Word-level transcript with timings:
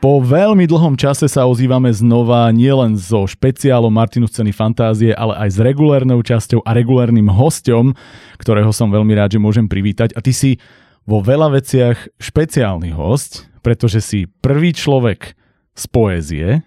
Po 0.00 0.16
veľmi 0.16 0.64
dlhom 0.64 0.96
čase 0.96 1.28
sa 1.28 1.44
ozývame 1.44 1.92
znova 1.92 2.48
nielen 2.56 2.96
so 2.96 3.28
špeciálom 3.28 3.92
Martinu 3.92 4.24
Scény 4.24 4.48
Fantázie, 4.48 5.12
ale 5.12 5.36
aj 5.36 5.48
s 5.52 5.58
regulérnou 5.60 6.24
časťou 6.24 6.64
a 6.64 6.72
regulérnym 6.72 7.28
hostom, 7.28 7.92
ktorého 8.40 8.72
som 8.72 8.88
veľmi 8.88 9.12
rád, 9.12 9.36
že 9.36 9.44
môžem 9.44 9.68
privítať. 9.68 10.16
A 10.16 10.24
ty 10.24 10.32
si 10.32 10.56
vo 11.04 11.20
veľa 11.20 11.52
veciach 11.52 12.16
špeciálny 12.16 12.96
host, 12.96 13.52
pretože 13.60 14.00
si 14.00 14.24
prvý 14.24 14.72
človek 14.72 15.36
z 15.76 15.84
poézie 15.92 16.64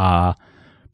a 0.00 0.32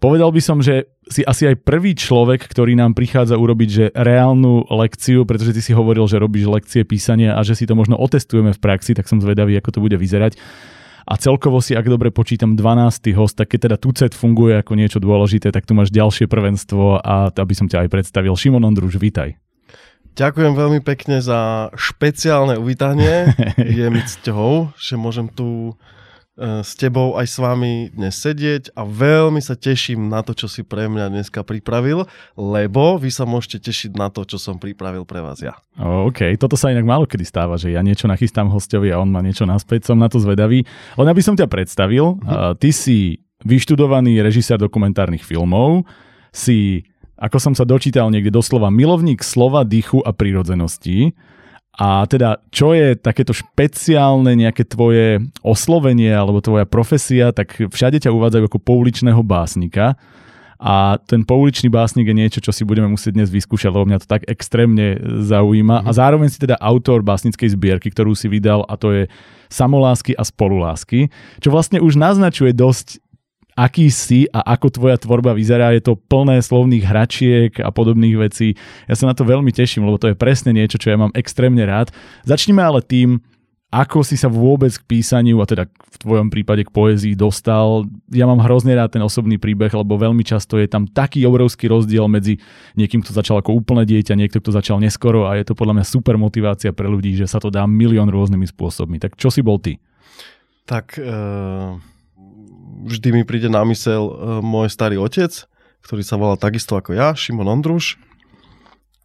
povedal 0.02 0.34
by 0.34 0.42
som, 0.42 0.59
že 0.59 0.91
si 1.06 1.23
asi 1.23 1.55
aj 1.55 1.62
prvý 1.62 1.95
človek, 1.95 2.50
ktorý 2.50 2.74
nám 2.74 2.98
prichádza 2.98 3.38
urobiť 3.38 3.68
že 3.70 3.87
reálnu 3.95 4.66
lekciu, 4.74 5.23
pretože 5.23 5.55
ty 5.55 5.62
si 5.62 5.70
hovoril, 5.70 6.10
že 6.10 6.18
robíš 6.18 6.50
lekcie 6.50 6.82
písania 6.82 7.38
a 7.38 7.46
že 7.46 7.55
si 7.55 7.62
to 7.62 7.78
možno 7.78 7.95
otestujeme 7.95 8.50
v 8.50 8.59
praxi, 8.59 8.91
tak 8.91 9.06
som 9.06 9.23
zvedavý, 9.23 9.55
ako 9.55 9.78
to 9.78 9.78
bude 9.78 9.95
vyzerať 9.95 10.34
a 11.06 11.15
celkovo 11.15 11.62
si, 11.62 11.78
ak 11.78 11.87
dobre 11.87 12.10
počítam, 12.10 12.59
12. 12.59 13.14
host, 13.14 13.38
tak 13.38 13.55
keď 13.55 13.70
teda 13.70 13.77
TUCET 13.78 14.12
funguje 14.12 14.59
ako 14.59 14.74
niečo 14.74 14.98
dôležité, 14.98 15.55
tak 15.55 15.62
tu 15.62 15.70
máš 15.78 15.95
ďalšie 15.95 16.27
prvenstvo 16.27 16.98
a 16.98 17.30
aby 17.30 17.55
som 17.55 17.70
ťa 17.70 17.87
aj 17.87 17.88
predstavil. 17.95 18.34
Šimon 18.34 18.66
Ondruž, 18.66 18.98
vítaj. 18.98 19.38
Ďakujem 20.19 20.59
veľmi 20.59 20.80
pekne 20.83 21.23
za 21.23 21.70
špeciálne 21.78 22.59
uvítanie. 22.59 23.30
Je 23.78 23.87
mi 23.87 24.02
cťou, 24.02 24.74
že 24.74 24.98
môžem 24.98 25.30
tu 25.30 25.78
s 26.36 26.76
tebou 26.76 27.16
aj 27.16 27.26
s 27.32 27.36
vami 27.40 27.88
dnes 27.96 28.12
sedieť 28.12 28.77
a 28.77 28.84
veľmi 28.84 29.40
sa 29.40 29.56
teším 29.56 30.12
na 30.12 30.20
to, 30.20 30.36
čo 30.36 30.52
si 30.52 30.60
pre 30.60 30.84
mňa 30.84 31.08
dneska 31.08 31.40
pripravil, 31.40 32.04
lebo 32.36 33.00
vy 33.00 33.08
sa 33.08 33.24
môžete 33.24 33.64
tešiť 33.64 33.97
na 33.97 34.12
to, 34.12 34.28
čo 34.28 34.36
som 34.36 34.61
pripravil 34.61 35.08
pre 35.08 35.24
vás 35.24 35.41
ja. 35.41 35.56
OK, 35.80 36.36
toto 36.36 36.61
sa 36.61 36.69
inak 36.69 36.84
málo 36.84 37.08
kedy 37.08 37.24
stáva, 37.24 37.56
že 37.56 37.72
ja 37.72 37.80
niečo 37.80 38.05
nachystám 38.05 38.52
hostovi 38.52 38.92
a 38.92 39.00
on 39.00 39.08
má 39.08 39.24
niečo 39.24 39.48
naspäť, 39.48 39.88
som 39.88 39.96
na 39.96 40.12
to 40.12 40.20
zvedavý. 40.20 40.69
Len 41.00 41.08
aby 41.08 41.24
som 41.24 41.33
ťa 41.33 41.48
predstavil, 41.48 42.20
mm-hmm. 42.20 42.61
ty 42.61 42.68
si 42.68 42.98
vyštudovaný 43.41 44.20
režisér 44.20 44.61
dokumentárnych 44.61 45.24
filmov, 45.24 45.89
si, 46.36 46.84
ako 47.16 47.41
som 47.41 47.56
sa 47.56 47.64
dočítal 47.64 48.12
niekde 48.12 48.28
doslova, 48.28 48.68
milovník 48.68 49.24
slova, 49.24 49.64
dýchu 49.64 50.05
a 50.05 50.12
prírodzenosti 50.12 51.16
a 51.77 52.08
teda, 52.08 52.41
čo 52.48 52.72
je 52.72 52.96
takéto 52.96 53.36
špeciálne 53.36 54.32
nejaké 54.32 54.64
tvoje 54.64 55.20
oslovenie 55.44 56.08
alebo 56.08 56.41
tvoja 56.41 56.64
profesia, 56.64 57.36
tak 57.36 57.52
všade 57.52 58.00
ťa 58.00 58.16
uvádzajú 58.16 58.44
ako 58.48 58.58
pouličného 58.64 59.20
básnika. 59.20 59.92
A 60.56 60.96
ten 61.05 61.20
pouličný 61.20 61.68
básnik 61.68 62.08
je 62.08 62.16
niečo, 62.16 62.41
čo 62.41 62.48
si 62.48 62.64
budeme 62.64 62.88
musieť 62.88 63.20
dnes 63.20 63.28
vyskúšať, 63.28 63.68
lebo 63.68 63.84
mňa 63.84 64.00
to 64.00 64.08
tak 64.08 64.24
extrémne 64.24 64.96
zaujíma. 65.05 65.84
A 65.84 65.91
zároveň 65.92 66.33
si 66.33 66.41
teda 66.41 66.56
autor 66.56 67.05
básnickej 67.05 67.52
zbierky, 67.52 67.92
ktorú 67.92 68.16
si 68.16 68.24
vydal 68.33 68.64
a 68.64 68.80
to 68.80 68.96
je 68.96 69.05
Samolásky 69.46 70.11
a 70.18 70.27
spolulásky, 70.27 71.06
čo 71.38 71.55
vlastne 71.55 71.78
už 71.78 71.94
naznačuje 71.94 72.50
dosť 72.50 72.98
aký 73.56 73.88
si 73.88 74.28
a 74.28 74.44
ako 74.52 74.68
tvoja 74.68 75.00
tvorba 75.00 75.32
vyzerá. 75.32 75.72
Je 75.72 75.80
to 75.80 75.96
plné 75.96 76.44
slovných 76.44 76.84
hračiek 76.84 77.52
a 77.64 77.72
podobných 77.72 78.20
vecí. 78.20 78.52
Ja 78.84 78.94
sa 78.94 79.08
na 79.08 79.16
to 79.16 79.24
veľmi 79.24 79.48
teším, 79.48 79.88
lebo 79.88 79.96
to 79.96 80.12
je 80.12 80.16
presne 80.16 80.52
niečo, 80.52 80.76
čo 80.76 80.92
ja 80.92 81.00
mám 81.00 81.10
extrémne 81.16 81.64
rád. 81.64 81.88
Začnime 82.28 82.60
ale 82.60 82.84
tým, 82.84 83.24
ako 83.72 84.04
si 84.06 84.14
sa 84.14 84.30
vôbec 84.30 84.70
k 84.70 84.84
písaniu, 84.86 85.42
a 85.42 85.48
teda 85.48 85.66
v 85.66 85.96
tvojom 85.98 86.28
prípade 86.30 86.68
k 86.68 86.70
poézii 86.70 87.18
dostal. 87.18 87.88
Ja 88.12 88.28
mám 88.28 88.38
hrozne 88.44 88.77
rád 88.77 88.94
ten 88.94 89.02
osobný 89.02 89.40
príbeh, 89.40 89.72
lebo 89.72 89.98
veľmi 89.98 90.22
často 90.22 90.60
je 90.60 90.70
tam 90.70 90.86
taký 90.86 91.27
obrovský 91.27 91.66
rozdiel 91.66 92.06
medzi 92.06 92.38
niekým, 92.78 93.02
kto 93.02 93.10
začal 93.10 93.40
ako 93.42 93.56
úplné 93.56 93.88
dieťa, 93.88 94.14
niekto, 94.14 94.38
kto 94.38 94.54
začal 94.54 94.78
neskoro 94.78 95.27
a 95.27 95.34
je 95.34 95.48
to 95.48 95.58
podľa 95.58 95.82
mňa 95.82 95.86
super 95.88 96.14
motivácia 96.20 96.70
pre 96.70 96.86
ľudí, 96.86 97.18
že 97.18 97.27
sa 97.27 97.42
to 97.42 97.50
dá 97.50 97.66
milión 97.66 98.06
rôznymi 98.06 98.46
spôsobmi. 98.46 99.02
Tak 99.02 99.18
čo 99.18 99.34
si 99.34 99.42
bol 99.42 99.58
ty? 99.58 99.80
Tak 100.68 101.00
uh 101.00 101.95
vždy 102.85 103.09
mi 103.17 103.23
príde 103.25 103.48
na 103.48 103.64
mysel 103.64 104.05
uh, 104.11 104.14
môj 104.45 104.69
starý 104.69 105.01
otec, 105.01 105.33
ktorý 105.87 106.03
sa 106.05 106.20
volal 106.20 106.37
takisto 106.37 106.77
ako 106.77 106.92
ja, 106.92 107.17
Šimon 107.17 107.48
Ondruš. 107.48 107.97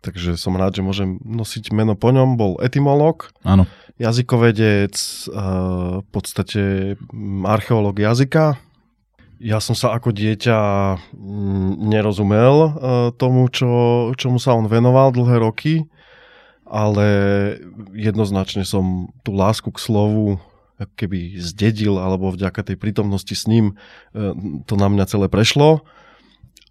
Takže 0.02 0.34
som 0.34 0.58
rád, 0.58 0.74
že 0.74 0.82
môžem 0.82 1.22
nosiť 1.22 1.70
meno 1.78 1.94
po 1.94 2.10
ňom. 2.10 2.34
Bol 2.34 2.58
etymolog, 2.58 3.30
Áno. 3.46 3.70
jazykovedec, 4.02 4.98
uh, 5.30 6.02
v 6.02 6.08
podstate 6.10 6.62
archeológ 7.46 8.02
jazyka. 8.02 8.58
Ja 9.42 9.62
som 9.62 9.74
sa 9.74 9.94
ako 9.94 10.14
dieťa 10.14 10.58
nerozumel 11.86 12.56
uh, 12.58 12.72
tomu, 13.14 13.46
čo, 13.54 14.10
čomu 14.18 14.42
sa 14.42 14.58
on 14.58 14.66
venoval 14.66 15.14
dlhé 15.14 15.38
roky, 15.42 15.86
ale 16.66 17.08
jednoznačne 17.94 18.66
som 18.66 19.12
tú 19.22 19.38
lásku 19.38 19.70
k 19.70 19.82
slovu 19.82 20.42
keby 20.96 21.38
zdedil, 21.38 21.98
alebo 21.98 22.32
vďaka 22.32 22.62
tej 22.64 22.78
prítomnosti 22.78 23.34
s 23.34 23.46
ním 23.46 23.76
e, 24.14 24.34
to 24.66 24.74
na 24.78 24.88
mňa 24.88 25.06
celé 25.10 25.28
prešlo. 25.28 25.86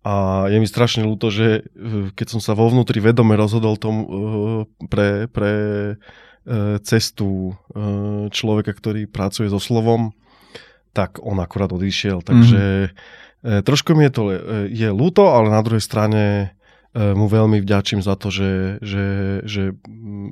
A 0.01 0.47
je 0.49 0.57
mi 0.57 0.65
strašne 0.65 1.05
ľúto, 1.05 1.29
že 1.29 1.61
e, 1.61 2.11
keď 2.17 2.27
som 2.39 2.41
sa 2.41 2.57
vo 2.57 2.73
vnútri 2.73 2.99
vedome 3.05 3.37
rozhodol 3.37 3.77
tomu 3.77 4.01
e, 4.03 4.09
pre, 4.89 5.29
pre 5.29 5.53
cestu 6.81 7.53
človeka, 8.33 8.73
ktorý 8.73 9.05
pracuje 9.05 9.53
so 9.53 9.61
slovom, 9.61 10.17
tak 10.97 11.21
on 11.21 11.37
akurát 11.37 11.69
odišiel. 11.69 12.25
Takže 12.25 12.89
mm-hmm. 12.89 13.61
trošku 13.61 13.93
mi 13.93 14.09
je 14.09 14.13
to 14.17 14.23
je 14.73 14.89
ľúto, 14.89 15.29
ale 15.29 15.53
na 15.53 15.61
druhej 15.61 15.85
strane 15.85 16.57
mu 16.91 17.31
veľmi 17.31 17.63
vďačím 17.63 18.03
za 18.03 18.19
to, 18.19 18.35
že, 18.35 18.83
že, 18.83 19.07
že 19.47 19.79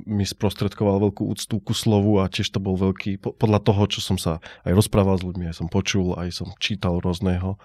mi 0.03 0.27
sprostredkoval 0.27 1.07
veľkú 1.07 1.23
úctu 1.31 1.55
ku 1.63 1.71
slovu 1.71 2.19
a 2.19 2.27
tiež 2.27 2.51
to 2.51 2.59
bol 2.59 2.75
veľký, 2.75 3.23
podľa 3.23 3.63
toho, 3.63 3.87
čo 3.87 4.03
som 4.03 4.19
sa 4.19 4.43
aj 4.67 4.75
rozprával 4.75 5.15
s 5.15 5.23
ľuďmi, 5.23 5.47
aj 5.47 5.55
som 5.55 5.71
počul, 5.71 6.19
aj 6.19 6.35
som 6.35 6.51
čítal 6.59 6.99
rôzneho 6.99 7.55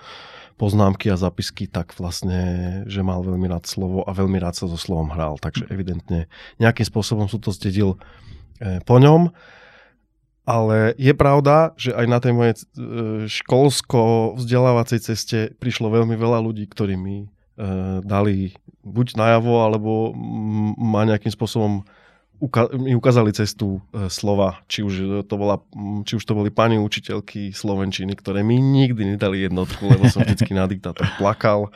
poznámky 0.54 1.10
a 1.10 1.18
zapisky, 1.18 1.66
tak 1.66 1.98
vlastne, 1.98 2.82
že 2.86 3.02
mal 3.02 3.26
veľmi 3.26 3.50
rád 3.50 3.66
slovo 3.66 4.06
a 4.06 4.14
veľmi 4.14 4.38
rád 4.38 4.54
sa 4.54 4.70
so 4.70 4.78
slovom 4.78 5.10
hral. 5.10 5.42
Takže 5.42 5.66
evidentne 5.74 6.30
nejakým 6.62 6.86
spôsobom 6.86 7.26
som 7.26 7.42
to 7.42 7.50
zdedil 7.50 7.98
e, 8.62 8.78
po 8.86 9.02
ňom. 9.02 9.34
Ale 10.44 10.92
je 11.00 11.16
pravda, 11.16 11.72
že 11.74 11.96
aj 11.96 12.06
na 12.06 12.18
tej 12.20 12.32
mojej 12.36 12.54
e, 12.54 12.62
školsko-vzdelávacej 13.26 14.98
ceste 15.02 15.38
prišlo 15.56 15.90
veľmi 15.90 16.14
veľa 16.14 16.38
ľudí, 16.44 16.68
ktorí 16.68 16.94
mi 16.94 17.33
dali 18.02 18.54
buď 18.84 19.16
najavo, 19.16 19.64
alebo 19.64 20.10
ma 20.76 21.06
nejakým 21.06 21.32
spôsobom 21.32 21.86
uka- 22.42 22.70
mi 22.76 22.92
ukázali 22.92 23.32
cestu 23.32 23.80
uh, 23.80 24.10
slova, 24.12 24.60
či 24.68 24.84
už, 24.84 25.24
to 25.24 25.34
bola, 25.38 25.62
či 26.04 26.18
už 26.18 26.24
to 26.24 26.36
boli 26.36 26.50
pani 26.52 26.76
učiteľky 26.76 27.54
slovenčiny, 27.54 28.12
ktoré 28.18 28.44
mi 28.44 28.60
nikdy 28.60 29.16
nedali 29.16 29.46
jednotku, 29.46 29.86
lebo 29.88 30.10
som 30.12 30.20
vždycky 30.26 30.52
na 30.52 30.68
diktátor 30.68 31.08
plakal. 31.16 31.72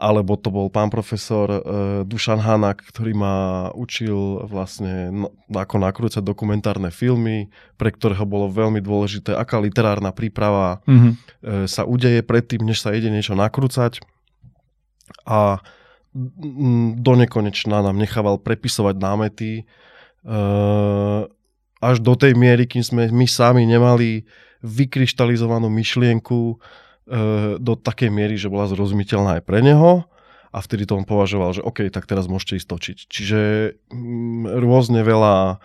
Alebo 0.00 0.32
to 0.40 0.48
bol 0.48 0.72
pán 0.72 0.88
profesor 0.88 1.48
uh, 1.48 1.60
Dušan 2.08 2.40
Hanak, 2.40 2.88
ktorý 2.88 3.12
ma 3.12 3.68
učil 3.76 4.48
vlastne 4.48 5.12
no, 5.12 5.28
ako 5.52 5.76
nakrúcať 5.76 6.24
dokumentárne 6.24 6.88
filmy, 6.88 7.52
pre 7.76 7.92
ktorého 7.92 8.24
bolo 8.24 8.48
veľmi 8.48 8.80
dôležité, 8.80 9.36
aká 9.36 9.60
literárna 9.60 10.08
príprava 10.08 10.80
mm-hmm. 10.88 11.12
sa 11.68 11.84
udeje 11.84 12.24
predtým, 12.24 12.64
než 12.64 12.80
sa 12.80 12.96
ide 12.96 13.12
niečo 13.12 13.36
nakrúcať 13.36 14.00
a 15.26 15.62
do 16.98 17.12
nekonečna 17.14 17.86
nám 17.86 17.94
nechával 17.94 18.42
prepisovať 18.42 18.98
námety 18.98 19.52
uh, 20.26 21.30
až 21.78 21.96
do 22.02 22.18
tej 22.18 22.34
miery, 22.34 22.66
kým 22.66 22.82
sme 22.82 23.02
my 23.14 23.26
sami 23.30 23.62
nemali 23.62 24.26
vykryštalizovanú 24.60 25.70
myšlienku 25.70 26.40
uh, 26.54 26.58
do 27.62 27.72
takej 27.78 28.10
miery, 28.10 28.34
že 28.34 28.50
bola 28.50 28.66
zrozumiteľná 28.66 29.38
aj 29.38 29.42
pre 29.46 29.62
neho 29.62 30.02
a 30.50 30.58
vtedy 30.58 30.82
to 30.82 30.98
on 30.98 31.06
považoval, 31.06 31.54
že 31.54 31.62
OK, 31.62 31.86
tak 31.94 32.10
teraz 32.10 32.26
môžete 32.26 32.58
ísť 32.58 32.68
točiť. 32.68 32.98
Čiže 33.06 33.40
um, 33.94 34.50
rôzne 34.50 35.06
veľa 35.06 35.56
uh, 35.56 35.58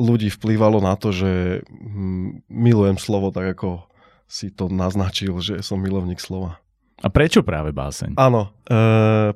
ľudí 0.00 0.32
vplývalo 0.32 0.80
na 0.80 0.96
to, 0.96 1.12
že 1.12 1.60
um, 1.68 2.40
milujem 2.48 2.96
slovo 2.96 3.28
tak, 3.28 3.52
ako 3.52 3.84
si 4.24 4.48
to 4.48 4.72
naznačil, 4.72 5.36
že 5.44 5.60
som 5.60 5.76
milovník 5.76 6.18
slova. 6.18 6.63
A 7.02 7.10
prečo 7.10 7.42
práve 7.42 7.74
báseň? 7.74 8.14
Áno, 8.14 8.54
e, 8.64 8.78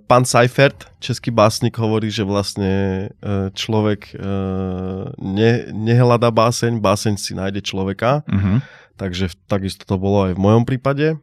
pán 0.06 0.22
Seifert, 0.22 0.88
český 1.02 1.34
básnik, 1.34 1.74
hovorí, 1.74 2.08
že 2.08 2.22
vlastne 2.22 2.72
e, 3.18 3.50
človek 3.50 4.14
e, 4.14 4.16
ne, 5.18 5.52
nehľada 5.74 6.30
báseň, 6.30 6.78
báseň 6.78 7.14
si 7.18 7.34
nájde 7.34 7.60
človeka. 7.66 8.22
Uh-huh. 8.30 8.62
Takže 8.94 9.34
takisto 9.50 9.82
to 9.84 9.98
bolo 9.98 10.30
aj 10.30 10.38
v 10.38 10.42
mojom 10.42 10.64
prípade. 10.64 11.18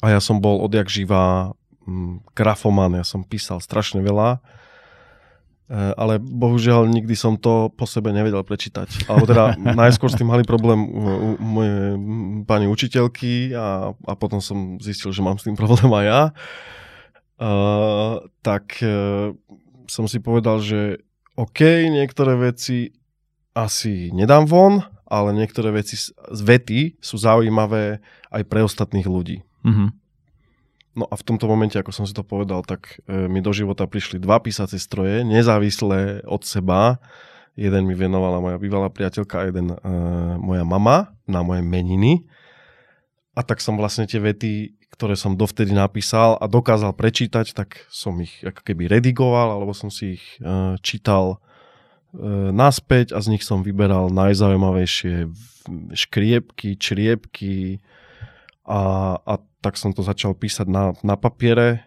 A 0.00 0.06
ja 0.14 0.20
som 0.22 0.38
bol 0.38 0.62
odjak 0.62 0.86
živá 0.88 1.52
grafoman, 2.38 2.94
ja 2.96 3.04
som 3.04 3.26
písal 3.26 3.58
strašne 3.58 4.00
veľa 4.00 4.38
ale 5.70 6.18
bohužiaľ 6.18 6.90
nikdy 6.90 7.14
som 7.14 7.38
to 7.38 7.70
po 7.70 7.86
sebe 7.86 8.10
nevedel 8.10 8.42
prečítať. 8.42 9.06
Alebo 9.06 9.30
teda 9.30 9.54
najskôr 9.86 10.10
s 10.10 10.18
tým 10.18 10.26
mali 10.26 10.42
problém 10.42 10.82
u 10.82 11.38
moje 11.38 11.94
pani 12.42 12.66
učiteľky 12.66 13.54
a, 13.54 13.94
a 13.94 14.12
potom 14.18 14.42
som 14.42 14.82
zistil, 14.82 15.14
že 15.14 15.22
mám 15.22 15.38
s 15.38 15.46
tým 15.46 15.54
problém 15.54 15.86
aj 15.86 16.04
ja. 16.04 16.22
Uh, 17.40 18.20
tak 18.44 18.82
uh, 18.84 19.32
som 19.86 20.10
si 20.10 20.18
povedal, 20.20 20.60
že 20.60 21.00
OK, 21.38 21.88
niektoré 21.88 22.36
veci 22.36 22.92
asi 23.54 24.12
nedám 24.12 24.44
von, 24.44 24.84
ale 25.10 25.34
niektoré 25.34 25.74
veci, 25.74 25.96
z 26.10 26.40
vety 26.44 27.00
sú 27.02 27.16
zaujímavé 27.16 28.02
aj 28.30 28.42
pre 28.46 28.60
ostatných 28.66 29.06
ľudí. 29.06 29.42
Mhm. 29.62 29.99
No 30.90 31.06
a 31.06 31.14
v 31.14 31.22
tomto 31.22 31.46
momente, 31.46 31.78
ako 31.78 31.94
som 31.94 32.04
si 32.06 32.10
to 32.10 32.26
povedal, 32.26 32.66
tak 32.66 32.98
e, 33.06 33.30
mi 33.30 33.38
do 33.38 33.54
života 33.54 33.86
prišli 33.86 34.18
dva 34.18 34.42
písacie 34.42 34.74
stroje, 34.74 35.22
nezávislé 35.22 36.26
od 36.26 36.42
seba. 36.42 36.98
Jeden 37.54 37.86
mi 37.86 37.94
venovala 37.94 38.42
moja 38.42 38.58
bývalá 38.58 38.90
priateľka 38.90 39.34
a 39.38 39.46
jeden 39.46 39.70
e, 39.70 39.76
moja 40.42 40.66
mama 40.66 41.14
na 41.30 41.46
moje 41.46 41.62
meniny. 41.62 42.26
A 43.38 43.46
tak 43.46 43.62
som 43.62 43.78
vlastne 43.78 44.10
tie 44.10 44.18
vety, 44.18 44.74
ktoré 44.90 45.14
som 45.14 45.38
dovtedy 45.38 45.70
napísal 45.70 46.34
a 46.42 46.50
dokázal 46.50 46.90
prečítať, 46.98 47.54
tak 47.54 47.86
som 47.86 48.18
ich 48.18 48.42
ako 48.42 48.58
keby 48.66 48.90
redigoval, 48.90 49.54
alebo 49.54 49.70
som 49.70 49.94
si 49.94 50.18
ich 50.18 50.24
e, 50.42 50.74
čítal 50.82 51.38
e, 52.10 52.50
naspäť 52.50 53.14
a 53.14 53.22
z 53.22 53.38
nich 53.38 53.46
som 53.46 53.62
vyberal 53.62 54.10
najzaujímavejšie 54.10 55.30
škriepky, 55.94 56.74
čriepky 56.74 57.78
a, 58.64 58.80
a 59.16 59.34
tak 59.60 59.76
som 59.76 59.92
to 59.92 60.00
začal 60.00 60.32
písať 60.32 60.66
na, 60.66 60.92
na 61.00 61.14
papiere 61.14 61.84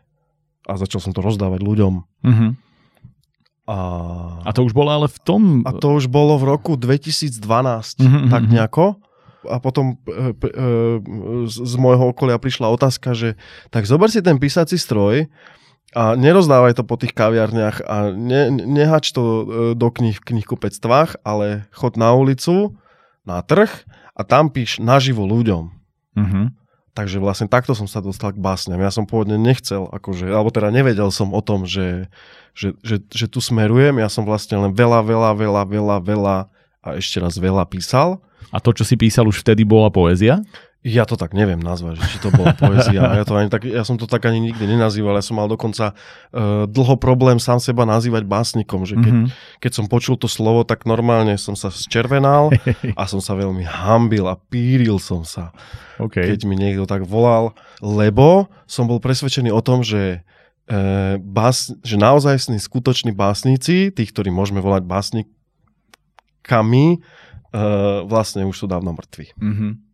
a 0.63 0.77
začal 0.77 1.01
som 1.01 1.11
to 1.11 1.19
rozdávať 1.19 1.59
ľuďom. 1.59 1.93
Mhm. 2.23 2.47
A, 3.63 3.77
A 4.43 4.51
to 4.51 4.67
už 4.67 4.75
bolo 4.75 4.91
ale 4.91 5.07
v 5.07 5.19
tom... 5.23 5.63
a 5.63 5.71
to 5.71 5.95
už 5.95 6.11
bolo 6.11 6.35
v 6.35 6.51
roku 6.51 6.75
2012, 6.75 7.39
Mhm, 8.03 8.27
tak 8.27 8.43
mhm. 8.43 8.51
nejako. 8.51 8.85
A 9.43 9.59
potom 9.59 9.99
e, 10.03 10.31
p- 10.35 10.51
e, 10.51 10.67
z, 11.47 11.75
môjho 11.75 12.11
okolia 12.11 12.39
prišla 12.39 12.67
otázka, 12.71 13.11
že 13.11 13.35
tak 13.71 13.83
zober 13.83 14.07
si 14.07 14.19
ten 14.19 14.39
písací 14.39 14.79
stroj 14.79 15.27
a 15.91 16.15
nerozdávaj 16.15 16.79
to 16.79 16.83
po 16.83 16.95
tých 16.95 17.11
kaviarniach 17.11 17.83
a 17.83 18.11
ne, 18.11 18.47
nehač 18.51 19.11
to 19.11 19.23
e, 19.23 19.43
do 19.75 19.87
knih 19.91 20.15
v 20.15 20.27
knihkupectvách, 20.31 21.23
ale 21.27 21.67
chod 21.75 21.99
na 21.99 22.15
ulicu, 22.15 22.75
na 23.23 23.43
trh 23.43 23.71
a 24.15 24.23
tam 24.23 24.47
píš 24.47 24.79
naživo 24.79 25.23
ľuďom. 25.23 25.71
Mhm. 26.15 26.62
Takže 26.93 27.17
vlastne 27.17 27.49
takto 27.49 27.73
som 27.73 27.89
sa 27.89 28.05
dostal 28.05 28.37
k 28.37 28.41
básňam. 28.41 28.77
Ja 28.77 28.93
som 28.93 29.09
pôvodne 29.09 29.41
nechcel, 29.41 29.89
akože, 29.89 30.29
alebo 30.29 30.53
teda 30.53 30.69
nevedel 30.69 31.09
som 31.09 31.33
o 31.33 31.41
tom, 31.41 31.65
že, 31.65 32.05
že, 32.53 32.77
že, 32.85 33.01
že 33.09 33.25
tu 33.25 33.41
smerujem. 33.41 33.97
Ja 33.97 34.13
som 34.13 34.29
vlastne 34.29 34.61
len 34.61 34.77
veľa, 34.77 35.01
veľa, 35.01 35.31
veľa, 35.33 35.61
veľa, 35.65 35.97
veľa 36.05 36.35
a 36.83 36.87
ešte 36.99 37.17
raz 37.17 37.33
veľa 37.41 37.65
písal. 37.65 38.21
A 38.53 38.61
to, 38.61 38.75
čo 38.77 38.85
si 38.85 38.93
písal 38.93 39.25
už 39.25 39.41
vtedy, 39.41 39.65
bola 39.65 39.89
poézia? 39.89 40.45
Ja 40.83 41.07
to 41.07 41.15
tak 41.15 41.31
neviem 41.31 41.63
nazvať, 41.63 41.95
že 42.03 42.05
či 42.11 42.17
to 42.19 42.27
bola 42.27 42.51
poézia. 42.59 43.15
Ja, 43.15 43.23
to 43.23 43.39
ani 43.39 43.47
tak, 43.47 43.63
ja 43.63 43.87
som 43.87 43.95
to 43.95 44.03
tak 44.03 44.27
ani 44.27 44.51
nikdy 44.51 44.67
nenazýval. 44.67 45.15
Ja 45.15 45.23
som 45.23 45.39
mal 45.39 45.47
dokonca 45.47 45.95
uh, 45.95 46.67
dlho 46.67 46.99
problém 46.99 47.39
sám 47.39 47.63
seba 47.63 47.87
nazývať 47.87 48.27
básnikom. 48.27 48.83
Že 48.83 48.95
keď, 48.99 49.13
Mhm. 49.15 49.27
keď 49.63 49.71
som 49.71 49.87
počul 49.87 50.19
to 50.19 50.27
slovo, 50.27 50.67
tak 50.67 50.83
normálne 50.83 51.39
som 51.39 51.55
sa 51.55 51.71
zčervenal 51.71 52.51
a 52.99 53.07
som 53.07 53.23
sa 53.23 53.31
veľmi 53.31 53.63
hambil 53.63 54.27
a 54.27 54.35
píril 54.35 54.99
som 54.99 55.23
sa. 55.23 55.55
OK. 56.03 56.19
keď 56.19 56.43
mi 56.43 56.59
niekto 56.59 56.83
tak 56.83 57.07
volal, 57.07 57.55
lebo 57.79 58.51
som 58.67 58.83
bol 58.89 58.99
presvedčený 58.99 59.53
o 59.55 59.61
tom, 59.61 59.85
že, 59.85 60.25
e, 60.67 61.15
bás, 61.21 61.69
že 61.85 61.95
naozaj 61.95 62.49
skutoční 62.59 63.13
básnici, 63.13 63.93
tých, 63.93 64.09
ktorí 64.11 64.33
môžeme 64.33 64.57
volať 64.59 64.83
básnikami, 66.43 66.97
e, 67.53 67.61
vlastne 68.03 68.43
už 68.43 68.57
sú 68.57 68.65
dávno 68.67 68.91
mŕtvi. 68.91 69.31
Mhm. 69.37 69.92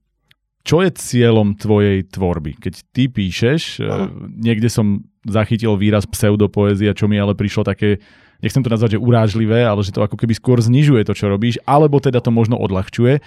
Čo 0.64 0.84
je 0.84 0.92
cieľom 0.92 1.56
tvojej 1.56 2.04
tvorby? 2.08 2.60
Keď 2.60 2.74
ty 2.92 3.08
píšeš, 3.08 3.84
Aha. 3.84 4.08
eh, 4.08 4.12
niekde 4.38 4.68
som 4.68 5.08
zachytil 5.28 5.76
výraz 5.76 6.08
pseudopoézia, 6.08 6.96
čo 6.96 7.08
mi 7.08 7.20
ale 7.20 7.36
prišlo 7.36 7.68
také, 7.68 8.00
nechcem 8.40 8.64
to 8.64 8.72
nazvať, 8.72 8.96
že 8.96 9.04
urážlivé, 9.04 9.68
ale 9.68 9.84
že 9.84 9.92
to 9.92 10.04
ako 10.04 10.16
keby 10.16 10.34
skôr 10.36 10.58
znižuje 10.64 11.04
to, 11.04 11.14
čo 11.16 11.28
robíš, 11.28 11.60
alebo 11.68 12.00
teda 12.00 12.24
to 12.24 12.32
možno 12.32 12.56
odľahčuje, 12.56 13.20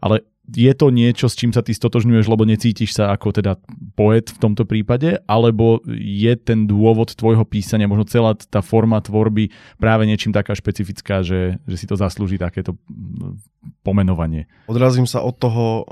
ale 0.00 0.22
je 0.48 0.72
to 0.74 0.90
niečo, 0.90 1.30
s 1.30 1.38
čím 1.38 1.54
sa 1.54 1.62
ty 1.62 1.70
stotožňuješ, 1.70 2.26
lebo 2.26 2.42
necítiš 2.42 2.98
sa 2.98 3.14
ako 3.14 3.30
teda 3.30 3.52
poet 3.94 4.34
v 4.34 4.38
tomto 4.40 4.66
prípade, 4.66 5.22
alebo 5.30 5.78
je 5.94 6.32
ten 6.34 6.66
dôvod 6.66 7.14
tvojho 7.14 7.46
písania, 7.46 7.90
možno 7.90 8.08
celá 8.08 8.34
tá 8.34 8.58
forma 8.64 8.98
tvorby 8.98 9.52
práve 9.78 10.08
niečím 10.10 10.34
taká 10.34 10.56
špecifická, 10.56 11.22
že, 11.22 11.62
že 11.68 11.76
si 11.78 11.86
to 11.86 11.94
zaslúži 11.94 12.40
takéto 12.40 12.74
mm, 12.90 13.38
pomenovanie? 13.86 14.50
Odrazím 14.66 15.06
sa 15.06 15.22
od 15.22 15.38
toho 15.38 15.64
e, 15.66 15.82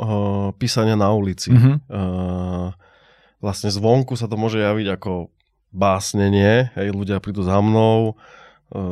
písania 0.58 0.98
na 0.98 1.14
ulici. 1.14 1.54
Mhm. 1.54 1.72
E, 1.86 2.00
vlastne 3.38 3.70
zvonku 3.70 4.18
sa 4.18 4.26
to 4.26 4.34
môže 4.34 4.58
javiť 4.58 4.98
ako 4.98 5.30
básnenie, 5.70 6.72
hej, 6.74 6.88
ľudia 6.96 7.20
prídu 7.22 7.44
za 7.46 7.60
mnou, 7.62 8.16
e, 8.72 8.82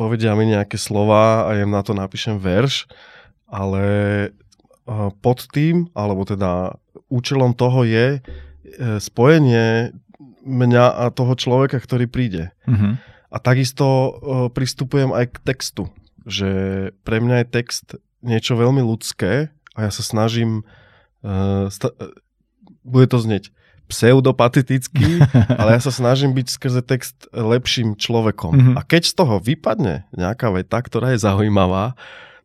povedia 0.00 0.32
mi 0.32 0.48
nejaké 0.48 0.80
slova 0.80 1.50
a 1.50 1.58
ja 1.58 1.66
im 1.66 1.74
na 1.74 1.82
to 1.84 1.92
napíšem 1.92 2.40
verš, 2.40 2.88
ale 3.52 3.84
pod 5.22 5.48
tým, 5.50 5.88
alebo 5.92 6.26
teda 6.26 6.76
účelom 7.12 7.52
toho 7.52 7.84
je 7.84 8.18
e, 8.18 8.20
spojenie 9.00 9.92
mňa 10.42 10.86
a 10.90 11.04
toho 11.14 11.36
človeka, 11.36 11.78
ktorý 11.78 12.08
príde. 12.08 12.50
Mhm. 12.66 12.98
A 13.32 13.36
takisto 13.40 13.86
e, 13.86 14.10
pristupujem 14.52 15.12
aj 15.12 15.24
k 15.32 15.36
textu, 15.44 15.84
že 16.28 16.50
pre 17.04 17.20
mňa 17.20 17.44
je 17.44 17.46
text 17.48 17.86
niečo 18.20 18.54
veľmi 18.56 18.84
ľudské 18.84 19.48
a 19.72 19.88
ja 19.88 19.90
sa 19.92 20.04
snažím, 20.04 20.64
e, 21.24 21.68
sta- 21.72 21.96
bude 22.84 23.06
to 23.08 23.18
znieť 23.20 23.52
pseudopateticky, 23.88 25.20
ale 25.60 25.76
ja 25.76 25.80
sa 25.84 25.92
snažím 25.92 26.32
byť 26.32 26.46
skrze 26.48 26.80
text 26.84 27.28
lepším 27.32 27.96
človekom. 27.96 28.52
Mhm. 28.52 28.72
A 28.76 28.80
keď 28.84 29.02
z 29.08 29.14
toho 29.16 29.36
vypadne 29.40 30.08
nejaká 30.12 30.48
veta, 30.52 30.80
ktorá 30.80 31.12
je 31.12 31.20
zaujímavá, 31.20 31.96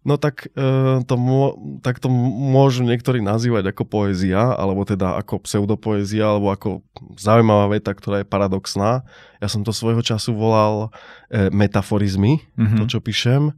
no 0.08 0.16
tak, 0.16 0.48
e, 0.56 1.04
to, 1.04 1.16
mô, 1.20 1.60
tak 1.84 2.00
to 2.00 2.08
môžu 2.08 2.88
niektorí 2.88 3.20
nazývať 3.20 3.76
ako 3.76 3.84
poézia, 3.84 4.56
alebo 4.56 4.88
teda 4.88 5.20
ako 5.20 5.44
pseudopoézia, 5.44 6.32
alebo 6.32 6.48
ako 6.56 6.80
zaujímavá 7.20 7.68
veta, 7.76 7.92
ktorá 7.92 8.24
je 8.24 8.32
paradoxná. 8.32 9.04
Ja 9.44 9.52
som 9.52 9.68
to 9.68 9.76
svojho 9.76 10.00
času 10.00 10.32
volal 10.32 10.96
e, 11.28 11.52
metaforizmy, 11.52 12.40
Mhm. 12.56 12.76
to 12.80 12.84
čo 12.88 13.00
píšem. 13.04 13.52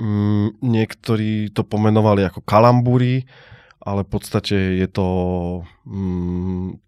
Mm, 0.00 0.56
niektorí 0.64 1.52
to 1.52 1.60
pomenovali 1.60 2.24
ako 2.24 2.40
kalambúry, 2.40 3.28
ale 3.84 4.00
v 4.04 4.10
podstate 4.16 4.56
je 4.80 4.88
to 4.88 5.08
mm, 5.84 6.80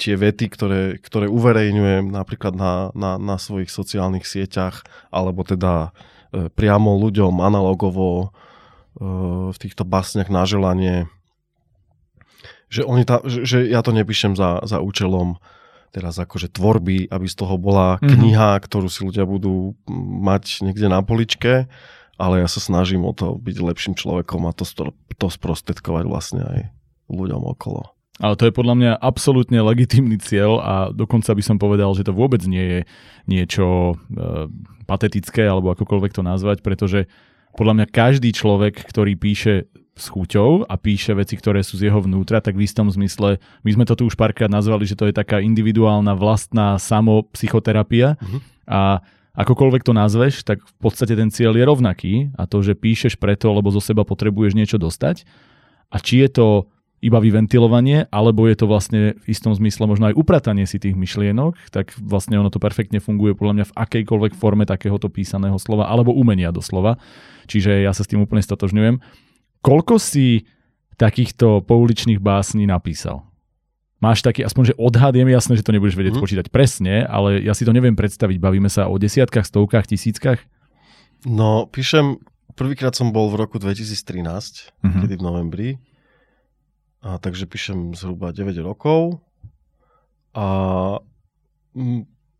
tie 0.00 0.16
vety, 0.16 0.48
ktoré, 0.48 0.82
ktoré 1.00 1.28
uverejňujem 1.28 2.08
napríklad 2.08 2.56
na, 2.56 2.88
na, 2.96 3.16
na 3.20 3.36
svojich 3.36 3.68
sociálnych 3.68 4.24
sieťach, 4.24 4.84
alebo 5.12 5.44
teda 5.44 5.92
priamo 6.32 6.96
ľuďom 6.96 7.38
analogovo 7.38 8.08
e, 8.18 8.26
v 9.52 9.56
týchto 9.60 9.84
básniach 9.84 10.32
na 10.32 10.48
želanie. 10.48 11.06
Že, 12.72 12.82
oni 12.88 13.02
ta, 13.04 13.20
že, 13.28 13.44
že 13.44 13.58
ja 13.68 13.84
to 13.84 13.92
nepíšem 13.92 14.32
za, 14.32 14.64
za 14.64 14.80
účelom 14.80 15.36
teraz 15.92 16.16
akože 16.16 16.48
tvorby, 16.48 17.12
aby 17.12 17.26
z 17.28 17.36
toho 17.36 17.60
bola 17.60 18.00
Mhm. 18.00 18.08
kniha, 18.16 18.50
ktorú 18.64 18.88
si 18.88 19.04
ľudia 19.04 19.28
budú 19.28 19.76
mať 20.24 20.64
niekde 20.64 20.88
na 20.88 21.04
poličke, 21.04 21.68
ale 22.16 22.40
ja 22.40 22.48
sa 22.48 22.64
snažím 22.64 23.04
o 23.04 23.12
to 23.12 23.36
byť 23.36 23.56
lepším 23.60 23.92
človekom 23.92 24.48
a 24.48 24.56
to, 24.56 24.64
to 25.12 25.26
sprostredkovať 25.28 26.04
vlastne 26.08 26.42
aj 26.48 26.60
ľuďom 27.12 27.44
okolo. 27.44 27.92
Ale 28.20 28.36
to 28.36 28.44
je 28.44 28.52
podľa 28.52 28.74
mňa 28.76 28.92
absolútne 29.00 29.62
legitímny 29.64 30.20
cieľ 30.20 30.60
a 30.60 30.74
dokonca 30.92 31.32
by 31.32 31.42
som 31.42 31.56
povedal, 31.56 31.96
že 31.96 32.04
to 32.04 32.12
vôbec 32.12 32.44
nie 32.44 32.60
je 32.60 32.80
niečo 33.24 33.64
e, 33.64 33.94
patetické 34.84 35.48
alebo 35.48 35.72
akokoľvek 35.72 36.12
to 36.12 36.22
nazvať, 36.26 36.60
pretože 36.60 37.08
podľa 37.56 37.72
mňa 37.80 37.86
každý 37.88 38.32
človek, 38.32 38.84
ktorý 38.84 39.16
píše 39.16 39.68
s 39.92 40.08
chuťou 40.08 40.64
a 40.68 40.74
píše 40.80 41.12
veci, 41.12 41.36
ktoré 41.36 41.60
sú 41.60 41.76
z 41.76 41.92
jeho 41.92 42.00
vnútra, 42.00 42.40
tak 42.40 42.56
v 42.56 42.64
istom 42.64 42.88
zmysle, 42.88 43.36
my 43.64 43.70
sme 43.72 43.84
to 43.84 43.92
tu 43.92 44.08
už 44.08 44.16
párkrát 44.16 44.48
nazvali, 44.48 44.88
že 44.88 44.96
to 44.96 45.04
je 45.08 45.12
taká 45.12 45.40
individuálna 45.44 46.16
vlastná 46.16 46.80
samopsychoterapia 46.80 48.16
Mhm. 48.20 48.38
a 48.68 49.00
akokoľvek 49.32 49.82
to 49.84 49.92
nazveš, 49.96 50.44
tak 50.44 50.60
v 50.60 50.74
podstate 50.76 51.16
ten 51.16 51.32
cieľ 51.32 51.56
je 51.56 51.64
rovnaký 51.64 52.14
a 52.36 52.44
to, 52.44 52.60
že 52.60 52.76
píšeš 52.76 53.16
preto, 53.16 53.48
lebo 53.52 53.72
zo 53.72 53.80
seba 53.80 54.04
potrebuješ 54.04 54.52
niečo 54.52 54.76
dostať 54.76 55.24
a 55.88 55.96
či 56.00 56.20
je 56.24 56.28
to 56.28 56.46
iba 57.02 57.18
vyventilovanie, 57.18 58.06
alebo 58.14 58.46
je 58.46 58.54
to 58.54 58.70
vlastne 58.70 59.18
v 59.18 59.26
istom 59.26 59.50
zmysle 59.50 59.90
možno 59.90 60.06
aj 60.06 60.14
upratanie 60.14 60.70
si 60.70 60.78
tých 60.78 60.94
myšlienok, 60.94 61.58
tak 61.74 61.98
vlastne 61.98 62.38
ono 62.38 62.46
to 62.46 62.62
perfektne 62.62 63.02
funguje 63.02 63.34
podľa 63.34 63.54
mňa 63.58 63.64
v 63.68 63.76
akejkoľvek 63.76 64.32
forme 64.38 64.62
takéhoto 64.62 65.10
písaného 65.10 65.58
slova, 65.58 65.90
alebo 65.90 66.14
umenia 66.14 66.54
doslova. 66.54 67.02
Čiže 67.50 67.82
ja 67.82 67.90
sa 67.90 68.06
s 68.06 68.10
tým 68.10 68.22
úplne 68.22 68.38
statožňujem. 68.38 69.02
Koľko 69.60 69.98
si 69.98 70.46
takýchto 70.94 71.66
pouličných 71.66 72.22
básní 72.22 72.70
napísal? 72.70 73.26
Máš 73.98 74.22
taký, 74.22 74.42
aspoň 74.42 74.74
že 74.74 74.78
odhad, 74.78 75.14
je 75.14 75.22
mi 75.22 75.30
jasné, 75.30 75.58
že 75.58 75.66
to 75.66 75.74
nebudeš 75.74 75.94
vedieť 75.94 76.18
Mhm. 76.18 76.22
počítať 76.22 76.46
presne, 76.50 77.02
ale 77.02 77.42
ja 77.42 77.54
si 77.54 77.66
to 77.66 77.74
neviem 77.74 77.94
predstaviť. 77.94 78.38
Bavíme 78.38 78.70
sa 78.70 78.86
o 78.86 78.98
desiatkách, 78.98 79.46
stovkách, 79.46 79.90
tisíckach? 79.90 80.38
No, 81.22 81.70
píšem, 81.70 82.18
prvýkrát 82.58 82.94
som 82.98 83.14
bol 83.14 83.30
v 83.30 83.46
roku 83.46 83.58
2013, 83.62 84.70
Mhm. 84.82 85.00
kedy 85.06 85.14
v 85.18 85.22
novembri, 85.22 85.68
a 87.02 87.18
takže 87.18 87.50
píšem 87.50 87.98
zhruba 87.98 88.30
9 88.30 88.54
rokov 88.62 89.18
a 90.32 90.46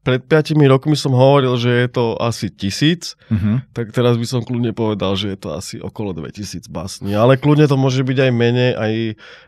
pred 0.03 0.19
5 0.27 0.59
rokmi 0.67 0.99
som 0.99 1.15
hovoril, 1.15 1.55
že 1.55 1.71
je 1.71 1.89
to 1.89 2.19
asi 2.19 2.51
tisíc, 2.51 3.15
Uh-huh. 3.31 3.63
tak 3.71 3.95
teraz 3.95 4.19
by 4.19 4.27
som 4.27 4.43
kľudne 4.43 4.75
povedal, 4.75 5.15
že 5.15 5.31
je 5.33 5.39
to 5.39 5.55
asi 5.55 5.79
okolo 5.79 6.11
2000 6.13 6.67
básní. 6.69 7.15
Ale 7.15 7.39
kľudne 7.39 7.71
to 7.71 7.79
môže 7.79 8.03
byť 8.03 8.19
aj 8.19 8.33
menej, 8.35 8.71
aj, 8.75 8.95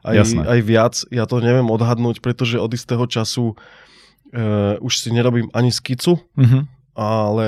aj, 0.06 0.14
Jasné. 0.14 0.42
aj 0.46 0.60
viac. 0.62 0.94
Ja 1.10 1.26
to 1.26 1.42
neviem 1.42 1.66
odhadnúť, 1.68 2.22
pretože 2.22 2.62
od 2.62 2.70
istého 2.70 3.02
času 3.10 3.58
uh, 3.58 4.78
už 4.78 4.94
si 5.02 5.10
nerobím 5.10 5.50
ani 5.50 5.74
skicu, 5.74 6.22
Uh-huh. 6.38 6.62
ale 6.94 7.46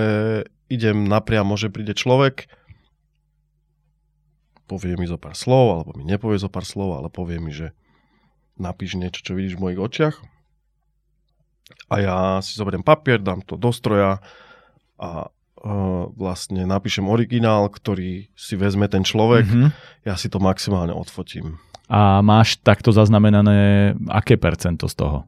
idem 0.67 1.07
napriamo, 1.07 1.55
že 1.55 1.71
príde 1.71 1.95
človek, 1.95 2.51
povie 4.67 4.99
mi 4.99 5.07
zo 5.07 5.17
pár 5.17 5.39
slov, 5.39 5.81
alebo 5.81 5.91
mi 5.95 6.03
nepovie 6.03 6.37
zo 6.37 6.51
pár 6.51 6.67
slov, 6.67 6.99
ale 6.99 7.09
povie 7.09 7.39
mi, 7.39 7.55
že 7.55 7.73
napíš 8.59 8.99
niečo, 8.99 9.23
čo 9.23 9.33
vidíš 9.39 9.57
v 9.57 9.63
mojich 9.63 9.81
očiach. 9.81 10.17
A 11.91 11.95
ja 12.03 12.17
si 12.43 12.59
zoberiem 12.59 12.83
papier, 12.83 13.23
dám 13.23 13.43
to 13.43 13.55
do 13.55 13.71
stroja 13.71 14.19
a 14.99 15.31
uh, 15.31 16.05
vlastne 16.15 16.67
napíšem 16.67 17.07
originál, 17.07 17.71
ktorý 17.71 18.31
si 18.35 18.55
vezme 18.59 18.91
ten 18.91 19.07
človek. 19.07 19.47
Uh-huh. 19.47 19.71
Ja 20.03 20.19
si 20.19 20.27
to 20.31 20.43
maximálne 20.43 20.95
odfotím. 20.95 21.59
A 21.87 22.19
máš 22.23 22.59
takto 22.59 22.91
zaznamenané 22.91 23.95
aké 24.11 24.35
percento 24.35 24.91
z 24.91 24.95
toho? 24.99 25.19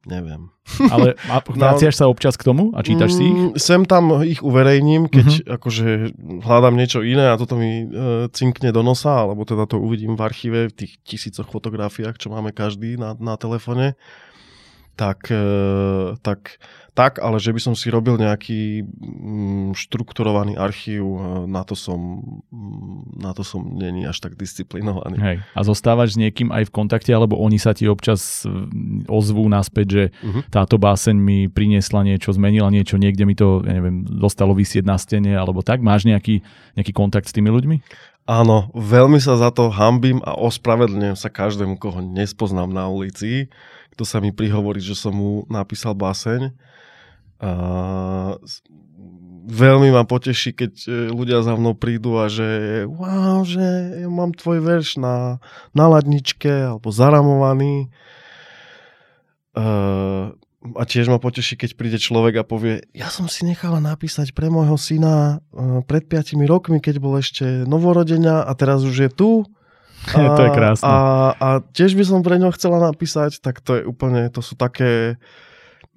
Neviem. 0.00 0.48
Ale 0.94 1.12
a 1.28 1.44
vraciaš 1.60 2.00
sa 2.00 2.08
občas 2.08 2.40
k 2.40 2.48
tomu 2.48 2.72
a 2.72 2.80
čítaš 2.80 3.20
si 3.20 3.28
ich? 3.28 3.36
Mm, 3.36 3.52
Sem 3.54 3.82
tam 3.84 4.24
ich 4.24 4.40
uverejním, 4.40 5.12
keď 5.12 5.28
Mhm. 5.28 5.44
akože 5.60 5.86
hľadám 6.40 6.74
niečo 6.74 7.04
iné 7.04 7.28
a 7.28 7.36
toto 7.36 7.60
mi 7.60 7.84
e, 7.84 7.86
cinkne 8.32 8.72
do 8.72 8.80
nosa, 8.80 9.28
alebo 9.28 9.44
teda 9.44 9.68
to 9.68 9.76
uvidím 9.76 10.16
v 10.16 10.24
archíve, 10.24 10.58
v 10.68 10.76
tých 10.76 10.92
tisícoch 11.04 11.48
fotografiách, 11.48 12.16
čo 12.16 12.32
máme 12.32 12.50
každý 12.50 12.96
na, 12.96 13.12
na 13.20 13.36
telefone. 13.36 13.92
Tak, 15.00 15.32
e, 15.32 15.44
tak, 16.20 16.60
tak, 16.92 17.24
ale 17.24 17.40
že 17.40 17.56
by 17.56 17.60
som 17.64 17.72
si 17.72 17.88
robil 17.88 18.20
nejaký 18.20 18.84
mm, 18.84 19.72
štrukturovaný 19.72 20.60
archív, 20.60 21.08
e, 21.08 21.48
na 21.48 21.64
to 21.64 21.72
som, 21.72 22.20
mm, 22.52 23.16
na 23.16 23.32
to 23.32 23.40
som 23.40 23.64
není 23.64 24.04
až 24.04 24.20
tak 24.20 24.36
disciplinovaný. 24.36 25.16
Hej. 25.16 25.36
A 25.56 25.60
zostávaš 25.64 26.12
s 26.12 26.20
niekým 26.20 26.52
aj 26.52 26.68
v 26.68 26.74
kontakte, 26.76 27.08
alebo 27.16 27.40
oni 27.40 27.56
sa 27.56 27.72
ti 27.72 27.88
občas 27.88 28.44
mm, 28.44 29.08
ozvú 29.08 29.48
naspäť, 29.48 29.86
že 29.88 30.04
Mhm. 30.20 30.52
táto 30.52 30.76
báseň 30.76 31.16
mi 31.16 31.48
priniesla 31.48 32.04
niečo, 32.04 32.36
zmenila 32.36 32.68
niečo, 32.68 33.00
niekde 33.00 33.24
mi 33.24 33.32
to, 33.32 33.64
ja 33.64 33.72
neviem, 33.72 34.04
dostalo 34.04 34.52
vysieť 34.52 34.84
na 34.84 35.00
stene, 35.00 35.32
alebo 35.32 35.64
tak? 35.64 35.80
Máš 35.80 36.04
nejaký, 36.04 36.44
nejaký 36.76 36.92
kontakt 36.92 37.24
s 37.24 37.32
tými 37.32 37.48
ľuďmi? 37.48 37.80
Áno, 38.28 38.68
veľmi 38.76 39.16
sa 39.18 39.34
za 39.40 39.48
to 39.50 39.72
hambím 39.72 40.20
a 40.22 40.36
ospravedlňujem 40.36 41.16
sa 41.16 41.32
každému, 41.32 41.80
koho 41.80 41.98
nespoznám 42.04 42.68
na 42.70 42.86
ulici, 42.86 43.48
kto 43.94 44.02
sa 44.06 44.18
mi 44.22 44.30
prihovorí, 44.30 44.78
že 44.82 44.98
som 44.98 45.14
mu 45.14 45.44
napísal 45.50 45.94
báseň. 45.94 46.54
A 47.40 47.50
veľmi 49.48 49.88
ma 49.90 50.04
poteší, 50.04 50.52
keď 50.52 50.72
e, 50.84 50.88
ľudia 51.08 51.40
za 51.40 51.56
mnou 51.56 51.72
prídu 51.72 52.20
a 52.20 52.28
že 52.28 52.84
wow, 52.84 53.42
že 53.42 53.64
ja 54.04 54.08
mám 54.12 54.36
tvoj 54.36 54.60
verš 54.60 55.00
na, 55.00 55.40
na 55.72 55.88
ladničke 55.88 56.50
alebo 56.50 56.92
zaramovaný. 56.92 57.88
A 60.60 60.82
tiež 60.84 61.08
ma 61.08 61.16
poteší, 61.16 61.56
keď 61.56 61.70
príde 61.72 61.98
človek 61.98 62.40
a 62.40 62.44
povie, 62.44 62.84
ja 62.92 63.08
som 63.08 63.26
si 63.32 63.48
nechala 63.48 63.80
napísať 63.80 64.36
pre 64.36 64.52
môjho 64.52 64.76
syna 64.76 65.40
uh, 65.56 65.80
pred 65.88 66.04
5 66.04 66.36
rokmi, 66.44 66.84
keď 66.84 67.00
bol 67.00 67.16
ešte 67.16 67.64
novorodenia 67.64 68.44
a 68.44 68.52
teraz 68.52 68.84
už 68.84 69.08
je 69.08 69.10
tu. 69.10 69.30
To 70.38 70.42
je 70.42 70.50
krásne. 70.50 70.88
A, 70.88 70.96
a 71.36 71.48
tiež 71.60 71.92
by 71.94 72.04
som 72.06 72.20
pre 72.24 72.40
ňo 72.40 72.50
chcela 72.56 72.80
napísať, 72.80 73.38
tak 73.44 73.60
to 73.60 73.80
je 73.80 73.82
úplne, 73.84 74.32
to 74.32 74.40
sú 74.40 74.56
také, 74.56 75.20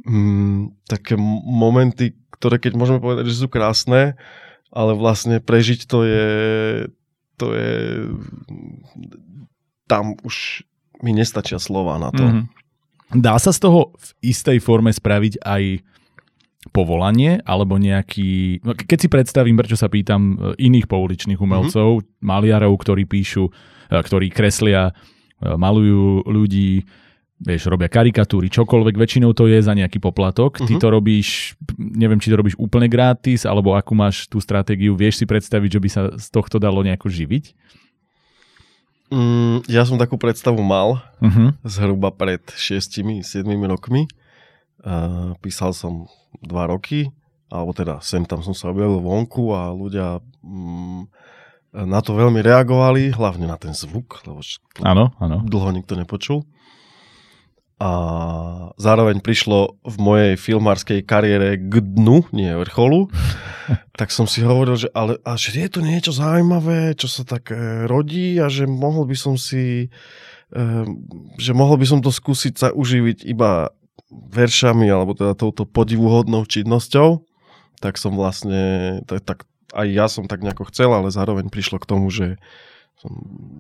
mm, 0.04 0.88
také 0.88 1.16
momenty, 1.48 2.18
ktoré 2.36 2.60
keď 2.60 2.76
môžeme 2.76 3.00
povedať, 3.00 3.32
že 3.32 3.40
sú 3.40 3.48
krásne, 3.48 4.20
ale 4.74 4.92
vlastne 4.98 5.40
prežiť 5.40 5.88
to 5.88 6.04
je, 6.04 6.30
to 7.40 7.48
je, 7.56 7.72
tam 9.88 10.18
už 10.26 10.68
mi 11.04 11.12
nestačia 11.16 11.60
slova 11.60 12.00
na 12.00 12.10
to. 12.12 12.24
Mhm. 12.24 12.44
Dá 13.14 13.38
sa 13.38 13.54
z 13.54 13.62
toho 13.62 13.94
v 13.94 14.34
istej 14.34 14.58
forme 14.58 14.90
spraviť 14.90 15.46
aj 15.46 15.64
povolanie, 16.72 17.44
alebo 17.44 17.76
nejaký... 17.76 18.64
no, 18.64 18.72
Keď 18.72 18.98
si 18.98 19.08
predstavím, 19.12 19.60
prečo 19.60 19.76
sa 19.76 19.92
pýtam 19.92 20.34
e, 20.34 20.36
iných 20.64 20.88
pouličných 20.88 21.38
umelcov, 21.38 22.00
mm-hmm. 22.00 22.24
maliarov, 22.24 22.80
ktorí 22.80 23.04
píšu, 23.04 23.52
ktorí 23.90 24.30
kreslia, 24.30 24.92
e, 24.92 24.94
malujú 25.44 26.24
ľudí, 26.28 26.84
vieš, 27.44 27.68
robia 27.68 27.92
karikatúry, 27.92 28.48
čokoľvek, 28.48 28.96
väčšinou 28.96 29.36
to 29.36 29.52
je 29.52 29.60
za 29.60 29.76
nejaký 29.76 30.00
poplatok. 30.00 30.60
Mm-hmm. 30.60 30.68
Ty 30.70 30.74
Mhm. 30.76 30.82
to 30.82 30.88
robíš, 30.88 31.30
neviem, 31.76 32.20
či 32.22 32.32
to 32.32 32.40
robíš 32.40 32.56
úplne 32.56 32.88
gratis, 32.88 33.44
alebo 33.44 33.76
akú 33.76 33.92
máš 33.92 34.32
tú 34.32 34.40
stratégiu, 34.40 34.96
vieš 34.96 35.20
si 35.20 35.26
predstaviť, 35.28 35.70
že 35.76 35.80
by 35.84 35.90
sa 35.92 36.02
z 36.16 36.28
tohto 36.32 36.56
dalo 36.62 36.80
nejako 36.80 37.12
živiť? 37.12 37.52
Mm, 39.14 39.68
ja 39.70 39.86
som 39.86 40.02
takú 40.02 40.18
predstavu 40.18 40.64
mal 40.66 41.04
Uh-huh. 41.22 41.54
zhruba 41.62 42.10
pred 42.10 42.42
6-7 42.58 43.22
rokmi. 43.70 44.10
Uh, 44.84 45.32
písal 45.40 45.72
som 45.72 46.12
dva 46.44 46.68
roky, 46.68 47.08
alebo 47.48 47.72
teda 47.72 48.02
sem 48.04 48.26
tam 48.26 48.44
som 48.44 48.52
sa 48.52 48.68
objavil 48.74 49.00
vonku 49.00 49.54
a 49.56 49.72
ľudia 49.72 50.20
mm, 50.44 51.02
na 51.74 52.00
to 52.06 52.14
veľmi 52.14 52.38
reagovali, 52.46 53.10
hlavne 53.18 53.50
na 53.50 53.58
ten 53.58 53.74
zvuk, 53.74 54.22
lebo 54.30 54.46
Áno, 54.86 55.10
áno. 55.18 55.42
dlho 55.42 55.74
nikto 55.74 55.98
nepočul. 55.98 56.46
A 57.82 57.92
zároveň 58.78 59.20
prišlo 59.20 59.82
v 59.82 59.96
mojej 59.98 60.34
filmárskej 60.38 61.04
kariére 61.04 61.58
k 61.58 61.82
dnu, 61.82 62.30
nie 62.32 62.54
vrcholu, 62.54 63.10
tak 64.00 64.14
som 64.14 64.30
si 64.30 64.46
hovoril, 64.46 64.86
že, 64.86 64.90
ale, 64.94 65.18
a 65.26 65.34
že 65.36 65.58
je 65.58 65.68
to 65.68 65.82
niečo 65.82 66.14
zaujímavé, 66.14 66.94
čo 66.94 67.10
sa 67.10 67.26
tak 67.26 67.50
e, 67.50 67.90
rodí 67.90 68.38
a 68.38 68.48
že 68.48 68.70
mohol 68.70 69.10
by 69.10 69.18
som 69.18 69.36
si 69.36 69.90
e, 70.54 70.68
že 71.42 71.52
mohol 71.58 71.82
by 71.82 71.86
som 71.90 72.00
to 72.00 72.14
skúsiť 72.14 72.54
sa 72.56 72.70
uživiť 72.72 73.26
iba 73.26 73.74
veršami 74.14 74.86
alebo 74.88 75.18
teda 75.18 75.34
touto 75.34 75.66
podivuhodnou 75.66 76.46
činnosťou, 76.46 77.26
tak 77.82 77.98
som 77.98 78.14
vlastne, 78.16 79.02
tak, 79.10 79.26
tak 79.26 79.40
aj 79.74 79.88
ja 79.90 80.06
som 80.06 80.30
tak 80.30 80.46
nejako 80.46 80.70
chcel, 80.70 80.94
ale 80.94 81.10
zároveň 81.10 81.50
prišlo 81.50 81.82
k 81.82 81.90
tomu, 81.90 82.14
že 82.14 82.38
som 83.02 83.10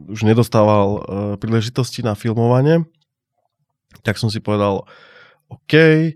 už 0.08 0.24
nedostával 0.24 0.88
e, 0.88 1.00
príležitosti 1.42 2.06
na 2.06 2.14
filmovanie, 2.14 2.86
tak 4.06 4.22
som 4.22 4.30
si 4.30 4.40
povedal, 4.40 4.86
OK, 5.50 5.74
e, 5.74 6.12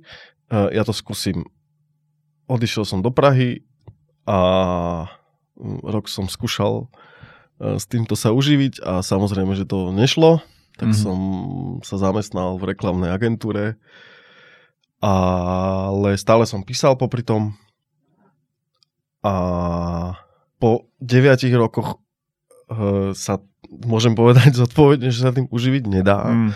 ja 0.50 0.84
to 0.86 0.94
skúsim. 0.94 1.44
Odišiel 2.48 2.88
som 2.88 3.04
do 3.04 3.12
Prahy 3.12 3.66
a 4.24 4.38
mm, 5.60 5.84
rok 5.84 6.08
som 6.08 6.30
skúšal 6.30 6.88
e, 7.60 7.76
s 7.76 7.90
týmto 7.90 8.14
sa 8.16 8.32
uživiť 8.32 8.86
a 8.86 9.02
samozrejme, 9.02 9.58
že 9.58 9.68
to 9.68 9.92
nešlo, 9.92 10.40
tak 10.78 10.94
Mhm. 10.94 10.98
som 10.98 11.18
sa 11.82 11.98
zamestnal 11.98 12.62
v 12.62 12.70
reklamnej 12.70 13.10
agentúre, 13.10 13.82
ale 15.02 16.18
stále 16.18 16.46
som 16.46 16.62
písal 16.62 16.98
popri 16.98 17.26
tom 17.26 17.58
a 19.26 19.34
deviatich 21.08 21.56
rokoch 21.56 22.04
e, 22.68 23.16
sa 23.16 23.40
môžem 23.72 24.12
povedať 24.12 24.52
zodpovedne, 24.62 25.08
že 25.08 25.24
sa 25.24 25.32
tým 25.32 25.48
uživiť 25.48 25.84
nedá. 25.88 26.28
Mm. 26.28 26.52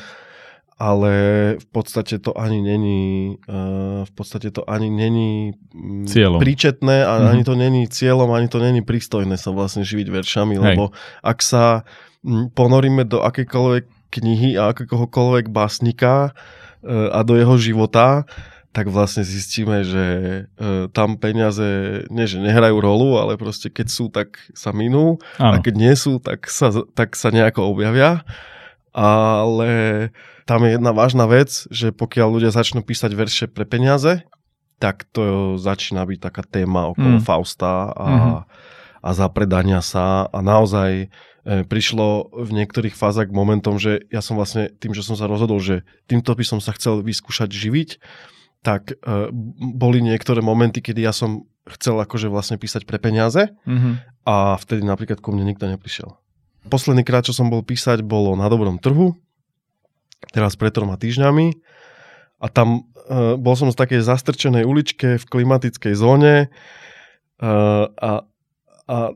ale 0.82 1.14
v 1.62 1.68
podstate 1.70 2.18
to 2.18 2.34
ani 2.34 2.58
není 2.58 3.38
uh, 3.46 4.02
v 4.02 4.12
podstate 4.18 4.50
to 4.50 4.66
ani 4.66 4.90
není 4.90 5.54
mm, 5.70 6.10
Cieľom. 6.10 6.42
príčetné 6.42 7.06
a 7.06 7.22
Mhm. 7.22 7.28
ani 7.30 7.44
to 7.46 7.54
není 7.54 7.82
cieľom, 7.86 8.34
ani 8.34 8.50
to 8.50 8.58
není 8.58 8.82
prístojné 8.82 9.38
sa 9.38 9.54
vlastne 9.54 9.86
živiť 9.86 10.10
veršami, 10.10 10.58
Hej. 10.58 10.64
lebo 10.66 10.90
ak 11.22 11.38
sa 11.46 11.86
mm, 12.26 12.58
ponoríme 12.58 13.06
do 13.06 13.22
akékoľvek 13.22 14.10
knihy 14.10 14.58
a 14.58 14.74
akéhokoľvek 14.74 15.54
básnika 15.54 16.34
uh, 16.82 17.14
a 17.14 17.22
do 17.22 17.38
jeho 17.38 17.62
života, 17.62 18.26
tak 18.72 18.88
vlastne 18.88 19.28
zistíme, 19.28 19.84
že 19.84 20.06
uh, 20.56 20.88
tam 20.92 21.20
peniaze 21.20 22.04
nie, 22.08 22.24
že 22.24 22.40
nehrajú 22.40 22.80
rolu, 22.80 23.20
ale 23.20 23.36
proste 23.36 23.68
keď 23.68 23.88
sú, 23.92 24.08
tak 24.08 24.40
sa 24.56 24.72
minú 24.72 25.20
Áno. 25.36 25.56
a 25.56 25.64
keď 25.64 25.74
nie 25.76 25.94
sú, 25.94 26.24
tak 26.24 26.48
sa, 26.48 26.72
tak 26.96 27.20
sa 27.20 27.36
nejako 27.36 27.68
objavia. 27.68 28.24
Ale 28.92 29.72
tam 30.44 30.68
je 30.68 30.76
jedna 30.76 30.92
vážna 30.92 31.24
vec, 31.28 31.68
že 31.72 31.96
pokiaľ 31.96 32.28
ľudia 32.40 32.52
začnú 32.52 32.84
písať 32.84 33.12
verše 33.16 33.46
pre 33.48 33.64
peniaze, 33.64 34.24
tak 34.80 35.08
to 35.14 35.56
začína 35.56 36.04
byť 36.04 36.20
taká 36.20 36.44
téma 36.44 36.90
okolo 36.92 37.22
Mm. 37.22 37.24
Fausta 37.24 37.94
a, 37.94 38.06
Mhm. 38.08 38.18
mm-hmm. 38.18 38.40
a 39.02 39.10
zapredania 39.14 39.82
sa 39.82 40.28
a 40.28 40.40
naozaj 40.42 41.08
e, 41.42 41.66
prišlo 41.66 42.30
v 42.38 42.50
niektorých 42.54 42.94
fázach 42.94 43.30
k 43.30 43.34
momentom, 43.34 43.82
že 43.82 44.06
ja 44.14 44.22
som 44.22 44.38
vlastne 44.38 44.70
tým, 44.78 44.94
že 44.94 45.02
som 45.02 45.18
sa 45.18 45.26
rozhodol, 45.26 45.58
že 45.58 45.82
týmto 46.06 46.34
by 46.38 46.46
som 46.46 46.60
sa 46.62 46.70
chcel 46.78 47.02
vyskúšať 47.02 47.50
živiť, 47.50 47.90
tak 48.62 48.94
e, 48.94 49.30
boli 49.74 50.02
niektoré 50.06 50.42
momenty, 50.46 50.82
kedy 50.82 51.06
ja 51.06 51.14
som 51.14 51.50
chcel 51.66 51.98
akože 51.98 52.30
vlastne 52.30 52.58
písať 52.58 52.86
pre 52.86 52.98
peniaze 52.98 53.54
Mhm. 53.66 54.02
a 54.26 54.58
vtedy 54.58 54.82
napríklad 54.86 55.22
ku 55.22 55.34
mne 55.34 55.50
nikto 55.50 55.66
neprišiel. 55.70 56.18
Posledný 56.70 57.02
krát, 57.02 57.26
čo 57.26 57.34
som 57.34 57.50
bol 57.50 57.66
písať, 57.66 58.06
bolo 58.06 58.38
na 58.38 58.46
dobrom 58.46 58.78
trhu, 58.78 59.18
teraz 60.30 60.54
pred 60.54 60.70
troma 60.70 60.94
týždňami 60.98 61.58
A 62.42 62.50
tam 62.50 62.90
uh, 63.06 63.38
bol 63.38 63.54
som 63.54 63.70
z 63.70 63.78
takej 63.78 64.02
zastrčenej 64.02 64.66
uličke 64.66 65.22
v 65.22 65.26
klimatickej 65.30 65.94
zóne 65.94 66.50
uh, 66.50 67.86
a, 67.86 68.26
a 68.92 69.16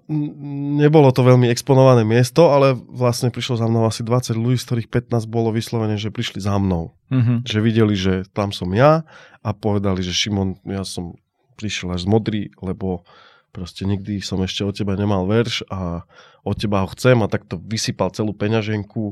nebolo 0.80 1.12
to 1.12 1.20
veľmi 1.20 1.52
exponované 1.52 2.08
miesto, 2.08 2.48
ale 2.48 2.80
vlastne 2.80 3.28
prišlo 3.28 3.60
za 3.60 3.68
mnou 3.68 3.84
asi 3.84 4.08
20 4.08 4.40
ľudí, 4.40 4.56
z 4.56 4.68
ktorých 4.72 5.12
15 5.12 5.28
bolo 5.28 5.52
vyslovene, 5.52 6.00
že 6.00 6.16
prišli 6.16 6.40
za 6.40 6.56
mnou. 6.56 6.96
Mm-hmm. 7.12 7.44
Že 7.44 7.60
videli, 7.60 7.96
že 8.00 8.24
tam 8.32 8.56
som 8.56 8.72
ja 8.72 9.04
a 9.44 9.50
povedali, 9.52 10.00
že 10.00 10.16
Šimon, 10.16 10.64
ja 10.64 10.88
som 10.88 11.20
prišiel 11.60 11.92
až 11.92 12.08
z 12.08 12.12
modrý, 12.12 12.42
lebo 12.64 13.04
proste 13.52 13.84
nikdy 13.84 14.24
som 14.24 14.40
ešte 14.40 14.64
od 14.64 14.80
teba 14.80 14.96
nemal 14.96 15.28
verš 15.28 15.68
a 15.68 16.08
od 16.48 16.56
teba 16.56 16.80
ho 16.80 16.88
chcem 16.96 17.20
a 17.20 17.28
takto 17.28 17.60
vysypal 17.60 18.16
celú 18.16 18.32
peňaženku, 18.32 19.12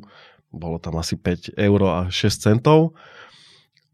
bolo 0.55 0.79
tam 0.79 0.95
asi 0.95 1.19
5 1.19 1.59
eur 1.59 1.79
a 1.91 2.07
6 2.07 2.39
centov 2.39 2.95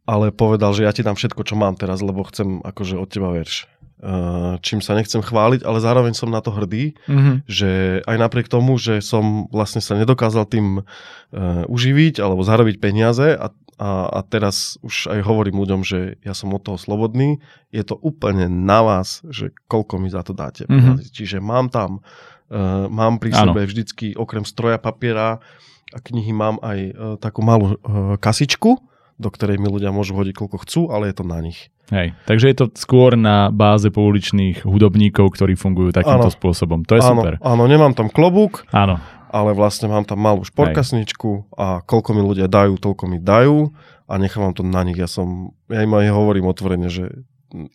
ale 0.10 0.34
povedal, 0.34 0.74
že 0.74 0.90
ja 0.90 0.90
ti 0.90 1.06
dám 1.06 1.14
všetko, 1.14 1.46
čo 1.46 1.54
mám 1.54 1.78
teraz, 1.78 2.02
lebo 2.02 2.26
chcem 2.26 2.66
akože 2.66 2.98
od 2.98 3.10
teba 3.14 3.30
verš. 3.30 3.70
Uh, 4.00 4.56
čím 4.64 4.80
sa 4.80 4.96
nechcem 4.96 5.20
chváliť, 5.20 5.68
ale 5.68 5.84
zároveň 5.84 6.16
som 6.16 6.32
na 6.32 6.40
to 6.40 6.56
hrdý, 6.56 6.96
mm-hmm. 7.04 7.44
že 7.52 8.00
aj 8.08 8.16
napriek 8.16 8.48
tomu, 8.48 8.80
že 8.80 9.04
som 9.04 9.52
vlastne 9.52 9.84
sa 9.84 10.00
nedokázal 10.00 10.48
tým 10.48 10.88
uh, 10.88 11.68
uživiť 11.68 12.24
alebo 12.24 12.40
zarobiť 12.40 12.80
peniaze 12.80 13.36
a, 13.36 13.52
a, 13.76 13.90
a 14.08 14.20
teraz 14.24 14.80
už 14.88 15.12
aj 15.12 15.20
hovorím 15.20 15.60
ľuďom, 15.60 15.84
že 15.84 16.16
ja 16.24 16.32
som 16.32 16.48
od 16.56 16.64
toho 16.64 16.80
slobodný, 16.80 17.44
je 17.76 17.84
to 17.84 18.00
úplne 18.00 18.48
na 18.48 18.80
vás, 18.88 19.20
že 19.28 19.52
koľko 19.68 20.00
mi 20.00 20.08
za 20.08 20.24
to 20.24 20.32
dáte. 20.32 20.64
Mm-hmm. 20.64 21.04
Čiže 21.12 21.44
mám 21.44 21.68
tam, 21.68 22.00
uh, 22.00 22.88
mám 22.88 23.20
pri 23.20 23.36
ano. 23.36 23.52
sebe 23.52 23.68
vždycky 23.68 24.16
okrem 24.16 24.48
stroja 24.48 24.80
papiera 24.80 25.44
a 25.92 25.98
knihy 26.00 26.32
mám 26.32 26.56
aj 26.64 26.80
uh, 26.80 26.92
takú 27.20 27.44
malú 27.44 27.76
uh, 27.76 28.16
kasičku, 28.16 28.80
do 29.20 29.30
ktorej 29.30 29.60
mi 29.60 29.68
ľudia 29.68 29.92
môžu 29.92 30.16
hodiť 30.16 30.34
koľko 30.34 30.58
chcú, 30.64 30.82
ale 30.90 31.12
je 31.12 31.16
to 31.20 31.26
na 31.28 31.44
nich. 31.44 31.68
Hej, 31.92 32.16
takže 32.24 32.46
je 32.54 32.56
to 32.56 32.66
skôr 32.80 33.20
na 33.20 33.52
báze 33.52 33.90
pouličných 33.92 34.64
hudobníkov, 34.64 35.36
ktorí 35.36 35.60
fungujú 35.60 35.92
takýmto 35.92 36.32
áno. 36.32 36.34
spôsobom. 36.34 36.80
To 36.88 36.96
je 36.96 37.04
áno, 37.04 37.20
super. 37.20 37.34
Áno, 37.44 37.64
nemám 37.68 37.92
tam 37.98 38.08
klobúk, 38.08 38.64
áno. 38.72 39.02
ale 39.28 39.52
vlastne 39.52 39.92
mám 39.92 40.08
tam 40.08 40.22
malú 40.22 40.46
športkasničku 40.48 41.52
a 41.58 41.84
koľko 41.84 42.10
mi 42.16 42.22
ľudia 42.24 42.48
dajú, 42.48 42.80
toľko 42.80 43.04
mi 43.10 43.20
dajú 43.20 43.74
a 44.06 44.14
nechávam 44.22 44.56
to 44.56 44.64
na 44.64 44.86
nich. 44.86 45.02
Ja 45.02 45.10
som, 45.10 45.52
ja 45.68 45.82
im 45.82 45.92
aj 45.92 46.14
hovorím 46.14 46.48
otvorene, 46.48 46.88
že 46.88 47.26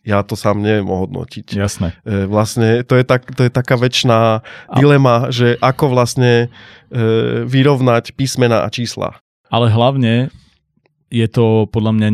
ja 0.07 0.23
to 0.23 0.39
sám 0.39 0.63
neviem 0.63 0.87
ohodnotiť. 0.87 1.51
Jasné. 1.51 1.99
E, 2.07 2.23
vlastne 2.31 2.87
to 2.87 2.95
je, 2.95 3.03
tak, 3.03 3.27
to 3.35 3.43
je 3.43 3.51
taká 3.51 3.75
väčšiná 3.75 4.39
dilema, 4.79 5.27
že 5.35 5.59
ako 5.59 5.91
vlastne 5.91 6.47
e, 6.87 7.43
vyrovnať 7.43 8.15
písmena 8.15 8.63
a 8.63 8.71
čísla. 8.71 9.19
Ale 9.51 9.67
hlavne 9.67 10.31
je 11.09 11.27
to 11.29 11.69
podľa 11.69 11.91
mňa 11.95 12.09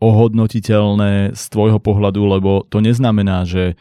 neohodnotiteľné 0.00 1.36
z 1.36 1.42
tvojho 1.52 1.78
pohľadu, 1.80 2.20
lebo 2.26 2.64
to 2.68 2.80
neznamená, 2.80 3.44
že 3.44 3.76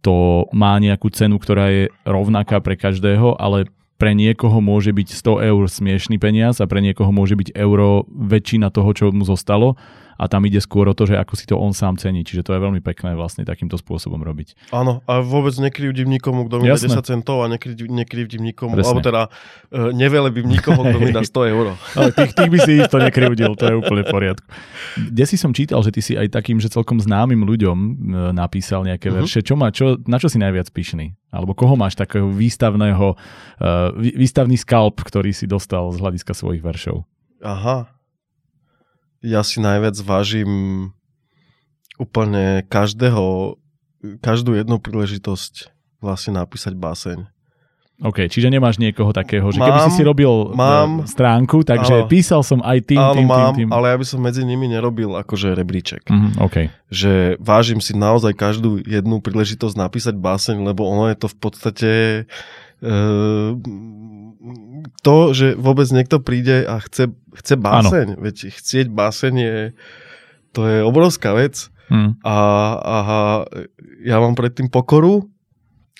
to 0.00 0.48
má 0.56 0.80
nejakú 0.80 1.12
cenu, 1.12 1.36
ktorá 1.36 1.68
je 1.68 1.92
rovnaká 2.08 2.60
pre 2.64 2.76
každého, 2.76 3.36
ale 3.36 3.68
pre 4.00 4.16
niekoho 4.16 4.64
môže 4.64 4.96
byť 4.96 5.08
100 5.12 5.48
eur 5.52 5.68
smiešný 5.68 6.16
peniaz 6.16 6.64
a 6.64 6.66
pre 6.66 6.80
niekoho 6.80 7.12
môže 7.12 7.36
byť 7.36 7.52
euro 7.52 8.08
väčšina 8.08 8.72
toho, 8.72 8.96
čo 8.96 9.12
mu 9.12 9.28
zostalo 9.28 9.76
a 10.20 10.28
tam 10.28 10.44
ide 10.44 10.60
skôr 10.60 10.84
o 10.84 10.92
to, 10.92 11.08
že 11.08 11.16
ako 11.16 11.32
si 11.32 11.48
to 11.48 11.56
on 11.56 11.72
sám 11.72 11.96
cení. 11.96 12.20
Čiže 12.28 12.44
to 12.44 12.52
je 12.52 12.60
veľmi 12.60 12.84
pekné 12.84 13.16
vlastne 13.16 13.48
takýmto 13.48 13.80
spôsobom 13.80 14.20
robiť. 14.20 14.68
Áno, 14.68 15.00
a 15.08 15.24
vôbec 15.24 15.56
nekrivdím 15.56 16.12
nikomu, 16.12 16.44
kto 16.44 16.60
mi 16.60 16.68
dá 16.68 16.76
10 16.76 16.92
centov 17.00 17.40
a 17.40 17.48
nekrivdím 17.48 18.44
nikomu, 18.44 18.76
Presne. 18.76 18.84
alebo 18.84 19.00
teda 19.00 19.22
uh, 19.32 19.88
nevelebím 19.96 20.44
nikoho, 20.44 20.84
kto 20.84 20.98
mi 21.00 21.16
dá 21.16 21.24
100 21.32 21.52
eur. 21.56 21.72
Ale 21.96 22.12
tých, 22.12 22.36
tých 22.36 22.50
by 22.52 22.58
si 22.60 22.72
to 22.84 23.00
nekrivdil, 23.00 23.56
to 23.56 23.64
je 23.64 23.74
úplne 23.80 24.04
v 24.04 24.08
poriadku. 24.12 24.44
Kde 25.00 25.24
si 25.24 25.40
som 25.40 25.56
čítal, 25.56 25.80
že 25.80 25.96
ty 25.96 26.04
si 26.04 26.12
aj 26.20 26.28
takým, 26.36 26.60
že 26.60 26.68
celkom 26.68 27.00
známym 27.00 27.40
ľuďom 27.40 27.78
uh, 27.80 27.92
napísal 28.36 28.84
nejaké 28.84 29.08
uh-huh. 29.08 29.24
verše. 29.24 29.40
Čo 29.40 29.56
má, 29.56 29.72
čo, 29.72 29.96
na 30.04 30.20
čo 30.20 30.28
si 30.28 30.36
najviac 30.36 30.68
pyšný? 30.68 31.16
Alebo 31.32 31.56
koho 31.56 31.80
máš 31.80 31.96
takého 31.96 32.28
výstavného, 32.28 33.16
uh, 33.16 33.96
výstavný 33.96 34.60
skalp, 34.60 35.00
ktorý 35.00 35.32
si 35.32 35.48
dostal 35.48 35.88
z 35.96 35.96
hľadiska 35.96 36.36
svojich 36.36 36.60
veršov? 36.60 37.08
Aha, 37.40 37.88
ja 39.20 39.44
si 39.44 39.60
najviac 39.60 39.96
vážim 40.00 40.50
úplne 42.00 42.64
každého, 42.64 43.56
každú 44.24 44.56
jednu 44.56 44.80
príležitosť 44.80 45.68
vlastne 46.00 46.40
napísať 46.40 46.76
báseň. 46.76 47.28
OK, 48.00 48.32
čiže 48.32 48.48
nemáš 48.48 48.80
niekoho 48.80 49.12
takého, 49.12 49.44
že 49.52 49.60
mám, 49.60 49.68
keby 49.68 49.80
si 49.84 49.92
si 50.00 50.02
robil 50.02 50.32
e, 50.32 50.56
mám, 50.56 51.04
stránku, 51.04 51.60
takže 51.68 52.04
áno, 52.04 52.08
písal 52.08 52.40
som 52.40 52.64
aj 52.64 52.78
tým, 52.88 52.96
áno, 52.96 53.12
tým, 53.12 53.28
mám, 53.28 53.52
tým, 53.52 53.56
tým. 53.60 53.68
ale 53.68 53.92
ja 53.92 53.96
by 54.00 54.06
som 54.08 54.24
medzi 54.24 54.40
nimi 54.40 54.72
nerobil 54.72 55.12
akože 55.20 55.52
rebríček. 55.52 56.08
Mm, 56.08 56.40
okay. 56.40 56.72
Že 56.88 57.36
vážim 57.36 57.84
si 57.84 57.92
naozaj 57.92 58.32
každú 58.32 58.80
jednu 58.80 59.20
príležitosť 59.20 59.76
napísať 59.76 60.14
báseň, 60.16 60.64
lebo 60.64 60.88
ono 60.88 61.12
je 61.12 61.16
to 61.20 61.28
v 61.28 61.36
podstate 61.36 61.92
uh, 62.80 63.52
to, 65.04 65.16
že 65.36 65.60
vôbec 65.60 65.84
niekto 65.92 66.24
príde 66.24 66.64
a 66.64 66.80
chce, 66.80 67.12
chce 67.36 67.54
báseň, 67.60 68.16
ano. 68.16 68.22
veď 68.24 68.48
chcieť 68.48 68.86
báseň 68.88 69.34
je, 69.36 69.56
to 70.56 70.60
je 70.64 70.78
obrovská 70.80 71.36
vec 71.36 71.68
hmm. 71.92 72.24
a, 72.24 72.36
a 72.80 72.96
ja 74.00 74.16
mám 74.24 74.32
predtým 74.32 74.72
pokoru 74.72 75.28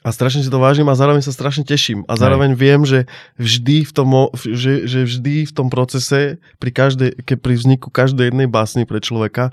a 0.01 0.09
strašne 0.17 0.41
si 0.41 0.49
to 0.49 0.57
vážim 0.57 0.89
a 0.89 0.97
zároveň 0.97 1.21
sa 1.21 1.33
strašne 1.33 1.61
teším 1.61 2.09
a 2.09 2.17
zároveň 2.17 2.57
Aj. 2.57 2.59
viem, 2.59 2.81
že 2.89 3.05
vždy 3.37 3.85
v 3.85 3.93
tom, 3.93 4.33
že, 4.33 4.89
že 4.89 5.05
vždy 5.05 5.45
v 5.45 5.53
tom 5.53 5.69
procese 5.69 6.41
pri, 6.57 6.71
každej, 6.73 7.21
ke, 7.21 7.37
pri 7.37 7.55
vzniku 7.61 7.93
každej 7.93 8.33
jednej 8.33 8.49
básny 8.49 8.89
pre 8.89 9.05
človeka 9.05 9.53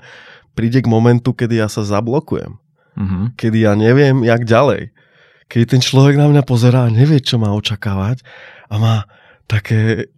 príde 0.56 0.80
k 0.80 0.88
momentu, 0.88 1.36
kedy 1.36 1.60
ja 1.60 1.68
sa 1.68 1.84
zablokujem. 1.84 2.56
Mm-hmm. 2.98 3.24
Kedy 3.38 3.58
ja 3.62 3.78
neviem, 3.78 4.26
jak 4.26 4.42
ďalej. 4.42 4.90
Keď 5.46 5.62
ten 5.68 5.82
človek 5.84 6.18
na 6.18 6.26
mňa 6.26 6.42
pozerá 6.42 6.88
a 6.88 6.92
nevie, 6.92 7.22
čo 7.22 7.38
má 7.38 7.54
očakávať 7.54 8.26
a 8.66 8.74
má 8.80 8.96
také 9.46 10.10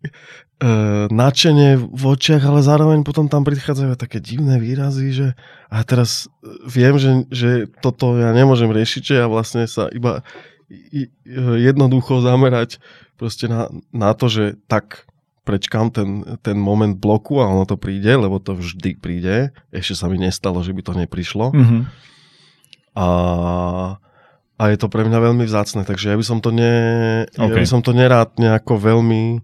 nadšenie 1.08 1.80
v 1.80 2.04
očiach, 2.04 2.44
ale 2.44 2.60
zároveň 2.60 3.00
potom 3.00 3.32
tam 3.32 3.48
prichádzajú 3.48 3.96
také 3.96 4.20
divné 4.20 4.60
výrazy, 4.60 5.08
že 5.08 5.26
a 5.72 5.80
teraz 5.88 6.28
viem, 6.68 7.00
že, 7.00 7.24
že 7.32 7.50
toto 7.80 8.20
ja 8.20 8.28
nemôžem 8.36 8.68
riešiť, 8.68 9.02
že 9.02 9.14
ja 9.24 9.26
vlastne 9.26 9.64
sa 9.64 9.88
iba 9.88 10.20
jednoducho 11.56 12.20
zamerať 12.20 12.76
proste 13.16 13.48
na, 13.48 13.72
na 13.90 14.12
to, 14.12 14.28
že 14.28 14.60
tak 14.68 15.08
prečkám 15.48 15.90
ten, 15.90 16.22
ten 16.44 16.60
moment 16.60 16.94
bloku 16.94 17.40
a 17.40 17.48
ono 17.48 17.64
to 17.64 17.80
príde, 17.80 18.12
lebo 18.12 18.36
to 18.36 18.52
vždy 18.54 19.00
príde. 19.00 19.56
Ešte 19.72 19.96
sa 19.96 20.06
mi 20.12 20.20
nestalo, 20.20 20.60
že 20.60 20.76
by 20.76 20.82
to 20.84 20.92
neprišlo. 20.92 21.56
Mm-hmm. 21.56 21.82
A 23.00 23.06
a 24.60 24.68
je 24.68 24.76
to 24.76 24.92
pre 24.92 25.08
mňa 25.08 25.24
veľmi 25.24 25.48
vzácne, 25.48 25.88
takže 25.88 26.12
ja 26.12 26.16
by 26.20 26.20
som 26.20 26.44
to, 26.44 26.52
ne, 26.52 27.24
okay. 27.32 27.48
ja 27.48 27.56
by 27.56 27.64
som 27.64 27.80
to 27.80 27.96
nerád 27.96 28.36
nejako 28.36 28.76
veľmi, 28.76 29.40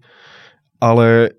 ale 0.81 1.37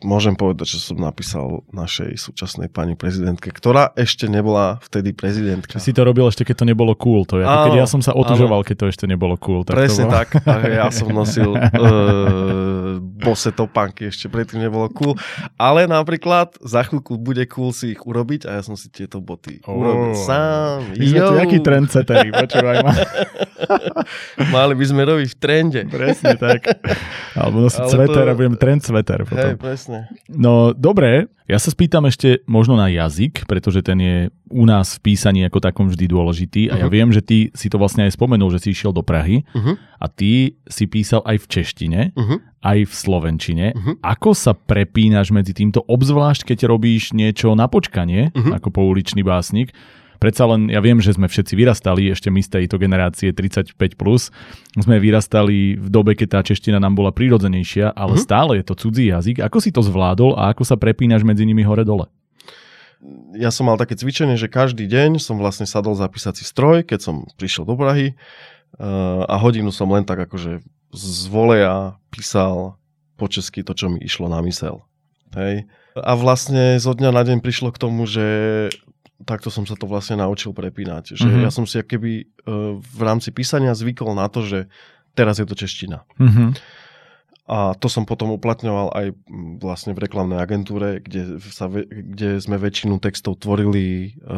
môžem 0.00 0.32
povedať, 0.32 0.76
že 0.76 0.78
som 0.80 0.96
napísal 0.96 1.60
našej 1.70 2.16
súčasnej 2.16 2.72
pani 2.72 2.96
prezidentke, 2.96 3.52
ktorá 3.52 3.92
ešte 3.94 4.26
nebola 4.26 4.80
vtedy 4.80 5.12
prezidentka. 5.12 5.76
Si 5.76 5.92
to 5.92 6.02
robil 6.04 6.24
ešte, 6.28 6.44
keď 6.44 6.64
to 6.64 6.66
nebolo 6.66 6.92
cool. 6.96 7.28
To 7.28 7.40
je, 7.40 7.44
áno, 7.44 7.68
keď 7.68 7.84
ja 7.84 7.86
som 7.86 8.00
sa 8.00 8.16
otužoval, 8.16 8.64
áno. 8.64 8.66
keď 8.66 8.76
to 8.80 8.86
ešte 8.88 9.04
nebolo 9.04 9.36
cool. 9.36 9.62
Tak 9.62 9.76
Presne 9.76 10.08
to 10.08 10.10
bolo... 10.10 10.16
tak. 10.16 10.28
A 10.48 10.54
ja 10.68 10.86
som 10.88 11.08
nosil 11.12 11.52
uh, 11.52 12.96
bose 13.28 13.52
topánky, 13.52 14.08
ešte 14.08 14.32
predtým 14.32 14.64
nebolo 14.64 14.88
cool. 14.96 15.14
Ale 15.60 15.84
napríklad 15.84 16.56
za 16.64 16.80
chvíľku 16.88 17.20
bude 17.20 17.44
cool 17.52 17.76
si 17.76 17.92
ich 17.92 18.00
urobiť 18.00 18.48
a 18.48 18.56
ja 18.60 18.62
som 18.64 18.74
si 18.80 18.88
tieto 18.88 19.20
boty 19.20 19.60
oh. 19.68 19.76
urobil 19.76 20.16
sám. 20.16 20.96
My 20.96 21.04
sme 21.04 21.20
tu 21.20 21.34
jaký 21.36 21.58
trendsetteri, 21.60 22.28
počúvaj 22.32 22.76
ma. 22.80 22.92
Mali 24.54 24.74
by 24.74 24.84
sme 24.84 25.02
robiť 25.04 25.28
v 25.32 25.36
trende. 25.36 25.80
Presne 25.86 26.34
tak. 26.36 26.66
Alebo 27.38 27.66
nosiť 27.66 27.84
sveter 27.86 28.24
to... 28.26 28.30
a 28.30 28.34
budem 28.34 28.56
trend 28.56 28.80
sveter. 28.82 29.24
Potom. 29.24 29.40
Hej, 29.40 29.56
presne. 29.60 30.08
No 30.28 30.72
dobre, 30.72 31.30
ja 31.50 31.58
sa 31.58 31.74
spýtam 31.74 32.06
ešte 32.06 32.46
možno 32.46 32.78
na 32.78 32.86
jazyk, 32.86 33.44
pretože 33.50 33.82
ten 33.82 33.98
je 33.98 34.16
u 34.50 34.64
nás 34.66 34.98
v 34.98 35.10
písaní 35.10 35.42
ako 35.46 35.58
takom 35.58 35.90
vždy 35.90 36.06
dôležitý 36.06 36.62
a 36.70 36.78
uh-huh. 36.78 36.82
ja 36.82 36.86
mhm. 36.86 36.94
viem, 36.94 37.08
že 37.10 37.22
ty 37.22 37.38
si 37.54 37.66
to 37.66 37.78
vlastne 37.78 38.06
aj 38.06 38.14
spomenul, 38.14 38.54
že 38.54 38.62
si 38.62 38.68
išiel 38.70 38.94
do 38.94 39.02
Prahy 39.02 39.42
uh-huh. 39.50 39.74
a 39.98 40.06
ty 40.06 40.58
si 40.70 40.86
písal 40.86 41.26
aj 41.26 41.42
v 41.42 41.46
češtine, 41.46 42.00
uh-huh. 42.14 42.38
aj 42.62 42.78
v 42.86 42.92
slovenčine. 42.92 43.66
Uh-huh. 43.74 43.94
Ako 44.02 44.34
sa 44.34 44.54
prepínaš 44.54 45.34
medzi 45.34 45.54
týmto, 45.54 45.82
obzvlášť 45.86 46.54
keď 46.54 46.70
robíš 46.70 47.14
niečo 47.14 47.54
na 47.58 47.66
počkanie, 47.66 48.30
uh-huh. 48.30 48.58
ako 48.58 48.70
pouličný 48.70 49.26
básnik, 49.26 49.74
predsa 50.20 50.44
len, 50.44 50.68
ja 50.68 50.84
viem, 50.84 51.00
že 51.00 51.16
sme 51.16 51.26
všetci 51.26 51.56
vyrastali, 51.56 52.12
ešte 52.12 52.28
my 52.28 52.44
z 52.44 52.60
tejto 52.60 52.76
generácie 52.76 53.32
35+, 53.32 53.96
plus, 53.96 54.28
sme 54.76 55.00
vyrastali 55.00 55.80
v 55.80 55.88
dobe, 55.88 56.12
keď 56.12 56.28
tá 56.28 56.40
čeština 56.44 56.76
nám 56.76 56.94
bola 56.94 57.10
prírodzenejšia, 57.10 57.96
ale 57.96 58.14
uh-huh. 58.14 58.22
stále 58.22 58.60
je 58.60 58.64
to 58.68 58.76
cudzí 58.76 59.08
jazyk. 59.08 59.40
Ako 59.40 59.58
si 59.64 59.72
to 59.72 59.80
zvládol 59.80 60.36
a 60.36 60.52
ako 60.52 60.68
sa 60.68 60.76
prepínaš 60.76 61.24
medzi 61.24 61.48
nimi 61.48 61.64
hore-dole? 61.64 62.12
Ja 63.32 63.48
som 63.48 63.64
mal 63.64 63.80
také 63.80 63.96
cvičenie, 63.96 64.36
že 64.36 64.52
každý 64.52 64.84
deň 64.84 65.24
som 65.24 65.40
vlastne 65.40 65.64
sadol 65.64 65.96
za 65.96 66.04
písací 66.12 66.44
stroj, 66.44 66.84
keď 66.84 67.00
som 67.00 67.24
prišiel 67.40 67.64
do 67.64 67.72
Prahy 67.72 68.12
uh, 68.76 69.24
a 69.24 69.40
hodinu 69.40 69.72
som 69.72 69.88
len 69.88 70.04
tak 70.04 70.20
akože 70.28 70.60
z 70.92 71.20
voleja 71.32 71.96
písal 72.12 72.76
po 73.16 73.24
česky 73.24 73.64
to, 73.64 73.72
čo 73.72 73.88
mi 73.88 74.04
išlo 74.04 74.28
na 74.28 74.44
mysel. 74.44 74.84
Hej. 75.32 75.64
A 75.96 76.12
vlastne 76.18 76.76
zo 76.76 76.92
dňa 76.94 77.10
na 77.10 77.22
deň 77.22 77.38
prišlo 77.40 77.70
k 77.72 77.80
tomu, 77.80 78.04
že 78.04 78.26
takto 79.26 79.52
som 79.52 79.64
sa 79.68 79.76
to 79.76 79.84
vlastne 79.84 80.20
naučil 80.20 80.52
prepínať. 80.52 81.16
Že 81.16 81.28
Mhm. 81.28 81.40
ja 81.44 81.50
som 81.52 81.64
si 81.68 81.80
keby 81.80 82.12
e, 82.20 82.24
v 82.78 83.00
rámci 83.00 83.30
písania 83.30 83.76
zvykol 83.76 84.16
na 84.16 84.28
to, 84.32 84.44
že 84.44 84.68
teraz 85.14 85.38
je 85.38 85.46
to 85.46 85.58
čeština. 85.58 86.04
Mhm. 86.18 86.54
A 87.50 87.74
to 87.74 87.90
som 87.90 88.06
potom 88.06 88.30
uplatňoval 88.30 88.94
aj 88.94 89.06
vlastne 89.58 89.90
v 89.90 90.06
reklamnej 90.06 90.38
agentúre, 90.38 91.02
kde, 91.02 91.42
sa, 91.50 91.66
kde 91.82 92.38
sme 92.38 92.54
väčšinu 92.62 93.02
textov 93.02 93.42
tvorili 93.42 94.14
e, 94.14 94.30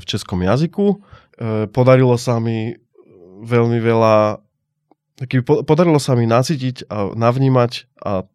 v 0.00 0.04
českom 0.08 0.40
jazyku. 0.40 0.86
E, 0.88 1.68
podarilo 1.68 2.16
sa 2.16 2.40
mi 2.40 2.72
veľmi 3.44 3.76
veľa 3.76 4.40
podarilo 5.64 5.96
sa 5.96 6.12
mi 6.12 6.28
nacítiť 6.28 6.92
a 6.92 7.12
navnímať 7.16 7.88
a 8.04 8.28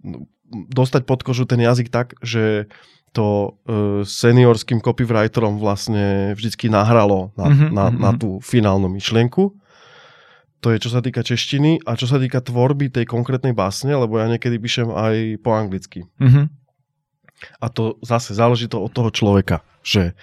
dostať 0.50 1.06
pod 1.06 1.22
kožu 1.22 1.46
ten 1.46 1.62
jazyk 1.62 1.94
tak, 1.94 2.18
že 2.26 2.66
to 3.12 3.28
e, 3.28 3.50
seniorským 4.08 4.80
copywriterom 4.80 5.60
vlastne 5.60 6.32
vždycky 6.36 6.72
nahralo 6.72 7.36
na, 7.36 7.46
Mhm, 7.52 7.66
na, 7.76 7.86
mhm, 7.92 7.98
na 8.00 8.10
mhm. 8.16 8.18
tú 8.20 8.30
finálnu 8.40 8.88
myšlienku. 8.88 9.52
To 10.62 10.68
je 10.70 10.78
čo 10.78 10.94
sa 10.94 11.02
týka 11.02 11.26
češtiny 11.26 11.82
a 11.90 11.98
čo 11.98 12.06
sa 12.06 12.22
týka 12.22 12.38
tvorby 12.38 12.94
tej 12.94 13.10
konkrétnej 13.10 13.52
básne, 13.52 13.98
lebo 13.98 14.22
ja 14.22 14.30
niekedy 14.30 14.62
píšem 14.62 14.94
aj 14.94 15.42
po 15.42 15.58
anglicky. 15.58 16.06
Mhm. 16.22 16.54
A 17.58 17.66
to 17.74 17.98
zase 18.06 18.38
záleží 18.38 18.70
to 18.70 18.78
od 18.78 18.94
toho 18.94 19.10
človeka, 19.10 19.66
že 19.82 20.14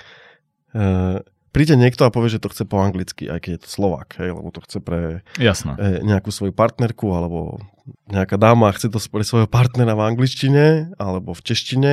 e, 0.70 1.18
príde 1.50 1.74
niekto 1.74 2.06
a 2.06 2.14
povie, 2.14 2.30
že 2.30 2.38
to 2.38 2.54
chce 2.54 2.62
po 2.62 2.78
anglicky, 2.78 3.26
aj 3.26 3.42
keď 3.42 3.50
je 3.58 3.62
to 3.66 3.68
Slovák, 3.68 4.14
hej, 4.22 4.30
lebo 4.30 4.54
to 4.54 4.62
chce 4.62 4.78
pre 4.78 5.26
Jasné. 5.34 5.74
e, 5.74 6.06
nejakú 6.06 6.30
svoju 6.30 6.54
partnerku, 6.54 7.10
alebo 7.10 7.58
nejaká 8.06 8.38
dáma 8.38 8.70
chce 8.70 8.94
to 8.94 9.02
pre 9.10 9.26
svojho 9.26 9.50
partnera 9.50 9.98
v 9.98 10.06
angličtine, 10.14 10.94
alebo 11.02 11.34
v 11.34 11.42
češtine, 11.42 11.92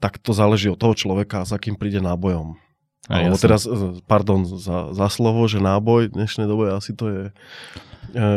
tak 0.00 0.16
to 0.18 0.32
záleží 0.32 0.72
od 0.72 0.80
toho 0.80 0.96
človeka, 0.96 1.44
za 1.44 1.60
kým 1.60 1.76
príde 1.76 2.00
nábojom. 2.00 2.56
Aj, 3.10 3.26
Alebo 3.26 3.36
teraz, 3.36 3.66
e, 3.66 4.00
pardon 4.06 4.46
za, 4.46 4.94
za 4.94 5.08
slovo, 5.10 5.44
že 5.50 5.58
náboj 5.58 6.08
v 6.08 6.16
dnešnej 6.16 6.46
dobe 6.46 6.70
asi 6.70 6.94
to 6.94 7.04
je 7.10 7.22
e, 7.28 7.32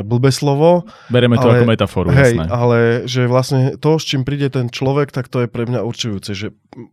blbé 0.02 0.34
slovo, 0.34 0.90
Bereme 1.14 1.38
to 1.38 1.46
ale- 1.46 1.62
ako 1.62 1.66
metaforu, 1.70 2.10
Hej, 2.10 2.36
jasné. 2.36 2.46
ale 2.50 2.78
že 3.06 3.30
vlastne 3.30 3.78
to, 3.78 4.02
s 4.02 4.06
čím 4.10 4.26
príde 4.26 4.50
ten 4.50 4.74
človek, 4.74 5.14
tak 5.14 5.30
to 5.30 5.46
je 5.46 5.48
pre 5.48 5.70
mňa 5.70 5.86
určujúce. 5.86 6.34
Že, 6.34 6.48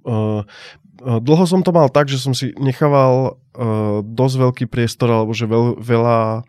uh, 0.04 0.44
uh, 0.44 1.18
dlho 1.24 1.44
som 1.48 1.64
to 1.64 1.72
mal 1.72 1.88
tak, 1.88 2.12
že 2.12 2.20
som 2.20 2.37
si 2.37 2.52
nechával 2.61 3.40
uh, 3.56 4.04
dosť 4.04 4.37
veľký 4.37 4.64
priestor, 4.68 5.09
alebo 5.09 5.33
že 5.33 5.48
veľ, 5.48 5.80
veľa, 5.80 6.44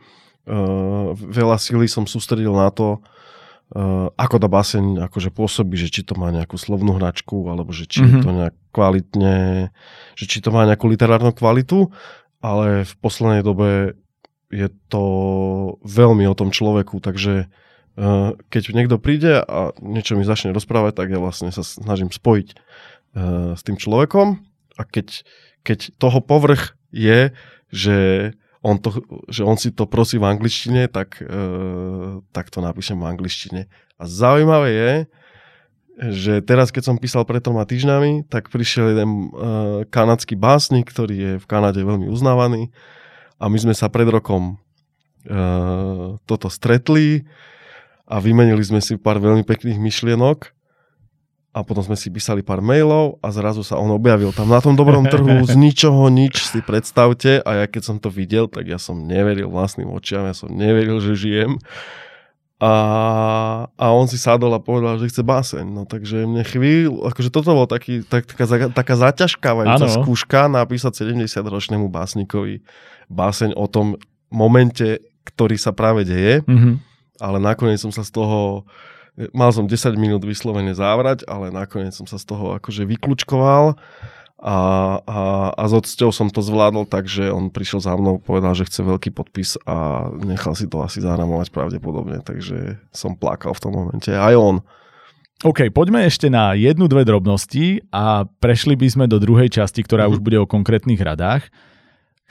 uh, 0.51 1.07
veľa 1.15 1.57
síly 1.63 1.87
som 1.87 2.03
sústredil 2.03 2.51
na 2.51 2.67
to, 2.75 2.99
ako 4.19 4.35
tá 4.35 4.47
báseň 4.51 5.07
akože 5.07 5.31
pôsobí, 5.31 5.79
že 5.79 5.87
či 5.87 6.03
to 6.03 6.19
má 6.19 6.27
nejakú 6.27 6.59
slovnú 6.59 6.99
hračku, 6.99 7.47
alebo 7.47 7.71
že 7.71 7.87
či 7.87 8.03
mm-hmm. 8.03 8.11
je 8.11 8.17
Mhm. 8.19 8.23
to 8.23 8.29
nejak 8.35 8.55
kvalitne, 8.75 9.37
že 10.19 10.25
či 10.27 10.43
to 10.43 10.51
má 10.51 10.67
nejakú 10.67 10.91
literárnu 10.91 11.31
kvalitu, 11.31 11.87
ale 12.43 12.83
v 12.83 12.93
poslednej 12.99 13.43
dobe 13.47 13.95
je 14.51 14.67
to 14.91 15.03
veľmi 15.87 16.27
o 16.27 16.35
tom 16.35 16.51
človeku, 16.51 16.99
takže 16.99 17.47
uh, 17.47 18.35
keď 18.51 18.75
niekto 18.75 18.99
príde 18.99 19.39
a 19.39 19.71
niečo 19.79 20.19
mi 20.19 20.27
začne 20.27 20.51
rozprávať, 20.51 20.99
tak 20.99 21.07
ja 21.07 21.23
vlastne 21.23 21.55
sa 21.55 21.63
snažím 21.63 22.11
spojiť 22.11 22.47
uh, 22.51 23.55
s 23.55 23.61
tým 23.63 23.79
človekom 23.79 24.43
a 24.75 24.81
keď, 24.83 25.23
keď 25.63 25.95
toho 25.95 26.19
povrch 26.19 26.75
je, 26.91 27.31
že 27.71 27.97
on, 28.61 28.77
to, 28.77 29.01
že 29.27 29.41
on 29.41 29.57
si 29.57 29.73
to 29.73 29.89
prosí 29.89 30.21
v 30.21 30.29
angličtine, 30.29 30.85
tak, 30.87 31.17
uh, 31.21 32.21
tak 32.29 32.53
to 32.53 32.61
napíšem 32.61 32.97
v 32.97 33.09
angličtine. 33.09 33.61
A 33.97 34.03
zaujímavé 34.05 34.69
je, 34.71 34.93
že 36.01 36.33
teraz, 36.41 36.73
keď 36.73 36.93
som 36.93 36.97
písal 36.97 37.27
pred 37.27 37.41
troma 37.41 37.65
týždňami, 37.67 38.25
tak 38.29 38.49
prišiel 38.49 38.95
jeden 38.95 39.09
uh, 39.09 39.83
kanadský 39.89 40.33
básnik, 40.37 40.89
ktorý 40.89 41.15
je 41.15 41.33
v 41.41 41.45
Kanade 41.45 41.81
veľmi 41.81 42.09
uznávaný 42.09 42.73
a 43.41 43.49
my 43.49 43.57
sme 43.57 43.73
sa 43.73 43.89
pred 43.89 44.05
rokom 44.05 44.61
uh, 45.25 46.17
toto 46.29 46.47
stretli 46.49 47.25
a 48.05 48.21
vymenili 48.21 48.61
sme 48.61 48.81
si 48.81 48.97
pár 48.97 49.17
veľmi 49.17 49.41
pekných 49.41 49.81
myšlienok 49.81 50.60
a 51.51 51.67
potom 51.67 51.83
sme 51.83 51.99
si 51.99 52.07
písali 52.07 52.39
pár 52.41 52.63
mailov 52.63 53.19
a 53.19 53.27
zrazu 53.29 53.59
sa 53.61 53.75
on 53.75 53.91
objavil 53.91 54.31
tam 54.31 54.47
na 54.47 54.63
tom 54.63 54.71
dobrom 54.73 55.03
trhu 55.03 55.43
z 55.43 55.51
ničoho 55.53 56.07
nič 56.07 56.47
si 56.47 56.63
predstavte 56.63 57.43
a 57.43 57.49
ja 57.59 57.65
keď 57.67 57.81
som 57.83 57.97
to 57.99 58.07
videl, 58.07 58.47
tak 58.47 58.71
ja 58.71 58.79
som 58.79 59.03
neveril 59.03 59.51
vlastným 59.51 59.91
očiam, 59.91 60.23
ja 60.23 60.31
som 60.31 60.47
neveril, 60.47 61.03
že 61.03 61.11
žijem 61.13 61.59
a, 62.61 62.73
a 63.73 63.85
on 63.89 64.05
si 64.05 64.21
sadol 64.21 64.53
a 64.53 64.61
povedal, 64.61 65.01
že 65.01 65.09
chce 65.09 65.25
báseň. 65.25 65.65
No 65.65 65.89
takže 65.89 66.29
mne 66.29 66.45
chvíľu, 66.45 67.09
akože 67.09 67.33
toto 67.33 67.57
bol 67.57 67.65
taký, 67.65 68.05
tak, 68.05 68.29
taká, 68.29 68.69
taká 68.69 68.93
zaťažkávajúca 69.01 69.89
Áno. 69.89 69.95
skúška 69.97 70.45
napísať 70.45 71.01
70-ročnému 71.01 71.89
básnikovi 71.89 72.61
báseň 73.09 73.57
o 73.57 73.65
tom 73.65 73.97
momente, 74.29 75.01
ktorý 75.25 75.57
sa 75.57 75.73
práve 75.73 76.05
deje, 76.05 76.45
Mhm. 76.45 76.79
ale 77.17 77.37
nakoniec 77.41 77.81
som 77.81 77.89
sa 77.89 78.05
z 78.05 78.13
toho, 78.13 78.63
mal 79.31 79.51
som 79.51 79.67
10 79.67 79.95
minút 79.95 80.23
vyslovene 80.23 80.71
závrať, 80.71 81.27
ale 81.27 81.51
nakoniec 81.51 81.91
som 81.93 82.07
sa 82.07 82.15
z 82.17 82.25
toho 82.25 82.55
akože 82.57 82.87
vyklúčkoval 82.87 83.75
a, 84.41 84.57
a, 85.05 85.19
a 85.53 85.63
s 85.69 85.73
odsťou 85.77 86.09
som 86.09 86.33
to 86.33 86.41
zvládol 86.41 86.89
tak, 86.89 87.05
že 87.05 87.29
on 87.29 87.53
prišiel 87.53 87.77
za 87.77 87.93
mnou, 87.93 88.17
povedal, 88.17 88.57
že 88.57 88.65
chce 88.65 88.81
veľký 88.81 89.13
podpis 89.13 89.53
a 89.69 90.09
nechal 90.17 90.57
si 90.57 90.65
to 90.65 90.81
asi 90.81 90.97
zahramovať 90.97 91.53
pravdepodobne, 91.53 92.25
takže 92.25 92.81
som 92.89 93.13
plakal 93.13 93.53
v 93.53 93.61
tom 93.61 93.73
momente. 93.77 94.09
Aj 94.09 94.33
on. 94.33 94.65
OK, 95.41 95.69
poďme 95.69 96.05
ešte 96.05 96.29
na 96.29 96.53
jednu, 96.57 96.85
dve 96.89 97.05
drobnosti 97.05 97.81
a 97.93 98.25
prešli 98.41 98.73
by 98.77 98.87
sme 98.89 99.05
do 99.05 99.17
druhej 99.21 99.49
časti, 99.49 99.85
ktorá 99.85 100.09
Mhm. 100.09 100.11
už 100.13 100.19
bude 100.25 100.37
o 100.41 100.49
konkrétnych 100.49 101.01
radách. 101.01 101.49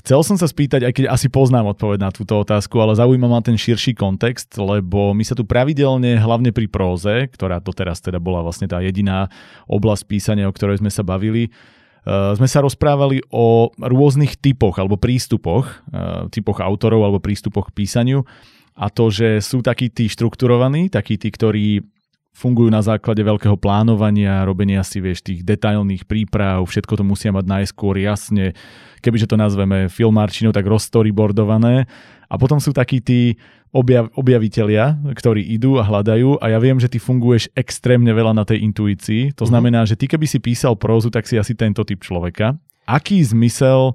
Chcel 0.01 0.21
som 0.25 0.37
sa 0.41 0.49
spýtať, 0.49 0.89
aj 0.89 0.93
keď 0.97 1.05
asi 1.13 1.29
poznám 1.29 1.77
odpoveď 1.77 1.99
na 2.01 2.11
túto 2.11 2.41
otázku, 2.41 2.81
ale 2.81 2.97
zaujíma 2.97 3.29
ma 3.29 3.45
ten 3.45 3.61
širší 3.61 3.93
kontext, 3.93 4.57
lebo 4.57 5.13
my 5.13 5.21
sa 5.23 5.37
tu 5.37 5.45
pravidelne, 5.45 6.17
hlavne 6.17 6.57
pri 6.57 6.73
próze, 6.73 7.29
ktorá 7.29 7.61
doteraz 7.61 8.01
teda 8.01 8.17
bola 8.17 8.41
vlastne 8.41 8.65
tá 8.65 8.81
jediná 8.81 9.29
oblasť 9.69 10.03
písania, 10.09 10.49
o 10.49 10.57
ktorej 10.57 10.81
sme 10.81 10.89
sa 10.89 11.05
bavili, 11.05 11.53
Uh, 12.01 12.33
sme 12.33 12.49
sa 12.49 12.65
rozprávali 12.65 13.21
o 13.29 13.77
rôznych 13.77 14.41
typoch 14.41 14.81
alebo 14.81 14.97
prístupoch, 14.97 15.85
uh, 15.93 16.33
typoch 16.33 16.65
autorov 16.65 17.05
alebo 17.05 17.21
prístupoch 17.21 17.69
k 17.69 17.85
písaniu. 17.85 18.25
A 18.73 18.89
to, 18.89 19.13
že 19.13 19.45
sú 19.45 19.61
takí 19.61 19.93
tí 19.93 20.09
štrukturovaní, 20.09 20.89
takí 20.89 21.21
tí, 21.21 21.29
ktorí 21.29 21.85
fungujú 22.31 22.71
na 22.71 22.81
základe 22.81 23.21
veľkého 23.21 23.59
plánovania, 23.59 24.47
robenia 24.47 24.81
si, 24.87 25.03
vieš, 25.03 25.21
tých 25.21 25.43
detailných 25.43 26.07
príprav, 26.07 26.63
všetko 26.65 27.01
to 27.01 27.05
musia 27.05 27.35
mať 27.35 27.45
najskôr 27.45 27.99
jasne, 27.99 28.55
kebyže 29.03 29.27
to 29.29 29.37
nazveme 29.37 29.91
filmárčinou, 29.91 30.55
tak 30.55 30.65
rozstoryboardované. 30.65 31.85
A 32.31 32.35
potom 32.39 32.63
sú 32.63 32.71
takí 32.71 33.03
tí 33.03 33.35
objav, 33.75 34.07
objavitelia, 34.15 34.95
ktorí 35.15 35.43
idú 35.43 35.83
a 35.83 35.87
hľadajú 35.87 36.39
a 36.39 36.47
ja 36.55 36.59
viem, 36.63 36.79
že 36.79 36.87
ty 36.87 37.03
funguješ 37.03 37.51
extrémne 37.59 38.15
veľa 38.15 38.35
na 38.35 38.47
tej 38.47 38.63
intuícii. 38.63 39.35
To 39.35 39.45
Mhm. 39.47 39.51
znamená, 39.51 39.81
že 39.87 39.99
ty 39.99 40.07
keby 40.07 40.27
si 40.31 40.39
písal 40.39 40.79
prózu, 40.79 41.11
tak 41.11 41.27
si 41.27 41.35
asi 41.35 41.59
tento 41.59 41.83
typ 41.83 41.99
človeka. 42.03 42.55
Aký 42.87 43.23
zmysel 43.23 43.95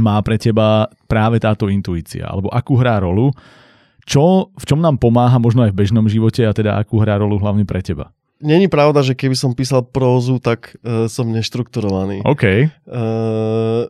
má 0.00 0.16
pre 0.24 0.40
teba 0.40 0.88
práve 1.04 1.36
táto 1.36 1.68
intuícia? 1.68 2.24
Alebo 2.24 2.48
akú 2.48 2.80
hrá 2.80 3.00
rolu? 3.00 3.32
Čo, 4.02 4.50
v 4.54 4.64
čom 4.66 4.82
nám 4.82 4.98
pomáha 4.98 5.38
možno 5.38 5.62
aj 5.62 5.70
v 5.70 5.78
bežnom 5.84 6.06
živote 6.10 6.42
a 6.42 6.52
teda 6.54 6.78
akú 6.78 6.98
hrá 6.98 7.18
rolu 7.18 7.38
hlavne 7.38 7.62
pre 7.62 7.82
teba? 7.82 8.10
Není 8.42 8.66
pravda, 8.66 9.06
že 9.06 9.14
keby 9.14 9.38
som 9.38 9.54
písal 9.54 9.86
prózu, 9.86 10.42
tak 10.42 10.74
uh, 10.82 11.06
som 11.06 11.30
neštrukturovaný. 11.30 12.26
OK. 12.26 12.44
Uh, 12.90 13.86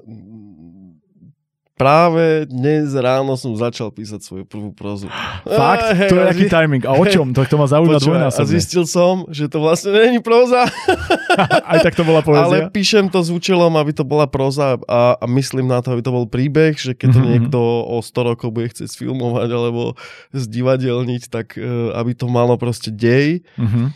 práve 1.83 2.25
dnes 2.47 2.95
ráno 2.95 3.35
som 3.35 3.51
začal 3.53 3.91
písať 3.91 4.23
svoju 4.23 4.45
prvú 4.45 4.71
prózu. 4.71 5.11
Fakt? 5.43 5.91
Hej, 5.93 6.09
to 6.09 6.17
je 6.17 6.25
aký 6.25 6.45
timing? 6.47 6.83
A 6.85 6.95
o 6.95 7.03
čom? 7.05 7.35
To, 7.35 7.43
to 7.43 7.57
ma 7.57 7.67
zaujíma 7.67 7.99
Počúvaj, 7.99 8.07
a 8.23 8.31
dvojnásobne. 8.31 8.49
zistil 8.49 8.85
som, 8.87 9.27
že 9.29 9.47
to 9.47 9.59
vlastne 9.59 9.91
není 9.91 10.19
próza, 10.19 10.71
Aj 11.65 11.79
tak 11.81 11.93
to 11.93 12.03
bola 12.03 12.23
ale 12.25 12.29
poézia? 12.29 12.71
píšem 12.71 13.09
to 13.09 13.19
s 13.19 13.29
účelom, 13.29 13.75
aby 13.75 13.91
to 13.91 14.05
bola 14.05 14.25
próza 14.25 14.79
a, 14.79 15.17
a 15.17 15.25
myslím 15.27 15.67
na 15.67 15.81
to, 15.81 15.91
aby 15.91 16.01
to 16.01 16.13
bol 16.13 16.25
príbeh, 16.25 16.75
že 16.75 16.93
keď 16.93 17.09
to 17.11 17.19
Mhm, 17.19 17.29
niekto 17.29 17.59
o 17.83 17.99
100 17.99 18.15
rokov 18.25 18.49
bude 18.51 18.69
chcieť 18.69 18.89
sfilmovať 18.89 19.49
alebo 19.49 19.99
zdivadelniť, 20.33 21.23
tak 21.27 21.55
uh, 21.55 21.93
aby 21.95 22.13
to 22.13 22.27
malo 22.27 22.55
proste 22.55 22.91
dej. 22.91 23.43
Mhm. 23.57 23.91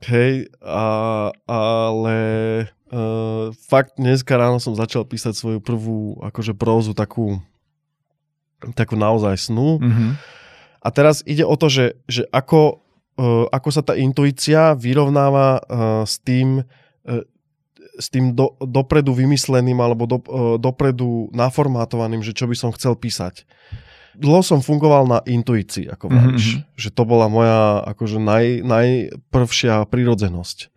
Hej, 0.00 0.46
a, 0.62 0.86
ale 1.44 2.18
uh, 2.92 3.54
fakt 3.68 3.96
dneska 3.96 4.34
ráno 4.36 4.58
som 4.58 4.76
začal 4.76 5.04
písať 5.04 5.36
svoju 5.36 5.60
prvú 5.60 6.18
akože 6.24 6.56
prózu 6.56 6.92
takú, 6.92 7.40
takú 8.74 8.96
naozaj 8.96 9.50
snu. 9.50 9.78
Mhm. 9.80 10.06
A 10.78 10.88
teraz 10.94 11.26
ide 11.26 11.42
o 11.42 11.58
to, 11.58 11.66
že, 11.66 11.98
že 12.06 12.22
ako, 12.30 12.80
uh, 13.18 13.46
ako 13.50 13.68
sa 13.74 13.82
tá 13.82 13.98
intuícia 13.98 14.78
vyrovnáva 14.78 15.58
uh, 15.58 16.02
s 16.06 16.22
tým, 16.22 16.62
uh, 16.62 17.24
s 17.98 18.06
tým 18.08 18.32
do, 18.32 18.54
dopredu 18.62 19.10
vymysleným 19.10 19.76
alebo 19.82 20.06
do, 20.06 20.18
uh, 20.22 20.54
dopredu 20.56 21.28
naformátovaným, 21.34 22.22
že 22.22 22.30
čo 22.30 22.46
by 22.46 22.54
som 22.54 22.70
chcel 22.70 22.94
písať. 22.94 23.42
Dlho 24.18 24.42
som 24.42 24.58
fungoval 24.58 25.06
na 25.06 25.18
intuícii, 25.22 25.86
ako 25.90 26.10
vravíš. 26.10 26.46
Mhm. 26.58 26.60
Že 26.74 26.88
to 26.94 27.02
bola 27.06 27.26
moja 27.30 27.86
akože 27.86 28.18
naj, 28.18 28.46
najprvšia 28.66 29.86
prírodzenosť. 29.86 30.74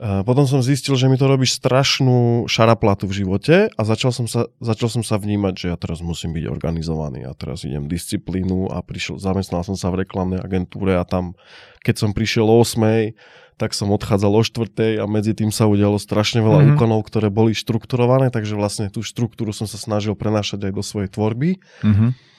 Potom 0.00 0.48
som 0.48 0.64
zistil, 0.64 0.96
že 0.96 1.12
mi 1.12 1.20
to 1.20 1.28
robí 1.28 1.44
strašnú 1.44 2.48
šaraplatu 2.48 3.04
v 3.04 3.20
živote 3.20 3.68
a 3.68 3.80
začal 3.84 4.16
som, 4.16 4.24
sa, 4.24 4.48
začal 4.56 4.88
som 4.88 5.02
sa 5.04 5.20
vnímať, 5.20 5.54
že 5.60 5.66
ja 5.68 5.76
teraz 5.76 6.00
musím 6.00 6.32
byť 6.32 6.48
organizovaný 6.48 7.28
a 7.28 7.36
teraz 7.36 7.68
idem 7.68 7.84
disciplínu 7.84 8.72
a 8.72 8.80
prišiel, 8.80 9.20
zamestnal 9.20 9.60
som 9.60 9.76
sa 9.76 9.92
v 9.92 10.08
reklamnej 10.08 10.40
agentúre 10.40 10.96
a 10.96 11.04
tam, 11.04 11.36
keď 11.84 12.00
som 12.00 12.10
prišiel 12.16 12.48
o 12.48 12.64
8, 12.64 13.12
tak 13.60 13.76
som 13.76 13.92
odchádzal 13.92 14.32
o 14.32 14.40
4 14.40 15.04
a 15.04 15.04
medzi 15.04 15.36
tým 15.36 15.52
sa 15.52 15.68
udialo 15.68 16.00
strašne 16.00 16.40
veľa 16.40 16.64
mm-hmm. 16.64 16.72
úkonov, 16.80 17.04
ktoré 17.04 17.28
boli 17.28 17.52
štrukturované, 17.52 18.32
takže 18.32 18.56
vlastne 18.56 18.88
tú 18.88 19.04
štruktúru 19.04 19.52
som 19.52 19.68
sa 19.68 19.76
snažil 19.76 20.16
prenášať 20.16 20.64
aj 20.64 20.72
do 20.72 20.80
svojej 20.80 21.12
tvorby. 21.12 21.60
Mm-hmm. 21.84 22.29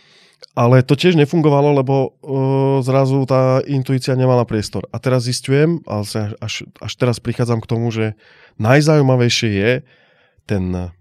Ale 0.51 0.83
to 0.83 0.99
tiež 0.99 1.15
nefungovalo, 1.15 1.71
lebo 1.79 1.95
uh, 1.95 2.83
zrazu 2.83 3.23
tá 3.23 3.63
intuícia 3.63 4.17
nemala 4.19 4.43
priestor. 4.43 4.83
A 4.91 4.99
teraz 4.99 5.23
zistujem, 5.23 5.79
ale 5.87 6.03
až, 6.43 6.67
až 6.83 6.93
teraz 6.99 7.23
prichádzam 7.23 7.63
k 7.63 7.69
tomu, 7.71 7.87
že 7.93 8.19
najzaujímavejšie 8.59 9.49
je 9.49 9.71
ten 10.43 10.91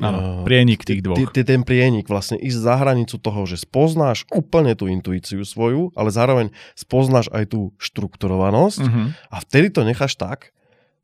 Áno, 0.00 0.42
prienik 0.42 0.82
tých 0.82 1.06
dvoch. 1.06 1.18
T- 1.30 1.46
ten 1.46 1.62
prienik, 1.62 2.10
vlastne 2.10 2.34
ísť 2.34 2.58
za 2.58 2.74
hranicu 2.82 3.14
toho, 3.20 3.46
že 3.46 3.62
spoznáš 3.62 4.26
úplne 4.34 4.74
tú 4.74 4.90
intuíciu 4.90 5.46
svoju, 5.46 5.94
ale 5.94 6.10
zároveň 6.10 6.50
spoznáš 6.74 7.30
aj 7.30 7.54
tú 7.54 7.70
štrukturovanosť 7.78 8.82
uh-huh. 8.82 9.06
a 9.30 9.36
vtedy 9.46 9.70
to 9.70 9.86
necháš 9.86 10.18
tak, 10.18 10.50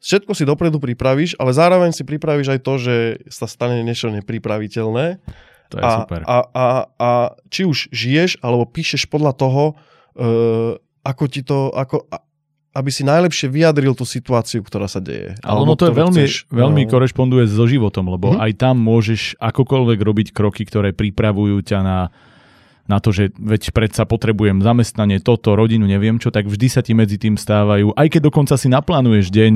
všetko 0.03 0.35
si 0.35 0.49
dopredu 0.49 0.83
pripravíš, 0.83 1.38
ale 1.38 1.55
zároveň 1.55 1.95
si 1.95 2.03
pripravíš 2.03 2.59
aj 2.59 2.61
to, 2.66 2.75
že 2.81 2.97
sa 3.31 3.47
stane 3.47 3.85
niečo 3.87 4.11
nepripraviteľné 4.11 5.23
to 5.70 5.78
je 5.78 5.85
a, 5.87 5.90
super. 6.02 6.20
A, 6.26 6.37
a, 6.50 6.66
a 6.98 7.11
či 7.46 7.62
už 7.62 7.94
žiješ, 7.94 8.42
alebo 8.42 8.66
píšeš 8.66 9.06
podľa 9.06 9.33
toho, 9.38 9.64
uh, 10.18 10.74
ako 11.06 11.24
ti 11.30 11.46
to, 11.46 11.70
ako, 11.70 12.11
aby 12.74 12.90
si 12.90 13.06
najlepšie 13.06 13.46
vyjadril 13.46 13.94
tú 13.94 14.02
situáciu, 14.02 14.66
ktorá 14.66 14.90
sa 14.90 14.98
deje. 14.98 15.38
Ale 15.46 15.59
ono 15.62 15.78
to 15.78 15.90
je 15.90 15.94
veľmi, 15.94 16.22
chceš, 16.26 16.50
veľmi 16.50 16.83
no... 16.87 16.90
korešponduje 16.90 17.46
so 17.46 17.66
životom, 17.70 18.11
lebo 18.11 18.35
hm? 18.35 18.42
aj 18.42 18.52
tam 18.59 18.76
môžeš 18.83 19.38
akokoľvek 19.38 19.98
robiť 20.02 20.28
kroky, 20.35 20.66
ktoré 20.66 20.90
pripravujú 20.90 21.62
ťa 21.62 21.80
na 21.80 21.98
na 22.90 22.98
to, 22.98 23.14
že 23.14 23.30
veď 23.38 23.70
predsa 23.70 24.02
potrebujem 24.02 24.66
zamestnanie, 24.66 25.22
toto, 25.22 25.54
rodinu, 25.54 25.87
neviem 25.87 26.18
čo, 26.18 26.35
tak 26.35 26.50
vždy 26.50 26.66
sa 26.66 26.83
ti 26.83 26.90
medzi 26.90 27.22
tým 27.22 27.38
stávajú, 27.38 27.94
aj 27.94 28.18
keď 28.18 28.20
dokonca 28.26 28.59
si 28.59 28.66
naplánuješ 28.66 29.30
deň, 29.30 29.52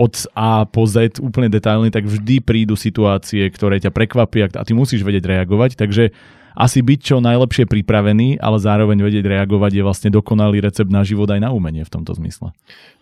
od 0.00 0.14
A 0.32 0.64
po 0.64 0.88
Z 0.88 1.20
úplne 1.20 1.52
detailne, 1.52 1.92
tak 1.92 2.08
vždy 2.08 2.40
prídu 2.40 2.72
situácie, 2.72 3.44
ktoré 3.52 3.76
ťa 3.76 3.92
prekvapia 3.92 4.48
a 4.56 4.64
ty 4.64 4.72
musíš 4.72 5.04
vedieť 5.04 5.28
reagovať. 5.28 5.76
Takže 5.76 6.16
asi 6.56 6.82
byť 6.82 6.98
čo 7.00 7.16
najlepšie 7.22 7.68
pripravený, 7.68 8.42
ale 8.42 8.56
zároveň 8.58 8.98
vedieť 8.98 9.24
reagovať 9.28 9.70
je 9.76 9.82
vlastne 9.86 10.10
dokonalý 10.10 10.64
recept 10.64 10.90
na 10.90 11.06
život 11.06 11.30
aj 11.30 11.40
na 11.40 11.54
umenie 11.54 11.86
v 11.86 11.92
tomto 11.92 12.16
zmysle. 12.16 12.50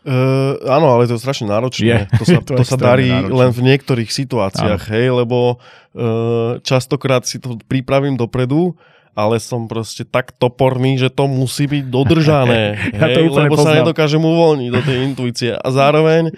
Uh, 0.05 0.59
áno, 0.69 0.93
ale 0.93 1.09
to 1.09 1.17
je 1.17 1.23
strašne 1.23 1.49
náročné. 1.49 1.87
Je, 1.87 1.99
to 2.19 2.25
sa, 2.27 2.39
to 2.49 2.53
to 2.61 2.65
sa 2.67 2.77
darí 2.77 3.09
náročné. 3.09 3.35
len 3.35 3.51
v 3.55 3.61
niektorých 3.73 4.11
situáciách, 4.13 4.83
áno. 4.85 4.93
hej, 4.93 5.07
lebo 5.11 5.39
uh, 5.57 6.61
častokrát 6.61 7.25
si 7.25 7.41
to 7.41 7.57
pripravím 7.67 8.21
dopredu, 8.21 8.77
ale 9.19 9.43
som 9.43 9.67
proste 9.67 10.07
tak 10.07 10.31
toporný, 10.39 10.95
že 10.95 11.11
to 11.11 11.27
musí 11.27 11.67
byť 11.67 11.85
dodržané, 11.91 12.79
ja 13.01 13.07
hej, 13.11 13.15
to 13.17 13.21
lebo 13.27 13.59
poznám. 13.59 13.67
sa 13.67 13.79
nedokážem 13.83 14.23
uvoľniť 14.23 14.71
do 14.71 14.81
tej 14.85 14.99
intuície. 15.09 15.51
A 15.57 15.69
zároveň 15.75 16.31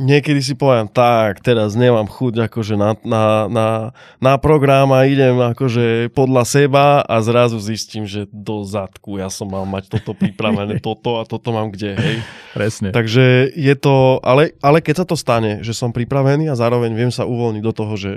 niekedy 0.00 0.40
si 0.40 0.56
poviem, 0.56 0.88
tak, 0.88 1.44
teraz 1.44 1.76
nemám 1.76 2.08
chuť 2.08 2.48
akože 2.48 2.74
na, 2.74 2.96
na, 3.04 3.24
na, 3.46 3.68
na 4.16 4.34
program 4.40 4.88
a 4.96 5.04
idem 5.04 5.36
akože 5.36 6.08
podľa 6.16 6.42
seba 6.48 6.86
a 7.04 7.20
zrazu 7.20 7.60
zistím, 7.60 8.08
že 8.08 8.24
do 8.32 8.64
zadku 8.64 9.20
ja 9.20 9.28
som 9.28 9.52
mal 9.52 9.68
mať 9.68 10.00
toto 10.00 10.16
pripravené, 10.16 10.80
toto 10.86 11.20
a 11.20 11.28
toto 11.28 11.52
mám 11.52 11.68
kde, 11.68 12.00
hej. 12.00 12.16
Presne. 12.56 12.88
Takže 12.96 13.52
je 13.52 13.74
to, 13.76 14.18
ale, 14.24 14.56
ale 14.64 14.80
keď 14.80 15.04
sa 15.04 15.06
to 15.06 15.14
stane, 15.20 15.60
že 15.60 15.76
som 15.76 15.92
pripravený 15.92 16.48
a 16.48 16.56
zároveň 16.56 16.96
viem 16.96 17.12
sa 17.12 17.28
uvoľniť 17.28 17.62
do 17.62 17.72
toho, 17.76 17.94
že, 18.00 18.12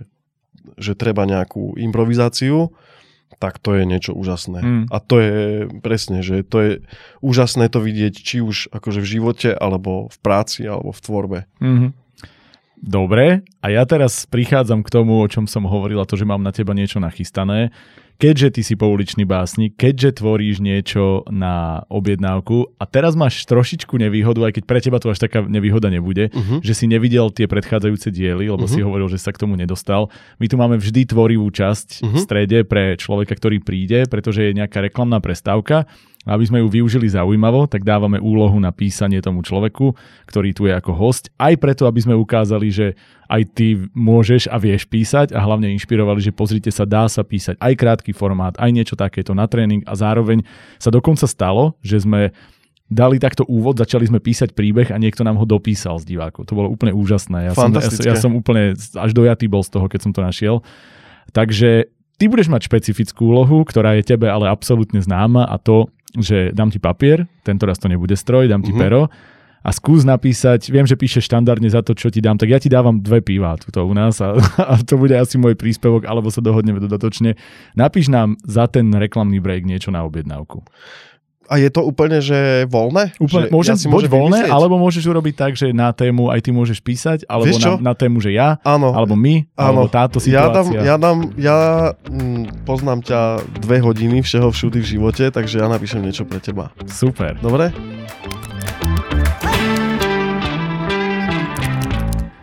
že 0.79 0.95
treba 0.95 1.27
nejakú 1.27 1.75
improvizáciu, 1.75 2.71
tak 3.39 3.59
to 3.59 3.75
je 3.75 3.83
niečo 3.83 4.15
úžasné. 4.15 4.59
Mm. 4.63 4.85
A 4.87 4.97
to 5.03 5.15
je 5.19 5.35
presne, 5.83 6.23
že 6.23 6.47
to 6.47 6.57
je 6.63 6.71
úžasné 7.19 7.67
to 7.67 7.83
vidieť 7.83 8.13
či 8.15 8.39
už 8.39 8.71
akože 8.71 9.03
v 9.03 9.11
živote, 9.19 9.49
alebo 9.51 10.07
v 10.07 10.17
práci, 10.23 10.63
alebo 10.63 10.95
v 10.95 11.03
tvorbe. 11.03 11.39
Mm-hmm. 11.59 11.91
Dobre, 12.83 13.47
a 13.63 13.65
ja 13.71 13.87
teraz 13.87 14.27
prichádzam 14.27 14.83
k 14.83 14.91
tomu, 14.91 15.23
o 15.23 15.27
čom 15.31 15.47
som 15.47 15.63
hovoril, 15.63 16.03
a 16.03 16.07
to, 16.07 16.19
že 16.19 16.27
mám 16.27 16.43
na 16.43 16.51
teba 16.51 16.75
niečo 16.75 16.99
nachystané 16.99 17.71
keďže 18.17 18.59
ty 18.59 18.61
si 18.61 18.73
pouličný 18.77 19.23
básnik, 19.23 19.75
keďže 19.77 20.23
tvoríš 20.23 20.61
niečo 20.63 21.25
na 21.29 21.85
objednávku 21.89 22.75
a 22.79 22.83
teraz 22.87 23.17
máš 23.17 23.43
trošičku 23.45 23.95
nevýhodu, 23.99 24.43
aj 24.47 24.59
keď 24.59 24.63
pre 24.63 24.79
teba 24.79 24.97
to 25.01 25.11
až 25.11 25.23
taká 25.23 25.43
nevýhoda 25.43 25.89
nebude, 25.91 26.29
uh-huh. 26.29 26.59
že 26.63 26.73
si 26.73 26.85
nevidel 26.87 27.33
tie 27.33 27.49
predchádzajúce 27.49 28.13
diely, 28.13 28.49
lebo 28.49 28.65
uh-huh. 28.65 28.73
si 28.73 28.85
hovoril, 28.85 29.09
že 29.09 29.21
sa 29.21 29.35
k 29.35 29.41
tomu 29.41 29.59
nedostal. 29.59 30.07
My 30.37 30.45
tu 30.47 30.55
máme 30.55 30.79
vždy 30.79 31.09
tvorivú 31.09 31.47
časť 31.49 32.03
uh-huh. 32.03 32.13
v 32.13 32.17
strede 32.17 32.57
pre 32.63 32.95
človeka, 32.95 33.35
ktorý 33.35 33.59
príde, 33.59 34.05
pretože 34.07 34.49
je 34.49 34.57
nejaká 34.57 34.79
reklamná 34.83 35.19
prestávka 35.19 35.85
aby 36.23 36.45
sme 36.47 36.63
ju 36.63 36.67
využili 36.71 37.11
zaujímavo, 37.11 37.67
tak 37.67 37.83
dávame 37.83 38.15
úlohu 38.19 38.55
na 38.59 38.71
písanie 38.71 39.19
tomu 39.19 39.43
človeku, 39.43 39.91
ktorý 40.27 40.55
tu 40.55 40.67
je 40.67 40.73
ako 40.73 40.95
host, 40.95 41.27
aj 41.35 41.59
preto, 41.59 41.83
aby 41.83 41.99
sme 41.99 42.15
ukázali, 42.15 42.71
že 42.71 42.87
aj 43.27 43.41
ty 43.51 43.75
môžeš 43.91 44.47
a 44.47 44.55
vieš 44.55 44.87
písať 44.87 45.35
a 45.35 45.43
hlavne 45.43 45.67
inšpirovali, 45.75 46.23
že 46.23 46.31
pozrite 46.31 46.71
sa, 46.71 46.87
dá 46.87 47.11
sa 47.11 47.27
písať 47.27 47.59
aj 47.59 47.73
krátky 47.75 48.11
formát, 48.15 48.55
aj 48.55 48.71
niečo 48.71 48.95
takéto 48.95 49.35
na 49.35 49.49
tréning 49.51 49.83
a 49.83 49.97
zároveň 49.99 50.47
sa 50.79 50.93
dokonca 50.93 51.27
stalo, 51.27 51.75
že 51.83 51.99
sme 51.99 52.31
dali 52.93 53.17
takto 53.17 53.43
úvod, 53.49 53.79
začali 53.79 54.05
sme 54.05 54.21
písať 54.21 54.53
príbeh 54.53 54.93
a 54.93 55.01
niekto 55.01 55.25
nám 55.25 55.41
ho 55.41 55.45
dopísal 55.49 55.97
z 55.97 56.13
divákov. 56.13 56.45
To 56.45 56.53
bolo 56.53 56.69
úplne 56.69 56.93
úžasné. 56.93 57.51
Ja 57.51 57.53
som, 57.57 57.73
ja, 57.73 58.13
ja 58.13 58.15
som 58.15 58.37
úplne 58.37 58.77
až 58.77 59.11
dojatý 59.11 59.49
bol 59.49 59.65
z 59.65 59.73
toho, 59.73 59.89
keď 59.89 59.99
som 60.05 60.13
to 60.13 60.21
našiel. 60.21 60.61
Takže 61.33 61.89
ty 62.21 62.29
budeš 62.29 62.53
mať 62.53 62.69
špecifickú 62.69 63.33
úlohu, 63.33 63.65
ktorá 63.65 63.97
je 63.97 64.05
tebe 64.05 64.29
ale 64.29 64.45
absolútne 64.51 65.01
známa 65.01 65.49
a 65.49 65.57
to, 65.57 65.89
že 66.17 66.53
dám 66.53 66.69
ti 66.69 66.77
papier, 66.77 67.25
tento 67.41 67.65
raz 67.65 67.81
to 67.81 67.89
nebude 67.89 68.13
stroj, 68.13 68.45
dám 68.45 68.61
ti 68.61 68.73
uh-huh. 68.73 68.81
pero 68.81 69.01
a 69.63 69.71
skús 69.71 70.03
napísať, 70.03 70.67
viem, 70.67 70.83
že 70.83 70.99
píšeš 70.99 71.31
štandardne 71.31 71.71
za 71.71 71.79
to, 71.79 71.95
čo 71.95 72.11
ti 72.11 72.19
dám, 72.19 72.35
tak 72.35 72.51
ja 72.51 72.59
ti 72.59 72.67
dávam 72.67 72.99
dve 72.99 73.23
piva 73.23 73.55
tuto 73.55 73.87
u 73.87 73.95
nás 73.95 74.19
a, 74.19 74.35
a 74.71 74.75
to 74.83 74.99
bude 74.99 75.15
asi 75.15 75.39
môj 75.39 75.55
príspevok, 75.55 76.03
alebo 76.03 76.27
sa 76.27 76.43
dohodneme 76.43 76.83
dodatočne. 76.83 77.39
Napíš 77.79 78.11
nám 78.11 78.35
za 78.43 78.67
ten 78.67 78.91
reklamný 78.91 79.39
break 79.39 79.63
niečo 79.63 79.89
na 79.89 80.03
objednávku. 80.03 80.67
A 81.53 81.61
je 81.61 81.69
to 81.69 81.85
úplne, 81.85 82.17
že 82.17 82.65
voľné? 82.65 83.13
Úplne, 83.21 83.45
že 83.45 83.53
môžem, 83.53 83.77
ja 83.77 83.81
si 83.85 83.85
buď 83.85 84.09
voľné, 84.09 84.49
vymyslieť? 84.49 84.57
alebo 84.57 84.75
môžeš 84.81 85.03
urobiť 85.05 85.35
tak, 85.37 85.51
že 85.53 85.69
na 85.69 85.93
tému 85.93 86.33
aj 86.33 86.41
ty 86.41 86.49
môžeš 86.49 86.81
písať, 86.81 87.29
alebo 87.29 87.53
na, 87.53 87.71
na 87.77 87.93
tému, 87.93 88.17
že 88.17 88.33
ja, 88.33 88.57
Áno. 88.65 88.89
alebo 88.89 89.13
my, 89.13 89.45
Áno. 89.53 89.61
alebo 89.61 89.81
táto 89.85 90.17
situácia. 90.17 90.33
Ja 90.33 90.49
dám, 90.49 90.65
ja, 90.81 90.95
dám, 90.97 91.17
ja 91.37 91.57
mm, 92.09 92.65
poznám 92.65 93.05
ťa 93.05 93.21
dve 93.61 93.85
hodiny 93.85 94.25
všeho 94.25 94.49
všudy 94.49 94.81
v 94.81 94.87
živote, 94.97 95.29
takže 95.29 95.61
ja 95.61 95.69
napíšem 95.69 96.01
niečo 96.01 96.25
pre 96.25 96.41
teba. 96.41 96.73
Super. 96.89 97.37
Dobre? 97.37 97.69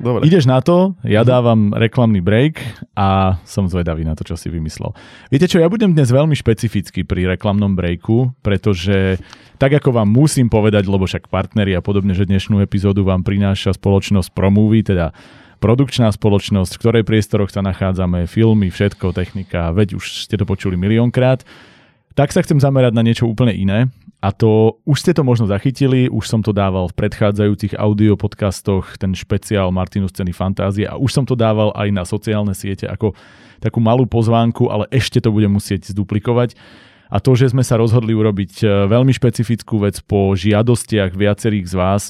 Dobre. 0.01 0.25
Ideš 0.25 0.49
na 0.49 0.65
to, 0.65 0.97
ja 1.05 1.21
mhm. 1.21 1.29
dávam 1.29 1.61
reklamný 1.77 2.25
break 2.25 2.65
a 2.97 3.37
som 3.45 3.69
zvedavý 3.69 4.03
na 4.09 4.17
to, 4.17 4.25
čo 4.25 4.35
si 4.35 4.49
vymyslel. 4.49 4.97
Viete 5.29 5.45
čo, 5.45 5.61
ja 5.61 5.69
budem 5.69 5.93
dnes 5.93 6.09
veľmi 6.09 6.33
špecifický 6.33 7.05
pri 7.05 7.29
reklamnom 7.37 7.77
breaku, 7.77 8.33
pretože 8.41 9.21
tak 9.61 9.77
ako 9.77 9.93
vám 9.93 10.09
musím 10.09 10.49
povedať, 10.49 10.89
lebo 10.89 11.05
však 11.05 11.29
partneri 11.29 11.77
a 11.77 11.85
podobne, 11.85 12.17
že 12.17 12.25
dnešnú 12.25 12.65
epizódu 12.65 13.05
vám 13.05 13.21
prináša 13.21 13.77
spoločnosť 13.77 14.33
Promovy, 14.33 14.81
teda 14.89 15.13
produkčná 15.61 16.09
spoločnosť, 16.09 16.73
v 16.75 16.81
ktorej 16.81 17.05
priestoroch 17.05 17.53
sa 17.53 17.61
nachádzame, 17.61 18.25
filmy, 18.25 18.73
všetko, 18.73 19.13
technika, 19.13 19.69
veď 19.77 20.01
už 20.01 20.25
ste 20.25 20.41
to 20.41 20.49
počuli 20.49 20.81
miliónkrát, 20.81 21.45
tak 22.17 22.33
sa 22.33 22.41
chcem 22.41 22.57
zamerať 22.57 22.97
na 22.97 23.05
niečo 23.05 23.29
úplne 23.29 23.53
iné 23.53 23.93
a 24.21 24.37
to, 24.37 24.77
už 24.85 25.01
ste 25.01 25.13
to 25.17 25.25
možno 25.25 25.49
zachytili, 25.49 26.13
už 26.13 26.29
som 26.29 26.45
to 26.45 26.53
dával 26.53 26.93
v 26.93 26.97
predchádzajúcich 27.01 27.73
audio 27.81 28.21
podcastoch, 28.21 29.01
ten 29.01 29.17
špeciál 29.17 29.73
Martinus 29.73 30.13
ceny 30.13 30.37
fantázie 30.37 30.85
a 30.85 31.01
už 31.01 31.09
som 31.09 31.25
to 31.25 31.33
dával 31.33 31.73
aj 31.73 31.89
na 31.89 32.05
sociálne 32.05 32.53
siete 32.53 32.85
ako 32.85 33.17
takú 33.65 33.81
malú 33.81 34.05
pozvánku, 34.05 34.69
ale 34.69 34.85
ešte 34.93 35.25
to 35.25 35.33
budem 35.33 35.57
musieť 35.57 35.97
zduplikovať. 35.97 36.53
A 37.11 37.19
to, 37.19 37.33
že 37.33 37.51
sme 37.51 37.65
sa 37.65 37.81
rozhodli 37.81 38.15
urobiť 38.15 38.63
e, 38.63 38.65
veľmi 38.87 39.11
špecifickú 39.11 39.83
vec 39.83 39.99
po 40.05 40.37
žiadostiach 40.37 41.17
viacerých 41.17 41.67
z 41.67 41.75
vás, 41.75 42.03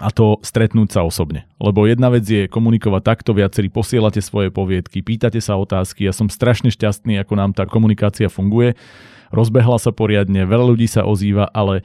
a 0.00 0.08
to 0.08 0.40
stretnúť 0.40 0.88
sa 0.88 1.04
osobne. 1.04 1.44
Lebo 1.60 1.84
jedna 1.84 2.08
vec 2.08 2.24
je 2.24 2.48
komunikovať 2.48 3.02
takto, 3.04 3.36
viacerí 3.36 3.68
posielate 3.68 4.24
svoje 4.24 4.48
poviedky, 4.48 5.04
pýtate 5.04 5.36
sa 5.44 5.60
otázky, 5.60 6.08
ja 6.08 6.16
som 6.16 6.32
strašne 6.32 6.72
šťastný, 6.72 7.20
ako 7.20 7.32
nám 7.36 7.52
tá 7.52 7.68
komunikácia 7.68 8.32
funguje 8.32 8.72
rozbehla 9.32 9.80
sa 9.80 9.90
poriadne, 9.90 10.44
veľa 10.44 10.76
ľudí 10.76 10.86
sa 10.86 11.08
ozýva, 11.08 11.48
ale 11.50 11.82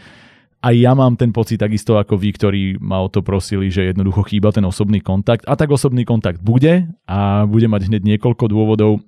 aj 0.62 0.74
ja 0.76 0.92
mám 0.98 1.14
ten 1.16 1.30
pocit 1.30 1.62
takisto 1.62 1.96
ako 1.96 2.18
vy, 2.18 2.30
ktorí 2.34 2.62
ma 2.82 3.00
o 3.00 3.08
to 3.08 3.22
prosili, 3.22 3.70
že 3.70 3.94
jednoducho 3.94 4.26
chýba 4.26 4.50
ten 4.50 4.66
osobný 4.66 5.00
kontakt. 5.00 5.46
A 5.46 5.54
tak 5.54 5.70
osobný 5.70 6.02
kontakt 6.04 6.42
bude 6.42 6.90
a 7.06 7.46
bude 7.46 7.70
mať 7.70 7.88
hneď 7.88 8.02
niekoľko 8.04 8.46
dôvodov. 8.50 9.00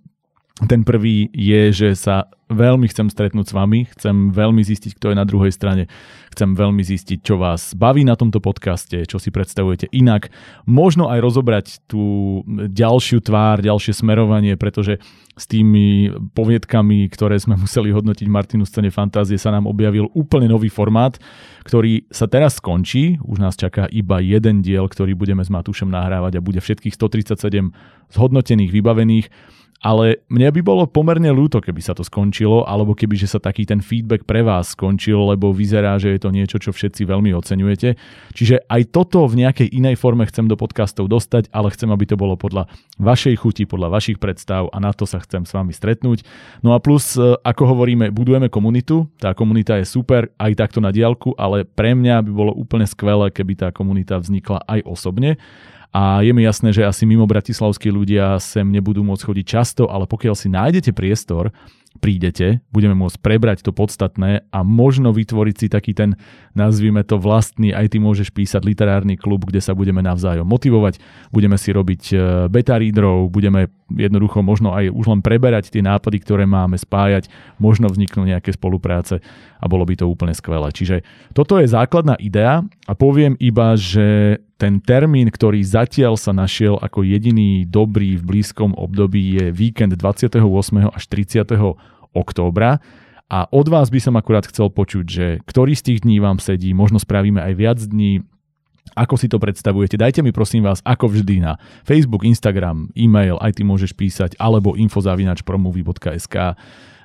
Ten 0.69 0.86
prvý 0.86 1.28
je, 1.34 1.73
že 1.73 1.89
sa 1.97 2.30
veľmi 2.49 2.89
chcem 2.89 3.07
stretnúť 3.13 3.49
s 3.49 3.53
vami, 3.53 3.85
chcem 3.93 4.33
veľmi 4.33 4.65
zistiť, 4.65 4.97
kto 4.97 5.13
je 5.13 5.19
na 5.21 5.25
druhej 5.25 5.53
strane, 5.53 5.85
chcem 6.33 6.57
veľmi 6.57 6.81
zistiť, 6.81 7.21
čo 7.21 7.38
vás 7.38 7.77
baví 7.77 8.01
na 8.01 8.17
tomto 8.17 8.41
podcaste, 8.41 9.05
čo 9.05 9.21
si 9.21 9.29
predstavujete 9.29 9.89
inak, 9.93 10.33
možno 10.65 11.13
aj 11.13 11.19
rozobrať 11.21 11.65
tú 11.85 12.41
ďalšiu 12.49 13.21
tvár, 13.21 13.62
ďalšie 13.62 14.01
smerovanie, 14.01 14.57
pretože 14.57 14.97
s 15.39 15.45
tými 15.47 16.12
poviedkami, 16.35 17.07
ktoré 17.13 17.39
sme 17.39 17.55
museli 17.63 17.93
hodnotiť 17.93 18.27
Martinu 18.27 18.65
scéne 18.65 18.89
fantázie, 18.89 19.39
sa 19.39 19.53
nám 19.53 19.69
objavil 19.69 20.09
úplne 20.17 20.51
nový 20.51 20.67
formát, 20.67 21.15
ktorý 21.63 22.09
sa 22.09 22.25
teraz 22.25 22.57
skončí. 22.57 23.21
Už 23.23 23.39
nás 23.39 23.55
čaká 23.55 23.85
iba 23.93 24.19
jeden 24.19 24.65
diel, 24.65 24.89
ktorý 24.89 25.15
budeme 25.15 25.45
s 25.45 25.53
Matúšem 25.53 25.88
nahrávať 25.88 26.41
a 26.41 26.45
bude 26.45 26.59
všetkých 26.59 26.97
137 26.97 27.71
zhodnotených, 28.12 28.73
vybavených. 28.73 29.27
Ale 29.79 30.19
mne 30.27 30.51
by 30.51 30.62
bolo 30.63 30.83
pomerne 30.91 31.31
ľúto, 31.31 31.63
keby 31.63 31.79
sa 31.79 31.95
to 31.95 32.03
skončilo, 32.03 32.38
alebo 32.47 32.95
keby 32.95 33.19
že 33.19 33.28
sa 33.28 33.39
taký 33.41 33.67
ten 33.67 33.84
feedback 33.84 34.23
pre 34.23 34.39
vás 34.39 34.78
skončil, 34.78 35.19
lebo 35.34 35.52
vyzerá, 35.52 35.99
že 35.99 36.15
je 36.15 36.19
to 36.21 36.30
niečo, 36.32 36.62
čo 36.62 36.71
všetci 36.71 37.04
veľmi 37.04 37.36
oceňujete. 37.36 37.89
Čiže 38.32 38.69
aj 38.69 38.82
toto 38.95 39.25
v 39.28 39.43
nejakej 39.43 39.67
inej 39.73 39.99
forme 39.99 40.23
chcem 40.30 40.47
do 40.47 40.56
podcastov 40.56 41.12
dostať, 41.12 41.52
ale 41.52 41.73
chcem, 41.73 41.89
aby 41.91 42.06
to 42.08 42.15
bolo 42.15 42.39
podľa 42.39 42.71
vašej 43.02 43.36
chuti, 43.41 43.63
podľa 43.67 43.91
vašich 43.91 44.21
predstav 44.21 44.71
a 44.71 44.78
na 44.80 44.95
to 44.95 45.04
sa 45.04 45.19
chcem 45.19 45.43
s 45.43 45.52
vami 45.52 45.73
stretnúť. 45.75 46.23
No 46.63 46.71
a 46.71 46.80
plus, 46.80 47.17
e, 47.19 47.36
ako 47.43 47.75
hovoríme, 47.75 48.13
budujeme 48.13 48.47
komunitu, 48.47 49.10
tá 49.17 49.34
komunita 49.34 49.75
je 49.82 49.89
super 49.89 50.32
aj 50.38 50.56
takto 50.56 50.80
na 50.80 50.93
diálku, 50.93 51.34
ale 51.36 51.65
pre 51.65 51.97
mňa 51.97 52.23
by 52.23 52.32
bolo 52.32 52.52
úplne 52.54 52.86
skvelé, 52.86 53.34
keby 53.34 53.58
tá 53.58 53.67
komunita 53.73 54.21
vznikla 54.21 54.63
aj 54.69 54.80
osobne 54.86 55.36
a 55.89 56.21
je 56.21 56.30
mi 56.38 56.45
jasné, 56.45 56.69
že 56.69 56.86
asi 56.86 57.02
mimo 57.10 57.25
bratislavskí 57.25 57.89
ľudia 57.89 58.38
sem 58.38 58.65
nebudú 58.69 59.02
môcť 59.02 59.25
chodiť 59.25 59.45
často, 59.45 59.84
ale 59.89 60.06
pokiaľ 60.06 60.36
si 60.38 60.45
nájdete 60.45 60.93
priestor, 60.93 61.49
prídete, 61.97 62.62
budeme 62.69 62.93
môcť 62.93 63.17
prebrať 63.19 63.65
to 63.65 63.73
podstatné 63.73 64.45
a 64.54 64.60
možno 64.62 65.10
vytvoriť 65.10 65.56
si 65.58 65.67
taký 65.67 65.97
ten, 65.97 66.15
nazvime 66.54 67.02
to 67.02 67.17
vlastný, 67.17 67.73
aj 67.73 67.91
ty 67.91 67.97
môžeš 67.97 68.30
písať 68.30 68.62
literárny 68.62 69.17
klub, 69.17 69.49
kde 69.49 69.60
sa 69.60 69.73
budeme 69.73 69.99
navzájom 70.06 70.45
motivovať, 70.45 71.02
budeme 71.34 71.58
si 71.60 71.73
robiť 71.73 72.04
e, 72.13 72.15
beta 72.47 72.80
readerov, 72.80 73.34
budeme 73.34 73.73
jednoducho 73.89 74.45
možno 74.45 74.71
aj 74.78 74.93
už 74.93 75.06
len 75.12 75.21
preberať 75.25 75.73
tie 75.73 75.82
nápady, 75.82 76.21
ktoré 76.23 76.45
máme 76.45 76.80
spájať, 76.80 77.28
možno 77.60 77.91
vzniknú 77.91 78.23
nejaké 78.23 78.54
spolupráce 78.56 79.19
a 79.60 79.65
bolo 79.67 79.84
by 79.84 79.99
to 79.99 80.06
úplne 80.08 80.32
skvelé. 80.32 80.71
Čiže 80.71 81.04
toto 81.36 81.60
je 81.60 81.67
základná 81.67 82.15
idea 82.21 82.63
a 82.88 82.93
poviem 82.95 83.36
iba, 83.41 83.75
že 83.75 84.39
ten 84.59 84.83
termín, 84.83 85.31
ktorý 85.31 85.63
zatiaľ 85.63 86.19
sa 86.19 86.35
našiel 86.35 86.75
ako 86.75 87.07
jediný 87.07 87.63
dobrý 87.63 88.19
v 88.19 88.27
blízkom 88.27 88.75
období 88.75 89.39
je 89.39 89.45
víkend 89.55 89.95
28. 89.95 90.35
až 90.91 91.03
30. 91.07 91.47
októbra. 92.11 92.83
A 93.31 93.47
od 93.55 93.71
vás 93.71 93.87
by 93.87 94.03
som 94.03 94.19
akurát 94.19 94.43
chcel 94.51 94.67
počuť, 94.67 95.05
že 95.07 95.25
ktorý 95.47 95.79
z 95.79 95.83
tých 95.87 95.99
dní 96.03 96.19
vám 96.19 96.43
sedí, 96.43 96.75
možno 96.75 96.99
spravíme 96.99 97.39
aj 97.39 97.53
viac 97.55 97.79
dní, 97.79 98.27
ako 98.99 99.15
si 99.15 99.31
to 99.31 99.39
predstavujete? 99.39 99.95
Dajte 99.95 100.19
mi 100.19 100.35
prosím 100.35 100.67
vás, 100.67 100.83
ako 100.83 101.07
vždy 101.07 101.39
na 101.39 101.55
Facebook, 101.87 102.27
Instagram, 102.27 102.91
e-mail, 102.99 103.39
aj 103.39 103.61
ty 103.61 103.63
môžeš 103.63 103.95
písať, 103.95 104.35
alebo 104.41 104.75
infozavinačpromovy.sk 104.75 106.35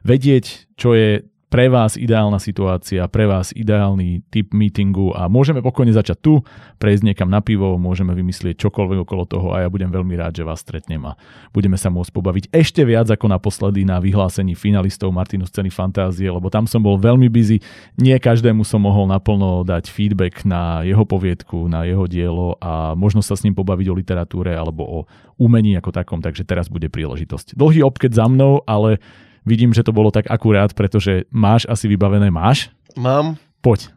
vedieť, 0.03 0.75
čo 0.75 0.97
je 0.97 1.23
pre 1.55 1.71
vás 1.71 1.95
ideálna 1.95 2.43
situácia, 2.43 3.07
pre 3.07 3.31
vás 3.31 3.55
ideálny 3.55 4.27
typ 4.27 4.51
meetingu 4.51 5.15
a 5.15 5.31
môžeme 5.31 5.63
pokojne 5.63 5.95
začať 5.95 6.19
tu, 6.19 6.43
prejsť 6.83 7.07
niekam 7.07 7.31
na 7.31 7.39
pivo, 7.39 7.79
môžeme 7.79 8.11
vymyslieť 8.11 8.59
čokoľvek 8.59 9.07
okolo 9.07 9.23
toho 9.23 9.49
a 9.55 9.63
ja 9.63 9.71
budem 9.71 9.87
veľmi 9.87 10.19
rád, 10.19 10.35
že 10.35 10.43
vás 10.43 10.67
stretnem 10.67 10.99
a 11.07 11.15
budeme 11.55 11.79
sa 11.79 11.95
môcť 11.95 12.11
pobaviť 12.11 12.45
ešte 12.51 12.83
viac 12.83 13.07
ako 13.07 13.31
naposledy 13.31 13.87
na 13.87 14.03
vyhlásení 14.03 14.59
finalistov 14.59 15.15
Martinu 15.15 15.47
scény 15.47 15.71
fantázie, 15.71 16.27
lebo 16.27 16.51
tam 16.51 16.67
som 16.67 16.83
bol 16.83 16.99
veľmi 16.99 17.31
busy, 17.31 17.63
nie 18.03 18.19
každému 18.19 18.67
som 18.67 18.83
mohol 18.83 19.07
naplno 19.07 19.63
dať 19.63 19.95
feedback 19.95 20.43
na 20.43 20.83
jeho 20.83 21.07
poviedku, 21.07 21.71
na 21.71 21.87
jeho 21.87 22.11
dielo 22.11 22.59
a 22.59 22.99
možno 22.99 23.23
sa 23.23 23.39
s 23.39 23.47
ním 23.47 23.55
pobaviť 23.55 23.87
o 23.87 23.95
literatúre 23.95 24.51
alebo 24.59 24.83
o 24.83 24.99
umení 25.39 25.79
ako 25.79 25.95
takom, 25.95 26.19
takže 26.19 26.43
teraz 26.43 26.67
bude 26.67 26.91
príležitosť. 26.91 27.55
Dlhý 27.55 27.87
obked 27.87 28.11
za 28.11 28.27
mnou, 28.27 28.59
ale 28.67 28.99
Vidím, 29.45 29.77
že 29.77 29.85
to 29.85 29.93
bolo 29.93 30.09
tak 30.09 30.25
akurát, 30.33 30.73
pretože 30.73 31.29
máš 31.29 31.69
asi 31.69 31.85
vybavené. 31.85 32.33
Máš? 32.33 32.73
Mám. 32.97 33.37
Poď. 33.61 33.93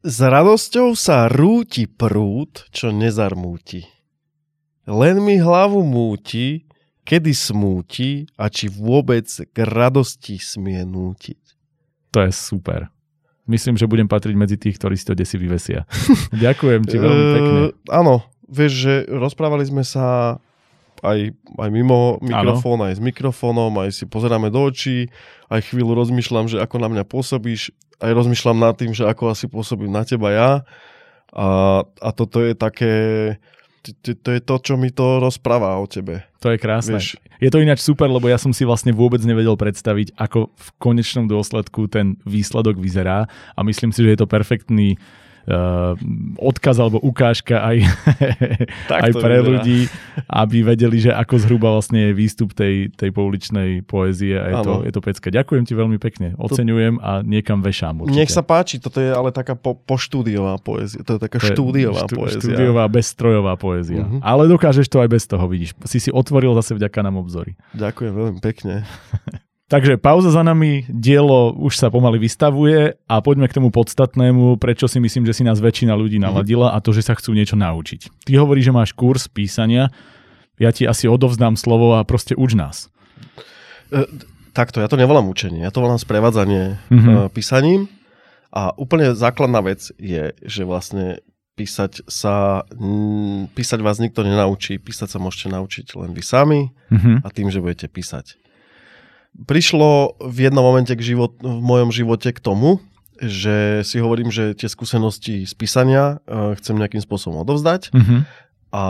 S 0.00 0.16
radosťou 0.20 0.96
sa 0.96 1.28
rúti 1.28 1.84
prúd, 1.88 2.68
čo 2.72 2.92
nezarmúti. 2.92 3.84
Len 4.88 5.20
mi 5.20 5.36
hlavu 5.36 5.84
múti, 5.84 6.64
kedy 7.04 7.32
smúti 7.36 8.24
a 8.36 8.48
či 8.48 8.72
vôbec 8.72 9.28
k 9.28 9.56
radosti 9.64 10.40
smie 10.40 10.84
nútiť. 10.88 11.40
To 12.16 12.24
je 12.24 12.32
super. 12.32 12.88
Myslím, 13.50 13.74
že 13.76 13.88
budem 13.90 14.06
patriť 14.06 14.36
medzi 14.36 14.56
tých, 14.56 14.78
ktorí 14.78 14.94
si 14.96 15.04
to 15.04 15.16
desi 15.16 15.36
vyvesia. 15.40 15.88
Ďakujem 16.32 16.82
ti 16.86 16.96
veľmi 16.96 17.24
pekne. 17.34 17.60
Uh, 17.60 17.72
áno, 17.90 18.14
vieš, 18.46 18.72
že 18.86 18.94
rozprávali 19.10 19.66
sme 19.66 19.82
sa 19.82 20.38
aj, 21.00 21.32
aj 21.58 21.68
mimo 21.72 22.20
mikrofón, 22.20 22.84
aj 22.84 22.96
s 22.96 23.02
mikrofónom, 23.02 23.72
aj 23.80 23.90
si 23.92 24.04
pozeráme 24.04 24.52
do 24.52 24.68
očí, 24.68 25.08
aj 25.48 25.72
chvíľu 25.72 25.96
rozmýšľam, 25.96 26.46
že 26.46 26.60
ako 26.60 26.76
na 26.80 26.88
mňa 26.92 27.04
pôsobíš, 27.08 27.72
aj 28.00 28.12
rozmýšľam 28.12 28.58
nad 28.60 28.74
tým, 28.76 28.92
že 28.92 29.08
ako 29.08 29.32
asi 29.32 29.48
pôsobím 29.48 29.92
na 29.92 30.04
teba 30.04 30.28
ja. 30.32 30.50
A, 31.30 31.46
a 31.84 32.08
toto 32.10 32.42
je 32.42 32.52
také, 32.58 32.92
to, 33.84 34.12
to 34.18 34.28
je 34.34 34.40
to, 34.42 34.54
čo 34.60 34.74
mi 34.76 34.90
to 34.90 35.22
rozpráva 35.22 35.78
o 35.78 35.86
tebe. 35.86 36.26
To 36.42 36.52
je 36.52 36.58
krásne. 36.58 36.98
Vieš, 36.98 37.20
je 37.40 37.48
to 37.48 37.62
ináč 37.64 37.80
super, 37.80 38.08
lebo 38.12 38.28
ja 38.28 38.36
som 38.36 38.52
si 38.52 38.68
vlastne 38.68 38.92
vôbec 38.92 39.24
nevedel 39.24 39.56
predstaviť, 39.56 40.16
ako 40.20 40.52
v 40.52 40.68
konečnom 40.76 41.24
dôsledku 41.24 41.88
ten 41.88 42.20
výsledok 42.28 42.76
vyzerá 42.76 43.24
a 43.56 43.60
myslím 43.64 43.92
si, 43.94 44.04
že 44.04 44.12
je 44.12 44.20
to 44.20 44.28
perfektný 44.28 45.00
uh, 45.50 45.98
odkaz 46.38 46.78
alebo 46.78 47.02
ukážka 47.02 47.60
aj, 47.60 47.76
aj 49.06 49.10
pre 49.18 49.36
vyzerá. 49.42 49.48
ľudí, 49.50 49.80
aby 50.30 50.58
vedeli, 50.62 51.02
že 51.02 51.10
ako 51.10 51.34
zhruba 51.42 51.74
vlastne 51.74 52.10
je 52.10 52.12
výstup 52.14 52.54
tej, 52.54 52.94
tej 52.94 53.10
pouličnej 53.10 53.82
poézie 53.84 54.38
a 54.38 54.46
je 54.54 54.56
to, 54.62 54.74
je 54.86 54.92
to 54.94 55.00
pecka. 55.02 55.28
Ďakujem 55.34 55.64
ti 55.66 55.74
veľmi 55.74 55.98
pekne, 55.98 56.38
oceňujem 56.38 57.02
a 57.02 57.26
niekam 57.26 57.60
vešám 57.60 58.06
určite. 58.06 58.18
Nech 58.22 58.32
sa 58.32 58.46
páči, 58.46 58.78
toto 58.78 59.02
je 59.02 59.10
ale 59.10 59.34
taká 59.34 59.58
po, 59.58 59.74
poštúdiová 59.74 60.62
poézia, 60.62 61.02
to 61.02 61.18
je 61.18 61.20
taká 61.20 61.42
to 61.42 61.50
štúdiová 61.50 62.06
štú, 62.06 62.14
poézia. 62.16 62.40
Štúdiová, 62.40 62.84
bezstrojová 62.86 63.54
poézia. 63.58 64.06
Uh-huh. 64.06 64.22
Ale 64.22 64.46
dokážeš 64.46 64.86
to 64.86 65.02
aj 65.02 65.08
bez 65.10 65.26
toho, 65.26 65.44
vidíš. 65.50 65.74
Si 65.84 65.98
si 65.98 66.10
otvoril 66.14 66.54
zase 66.54 66.78
vďaka 66.78 67.02
nám 67.02 67.18
obzory. 67.18 67.58
Ďakujem 67.74 68.12
veľmi 68.14 68.38
pekne. 68.38 68.86
Takže 69.70 70.02
pauza 70.02 70.34
za 70.34 70.42
nami, 70.42 70.82
dielo 70.90 71.54
už 71.54 71.78
sa 71.78 71.94
pomaly 71.94 72.18
vystavuje 72.18 72.98
a 73.06 73.14
poďme 73.22 73.46
k 73.46 73.54
tomu 73.54 73.70
podstatnému, 73.70 74.58
prečo 74.58 74.90
si 74.90 74.98
myslím, 74.98 75.30
že 75.30 75.38
si 75.38 75.46
nás 75.46 75.62
väčšina 75.62 75.94
ľudí 75.94 76.18
mhm. 76.18 76.26
naladila 76.26 76.74
a 76.74 76.82
to, 76.82 76.90
že 76.90 77.06
sa 77.06 77.14
chcú 77.14 77.38
niečo 77.38 77.54
naučiť. 77.54 78.26
Ty 78.26 78.32
hovoríš, 78.42 78.66
že 78.66 78.74
máš 78.74 78.90
kurz 78.90 79.30
písania, 79.30 79.94
ja 80.58 80.74
ti 80.74 80.90
asi 80.90 81.06
odovzdám 81.06 81.54
slovo 81.54 81.94
a 81.94 82.02
proste 82.02 82.34
uč 82.34 82.58
nás. 82.58 82.90
E, 83.94 84.10
takto, 84.50 84.82
ja 84.82 84.90
to 84.90 84.98
nevolám 84.98 85.30
učenie, 85.30 85.62
ja 85.62 85.70
to 85.70 85.86
volám 85.86 86.02
sprevádzanie 86.02 86.82
mm-hmm. 86.90 87.30
písaním 87.30 87.86
a 88.50 88.74
úplne 88.74 89.14
základná 89.14 89.62
vec 89.62 89.94
je, 90.02 90.34
že 90.42 90.66
vlastne 90.66 91.22
písať 91.54 92.10
sa, 92.10 92.66
písať 93.54 93.78
vás 93.86 94.02
nikto 94.02 94.26
nenaučí, 94.26 94.82
písať 94.82 95.14
sa 95.14 95.18
môžete 95.22 95.54
naučiť 95.54 95.86
len 95.94 96.10
vy 96.10 96.22
sami 96.26 96.60
mm-hmm. 96.90 97.22
a 97.22 97.28
tým, 97.30 97.54
že 97.54 97.62
budete 97.62 97.86
písať 97.86 98.39
prišlo 99.34 100.20
v 100.20 100.50
jednom 100.50 100.64
momente 100.64 100.92
k 100.92 101.02
život, 101.02 101.38
v 101.40 101.60
mojom 101.62 101.90
živote 101.94 102.34
k 102.34 102.40
tomu, 102.42 102.82
že 103.20 103.84
si 103.84 104.00
hovorím, 104.00 104.32
že 104.32 104.56
tie 104.56 104.66
skúsenosti 104.66 105.44
z 105.44 105.52
písania 105.54 106.24
uh, 106.24 106.56
chcem 106.56 106.80
nejakým 106.80 107.04
spôsobom 107.04 107.44
odovzdať 107.44 107.92
mm-hmm. 107.92 108.20
a 108.72 108.84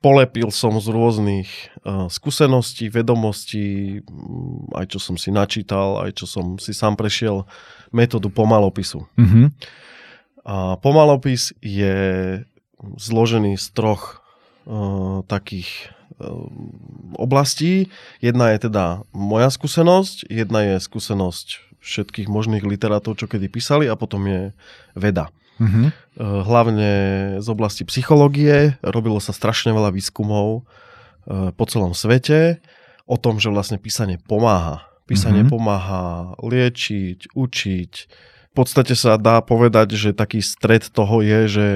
polepil 0.00 0.48
som 0.50 0.80
z 0.80 0.88
rôznych 0.90 1.48
uh, 1.84 2.08
skúseností, 2.10 2.90
vedomostí, 2.90 4.00
aj 4.74 4.96
čo 4.96 4.98
som 4.98 5.14
si 5.20 5.30
načítal, 5.30 6.02
aj 6.02 6.18
čo 6.18 6.26
som 6.26 6.56
si 6.58 6.74
sám 6.74 6.98
prešiel, 6.98 7.46
metódu 7.94 8.32
pomalopisu. 8.32 9.06
Mm-hmm. 9.14 9.46
A 10.48 10.80
pomalopis 10.80 11.52
je 11.60 12.40
zložený 12.80 13.60
z 13.60 13.66
troch 13.76 14.24
uh, 14.64 15.20
takých 15.28 15.92
oblastí. 17.14 17.92
Jedna 18.18 18.56
je 18.56 18.70
teda 18.70 19.06
moja 19.14 19.48
skúsenosť, 19.52 20.26
jedna 20.26 20.74
je 20.74 20.74
skúsenosť 20.82 21.70
všetkých 21.80 22.28
možných 22.28 22.64
literátov, 22.64 23.16
čo 23.16 23.26
kedy 23.26 23.48
písali 23.48 23.88
a 23.88 23.96
potom 23.96 24.28
je 24.28 24.42
veda. 24.92 25.32
Mm-hmm. 25.60 25.86
Hlavne 26.20 26.92
z 27.40 27.48
oblasti 27.52 27.84
psychológie 27.84 28.80
robilo 28.80 29.20
sa 29.20 29.36
strašne 29.36 29.76
veľa 29.76 29.92
výskumov 29.92 30.64
ehm, 30.64 31.52
po 31.52 31.64
celom 31.68 31.92
svete 31.92 32.64
o 33.04 33.20
tom, 33.20 33.36
že 33.36 33.52
vlastne 33.52 33.76
písanie 33.76 34.16
pomáha. 34.16 34.88
Písanie 35.04 35.44
mm-hmm. 35.44 35.52
pomáha 35.52 36.32
liečiť, 36.40 37.36
učiť. 37.36 37.92
V 38.50 38.54
podstate 38.54 38.96
sa 38.96 39.20
dá 39.20 39.42
povedať, 39.44 39.98
že 39.98 40.10
taký 40.16 40.40
stred 40.40 40.86
toho 40.86 41.20
je, 41.20 41.40
že 41.50 41.68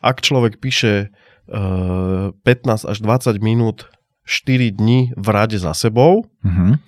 ak 0.00 0.22
človek 0.22 0.56
píše 0.56 1.12
15 1.48 2.42
až 2.84 2.96
20 3.00 3.38
minút 3.38 3.86
4 4.26 4.70
dní 4.74 5.14
v 5.14 5.26
rade 5.30 5.58
za 5.58 5.70
sebou 5.74 6.26
Mhm. 6.42 6.82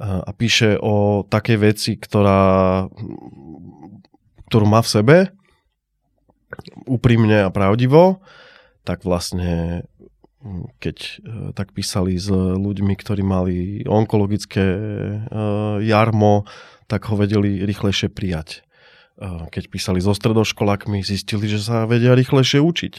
a 0.00 0.30
píše 0.32 0.80
o 0.80 1.28
takej 1.28 1.58
veci, 1.60 1.92
ktorá, 2.00 2.88
ktorú 4.48 4.64
má 4.64 4.80
v 4.80 4.88
sebe, 4.88 5.16
úprimne 6.88 7.44
a 7.44 7.52
pravdivo, 7.52 8.24
tak 8.82 9.04
vlastne 9.04 9.84
mm, 10.40 10.80
keď 10.80 10.96
e, 10.96 11.12
tak 11.52 11.76
písali 11.76 12.16
s 12.16 12.32
ľuďmi, 12.32 12.96
ktorí 12.96 13.20
mali 13.22 13.84
onkologické 13.84 14.64
jarmo, 15.84 16.48
tak 16.88 17.06
ho 17.12 17.14
vedeli 17.14 17.62
rýchlejšie 17.62 18.10
prijať. 18.10 18.64
Keď 19.20 19.68
písali 19.68 20.00
so 20.00 20.16
stredoškolákmi, 20.16 21.04
zistili, 21.04 21.44
že 21.44 21.60
sa 21.60 21.84
vedia 21.84 22.16
rýchlejšie 22.16 22.56
učiť. 22.56 22.94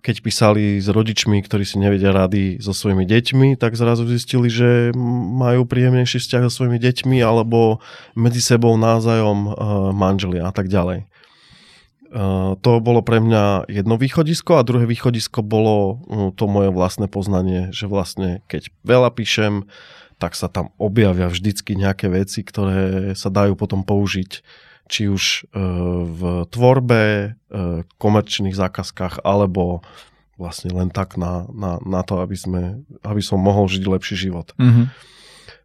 Keď 0.00 0.16
písali 0.24 0.80
s 0.80 0.88
rodičmi, 0.88 1.44
ktorí 1.44 1.68
si 1.68 1.76
nevedia 1.76 2.10
rady 2.10 2.56
so 2.56 2.72
svojimi 2.72 3.04
deťmi, 3.04 3.60
tak 3.60 3.76
zrazu 3.76 4.08
zistili, 4.08 4.48
že 4.48 4.96
majú 5.36 5.68
príjemnejší 5.68 6.18
vzťah 6.20 6.48
so 6.48 6.64
svojimi 6.64 6.80
deťmi 6.80 7.20
alebo 7.20 7.84
medzi 8.16 8.40
sebou 8.40 8.80
názajom 8.80 9.38
e, 9.44 9.50
manželia 9.92 10.48
a 10.48 10.52
tak 10.56 10.72
ďalej. 10.72 11.10
Uh, 12.10 12.58
to 12.58 12.82
bolo 12.82 13.06
pre 13.06 13.22
mňa 13.22 13.70
jedno 13.70 13.94
východisko 13.94 14.58
a 14.58 14.66
druhé 14.66 14.82
východisko 14.82 15.46
bolo 15.46 15.78
uh, 15.78 16.34
to 16.34 16.50
moje 16.50 16.74
vlastné 16.74 17.06
poznanie, 17.06 17.70
že 17.70 17.86
vlastne 17.86 18.42
keď 18.50 18.66
veľa 18.82 19.14
píšem, 19.14 19.70
tak 20.18 20.34
sa 20.34 20.50
tam 20.50 20.74
objavia 20.74 21.30
vždycky 21.30 21.78
nejaké 21.78 22.10
veci, 22.10 22.42
ktoré 22.42 23.14
sa 23.14 23.30
dajú 23.30 23.54
potom 23.54 23.86
použiť 23.86 24.42
či 24.90 25.06
už 25.06 25.46
uh, 25.46 26.02
v 26.02 26.20
tvorbe, 26.50 27.04
uh, 27.32 27.86
komerčných 28.02 28.58
zákazkách, 28.58 29.22
alebo 29.22 29.86
vlastne 30.34 30.74
len 30.74 30.90
tak 30.90 31.14
na, 31.14 31.46
na, 31.54 31.78
na 31.84 32.02
to, 32.02 32.18
aby, 32.18 32.34
sme, 32.34 32.82
aby 33.06 33.22
som 33.22 33.38
mohol 33.38 33.70
žiť 33.70 33.82
lepší 33.86 34.16
život. 34.18 34.50
Mhm. 34.58 34.90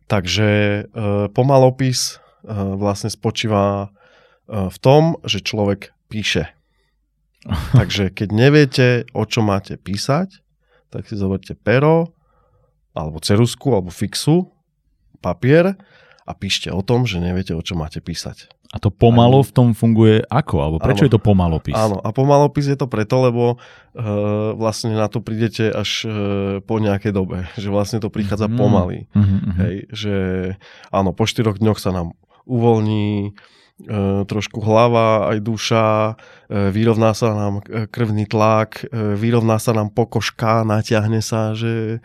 Takže 0.06 0.50
uh, 0.86 1.26
pomalopis 1.34 2.22
vlastne 2.46 3.10
spočíva 3.10 3.90
v 4.46 4.78
tom, 4.78 5.18
že 5.26 5.42
človek 5.42 5.98
píše. 6.14 6.54
Takže 7.78 8.14
keď 8.14 8.30
neviete, 8.30 8.88
o 9.18 9.26
čo 9.26 9.42
máte 9.42 9.82
písať, 9.82 10.46
tak 10.94 11.10
si 11.10 11.18
zoberte 11.18 11.58
pero, 11.58 12.14
alebo 12.94 13.18
cerusku, 13.18 13.74
alebo 13.74 13.90
fixu, 13.90 14.54
papier 15.20 15.76
a 16.26 16.32
píšte 16.34 16.72
o 16.72 16.82
tom, 16.86 17.04
že 17.04 17.22
neviete, 17.22 17.54
o 17.58 17.62
čo 17.62 17.76
máte 17.76 18.00
písať. 18.00 18.50
A 18.76 18.78
to 18.78 18.92
pomalo 18.92 19.40
v 19.40 19.52
tom 19.56 19.72
funguje 19.72 20.20
ako? 20.28 20.56
Alebo 20.60 20.78
prečo 20.84 21.04
Áno. 21.04 21.08
je 21.08 21.16
to 21.16 21.22
pomalopis? 21.24 21.72
Áno, 21.72 22.04
a 22.04 22.12
pomalopis 22.12 22.68
je 22.68 22.76
to 22.76 22.92
preto, 22.92 23.24
lebo 23.24 23.56
uh, 23.56 24.04
vlastne 24.52 24.92
na 24.92 25.08
to 25.08 25.24
prídete 25.24 25.72
až 25.72 26.04
uh, 26.04 26.12
po 26.60 26.84
nejakej 26.84 27.16
dobe, 27.16 27.48
že 27.56 27.72
vlastne 27.72 28.04
to 28.04 28.12
prichádza 28.12 28.52
Mhm. 28.52 28.58
pomaly. 28.60 29.08
Mhm, 29.16 29.24
mhm. 29.24 29.52
Hej, 29.64 29.76
že 29.90 30.14
áno, 30.92 31.16
po 31.16 31.24
štyroch 31.24 31.56
dňoch 31.56 31.80
sa 31.80 31.96
nám 31.96 32.20
uvoľní 32.46 33.10
e, 33.26 33.32
trošku 34.24 34.64
hlava, 34.64 35.34
aj 35.34 35.38
duša, 35.44 35.86
e, 36.08 36.14
vyrovná 36.72 37.12
sa 37.12 37.34
nám 37.36 37.66
e, 37.66 37.90
krvný 37.92 38.30
tlak, 38.30 38.86
vyrovná 38.94 39.60
sa 39.60 39.76
nám 39.76 39.92
pokožka, 39.92 40.64
natiahne 40.64 41.20
sa, 41.20 41.52
že 41.58 42.00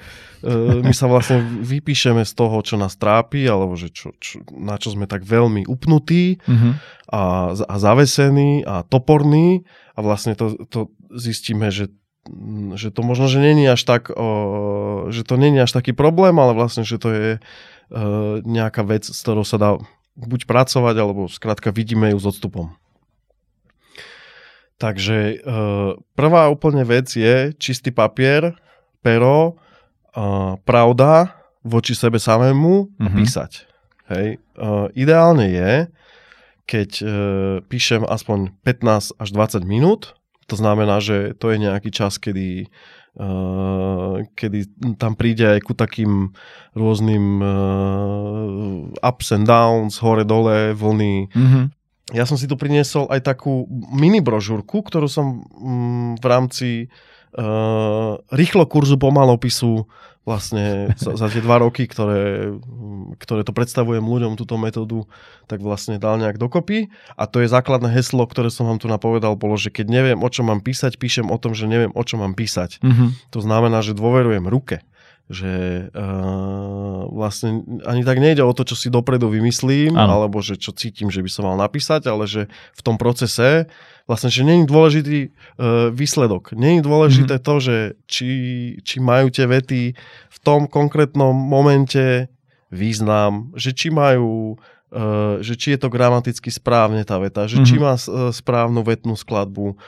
my 0.80 0.90
sa 0.96 1.04
vlastne 1.04 1.44
vypíšeme 1.44 2.24
z 2.24 2.32
toho, 2.32 2.64
čo 2.64 2.80
nás 2.80 2.96
trápi, 2.96 3.44
alebo 3.44 3.76
že 3.76 3.92
čo, 3.92 4.16
čo, 4.16 4.40
na 4.56 4.80
čo 4.80 4.96
sme 4.96 5.04
tak 5.04 5.22
veľmi 5.28 5.68
upnutí 5.68 6.40
Mhm. 6.48 6.70
a, 7.12 7.52
a 7.54 7.74
zavesení 7.76 8.64
a 8.64 8.80
toporní 8.82 9.68
a 9.94 10.00
vlastne 10.00 10.32
to, 10.32 10.56
to 10.66 10.88
zistíme, 11.12 11.68
že 11.68 11.92
že 12.76 12.92
to 12.92 13.00
možno, 13.00 13.32
že 13.32 13.40
není 13.40 13.64
až 13.64 13.80
tak, 13.88 14.12
o, 14.12 15.08
že 15.08 15.24
to 15.24 15.40
není 15.40 15.56
až 15.56 15.72
taký 15.72 15.96
problém, 15.96 16.36
ale 16.36 16.52
vlastne, 16.52 16.84
že 16.84 17.00
to 17.00 17.08
je 17.10 17.30
nejaká 18.44 18.86
vec, 18.86 19.08
s 19.08 19.18
ktorou 19.24 19.42
sa 19.42 19.58
dá 19.58 19.70
buď 20.26 20.44
pracovať, 20.44 20.94
alebo 20.96 21.28
skrátka 21.28 21.70
vidíme 21.70 22.10
ju 22.10 22.18
s 22.18 22.26
odstupom. 22.26 22.74
Takže 24.80 25.16
e, 25.16 25.36
prvá 26.16 26.48
úplne 26.48 26.80
vec 26.88 27.12
je 27.12 27.52
čistý 27.60 27.92
papier, 27.92 28.56
pero, 29.04 29.60
e, 30.16 30.56
pravda 30.64 31.36
voči 31.60 31.92
sebe 31.92 32.16
samému 32.16 32.88
a 32.96 33.08
Mhm. 33.12 33.16
písať. 33.20 33.52
Hej. 34.08 34.26
E, 34.40 34.64
ideálne 34.96 35.46
je, 35.52 35.72
keď 36.64 36.90
e, 36.96 37.06
píšem 37.68 38.08
aspoň 38.08 38.56
15 38.64 39.12
až 39.20 39.28
20 39.36 39.68
minút, 39.68 40.16
to 40.48 40.56
znamená, 40.56 40.98
že 40.98 41.36
to 41.36 41.52
je 41.52 41.60
nejaký 41.60 41.92
čas, 41.92 42.16
kedy, 42.16 42.66
kedy 44.34 44.60
tam 44.96 45.18
príde 45.18 45.58
aj 45.58 45.60
ku 45.66 45.74
takým 45.74 46.30
rôznym 46.78 47.42
e, 47.42 47.54
ups 49.02 49.34
and 49.34 49.50
downs, 49.50 49.98
hore-dole, 49.98 50.72
vlny. 50.78 51.26
Mhm. 51.34 51.62
Ja 52.10 52.26
som 52.26 52.34
si 52.34 52.50
tu 52.50 52.58
priniesol 52.58 53.06
aj 53.06 53.22
takú 53.22 53.70
mini 53.70 54.18
brožúrku, 54.18 54.82
ktorú 54.82 55.06
som 55.06 55.46
mm, 55.46 56.18
v 56.18 56.24
rámci 56.26 56.70
uh, 57.38 58.18
rýchlo 58.34 58.66
kurzu 58.66 58.98
pomalopisu 58.98 59.86
vlastne 60.28 60.92
za, 61.00 61.16
za 61.16 61.26
tie 61.32 61.40
dva 61.40 61.58
roky, 61.58 61.88
ktoré, 61.88 62.52
ktoré 63.16 63.40
to 63.42 63.56
predstavujem 63.56 64.04
ľuďom, 64.04 64.36
túto 64.36 64.60
metódu, 64.60 65.08
tak 65.48 65.64
vlastne 65.64 65.96
dal 65.96 66.20
nejak 66.20 66.36
dokopy. 66.36 66.92
A 67.16 67.24
to 67.24 67.40
je 67.40 67.48
základné 67.48 67.88
heslo, 67.90 68.28
ktoré 68.28 68.52
som 68.52 68.68
vám 68.68 68.78
tu 68.78 68.86
napovedal, 68.86 69.34
bolo, 69.34 69.56
že 69.56 69.72
keď 69.72 69.86
neviem, 69.88 70.20
o 70.20 70.28
čom 70.28 70.52
mám 70.52 70.60
písať, 70.60 71.00
píšem 71.00 71.26
o 71.32 71.36
tom, 71.40 71.56
že 71.56 71.64
neviem, 71.64 71.92
o 71.96 72.02
čom 72.04 72.20
mám 72.20 72.36
písať. 72.36 72.84
Mhm. 72.84 73.32
To 73.32 73.40
znamená, 73.40 73.80
že 73.80 73.96
dôverujem 73.96 74.44
ruke. 74.46 74.84
Že 75.30 75.86
uh, 75.94 77.06
vlastne 77.14 77.62
ani 77.86 78.02
tak 78.02 78.18
nejde 78.18 78.42
o 78.42 78.50
to, 78.50 78.66
čo 78.66 78.74
si 78.74 78.90
dopredu 78.90 79.30
vymyslím, 79.30 79.94
Áno. 79.94 80.18
alebo 80.18 80.42
že 80.42 80.58
čo 80.58 80.74
cítim, 80.74 81.06
že 81.06 81.22
by 81.22 81.30
som 81.30 81.46
mal 81.46 81.54
napísať, 81.54 82.10
ale 82.10 82.26
že 82.26 82.50
v 82.50 82.80
tom 82.82 82.98
procese 82.98 83.70
vlastne, 84.10 84.26
že 84.26 84.42
není 84.42 84.66
dôležitý 84.66 85.30
uh, 85.30 85.94
výsledok. 85.94 86.50
Není 86.58 86.82
dôležité 86.82 87.38
Mhm. 87.38 87.44
to, 87.46 87.54
že 87.62 87.76
či, 88.10 88.28
či 88.82 88.98
majú 88.98 89.30
tie 89.30 89.46
vety 89.46 89.94
v 90.26 90.38
tom 90.42 90.66
konkrétnom 90.66 91.30
momente 91.30 92.26
význam, 92.74 93.54
že 93.54 93.70
či 93.70 93.94
majú 93.94 94.58
uh, 94.90 95.38
že 95.38 95.54
či 95.54 95.78
je 95.78 95.86
to 95.86 95.88
gramaticky 95.88 96.50
správne 96.50 97.06
tá 97.06 97.14
veta, 97.22 97.46
že 97.46 97.62
či 97.62 97.78
Mhm. 97.78 97.82
má 97.82 97.94
uh, 97.94 98.34
správnu 98.34 98.82
vetnú 98.82 99.14
skladbu, 99.14 99.78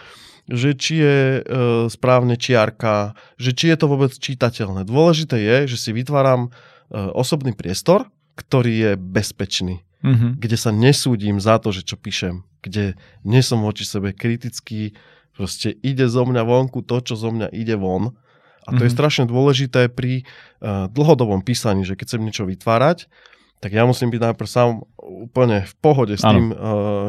že 0.47 0.75
či 0.75 0.99
je 0.99 1.19
e, 1.39 1.41
správne 1.87 2.35
čiarka, 2.35 3.15
že 3.39 3.55
či 3.55 3.71
je 3.71 3.79
to 3.79 3.87
vôbec 3.87 4.11
čítateľné. 4.11 4.83
Dôležité 4.83 5.39
je, 5.39 5.71
že 5.71 5.79
si 5.79 5.91
vytváram 5.95 6.51
e, 6.91 6.99
osobný 7.15 7.55
priestor, 7.55 8.11
ktorý 8.35 8.75
je 8.75 8.91
bezpečný, 8.99 9.87
Mhm. 10.03 10.43
kde 10.43 10.57
sa 10.59 10.75
nesúdim 10.75 11.39
za 11.39 11.63
to, 11.63 11.71
že 11.71 11.87
čo 11.87 11.95
píšem, 11.95 12.43
kde 12.63 12.95
nie 13.27 13.43
som 13.43 13.61
voči 13.61 13.83
sebe 13.83 14.15
kritický, 14.15 14.95
proste 15.35 15.75
ide 15.83 16.07
zo 16.07 16.23
mňa 16.23 16.43
vonku 16.43 16.81
to, 16.87 17.03
čo 17.03 17.15
zo 17.19 17.29
mňa 17.29 17.51
ide 17.51 17.75
von. 17.75 18.15
A 18.63 18.71
to 18.71 18.87
je 18.87 18.91
Mhm. 18.91 18.97
strašne 18.97 19.25
dôležité 19.27 19.91
pri 19.91 20.23
uh, 20.63 20.87
dlhodobom 20.87 21.43
písaní, 21.43 21.83
že 21.83 21.99
keď 21.99 22.07
chcem 22.15 22.23
niečo 22.23 22.45
vytvárať, 22.47 23.11
tak 23.59 23.75
ja 23.75 23.83
musím 23.83 24.11
byť 24.11 24.23
najprv 24.23 24.49
sám 24.49 24.87
úplne 24.99 25.67
v 25.67 25.75
pohode 25.83 26.15
s 26.15 26.23
Áno. 26.23 26.31
tým, 26.31 26.47
uh, 26.51 26.57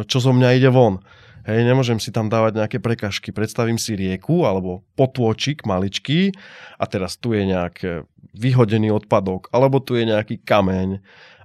čo 0.09 0.17
zo 0.17 0.33
mňa 0.33 0.49
ide 0.57 0.73
von. 0.73 0.97
Hej, 1.43 1.67
nemôžem 1.67 1.99
si 1.99 2.07
tam 2.09 2.31
dávať 2.31 2.55
nejaké 2.55 2.77
prekažky. 2.79 3.35
Predstavím 3.35 3.75
si 3.75 3.99
rieku 3.99 4.47
alebo 4.47 4.81
potôčik 4.95 5.67
maličký 5.67 6.31
a 6.79 6.87
teraz 6.87 7.19
tu 7.19 7.35
je 7.35 7.43
nejaký 7.43 8.07
vyhodený 8.33 8.89
odpadok 8.89 9.51
alebo 9.51 9.83
tu 9.83 9.93
je 9.99 10.07
nejaký 10.07 10.39
kameň 10.41 11.03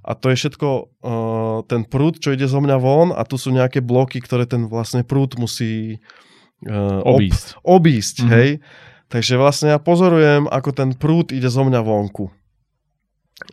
a 0.09 0.17
to 0.17 0.33
je 0.33 0.41
všetko 0.41 0.69
uh, 0.73 0.87
ten 1.69 1.85
prúd, 1.85 2.17
čo 2.17 2.33
ide 2.33 2.49
zo 2.49 2.59
mňa 2.59 2.77
von 2.81 3.13
a 3.13 3.21
tu 3.23 3.37
sú 3.37 3.53
nejaké 3.53 3.85
bloky, 3.85 4.25
ktoré 4.25 4.49
ten 4.49 4.65
vlastne 4.65 5.05
prúd 5.05 5.37
musí 5.37 6.01
uh, 6.65 7.05
ob- 7.05 7.21
Obísť. 7.21 7.47
obísť, 7.61 8.17
Mhm. 8.25 8.31
hej. 8.33 8.51
Takže 9.09 9.37
vlastne 9.37 9.73
ja 9.73 9.81
pozorujem, 9.81 10.49
ako 10.49 10.71
ten 10.73 10.93
prúd 10.93 11.33
ide 11.33 11.49
zo 11.49 11.61
mňa 11.61 11.81
vonku. 11.81 12.29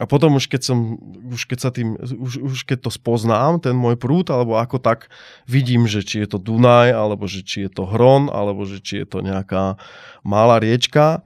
A 0.01 0.09
potom 0.09 0.33
už 0.35 0.49
keď 0.49 0.61
som, 0.65 0.97
už 1.29 1.45
keď 1.45 1.59
sa 1.61 1.69
tým, 1.69 1.93
už, 2.01 2.41
už 2.41 2.59
keď 2.65 2.89
to 2.89 2.91
spoznám, 2.91 3.61
ten 3.61 3.77
môj 3.77 3.95
prúd, 3.95 4.33
alebo 4.33 4.57
ako 4.57 4.81
tak 4.81 5.13
vidím, 5.45 5.85
že 5.85 6.01
či 6.01 6.25
je 6.25 6.33
to 6.33 6.41
Dunaj, 6.41 6.89
alebo 6.89 7.29
že 7.29 7.45
či 7.45 7.69
je 7.69 7.71
to 7.71 7.85
Hron, 7.85 8.27
alebo 8.27 8.65
že 8.65 8.81
či 8.81 9.05
je 9.05 9.07
to 9.07 9.21
nejaká 9.21 9.77
malá 10.25 10.57
riečka, 10.57 11.21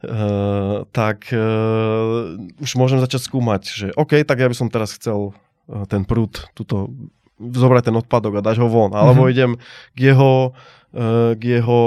Uh, 0.00 0.88
tak 0.90 1.28
uh, 1.28 2.32
už 2.56 2.70
môžem 2.74 2.96
začať 2.96 3.20
skúmať, 3.22 3.62
že 3.66 3.86
OK, 3.94 4.24
tak 4.24 4.38
ja 4.38 4.48
by 4.48 4.56
som 4.56 4.66
teraz 4.66 4.96
chcel 4.96 5.36
uh, 5.68 5.84
ten 5.84 6.02
prúd, 6.02 6.40
tuto, 6.52 6.88
zobrať 7.36 7.82
ten 7.84 7.96
odpadok 7.98 8.40
a 8.40 8.42
dať 8.42 8.56
ho 8.58 8.66
von, 8.66 8.90
alebo 8.90 9.24
Mhm. 9.24 9.30
idem 9.30 9.50
k 9.92 10.00
jeho, 10.08 10.56
uh, 10.90 11.36
k 11.36 11.42
jeho 11.54 11.80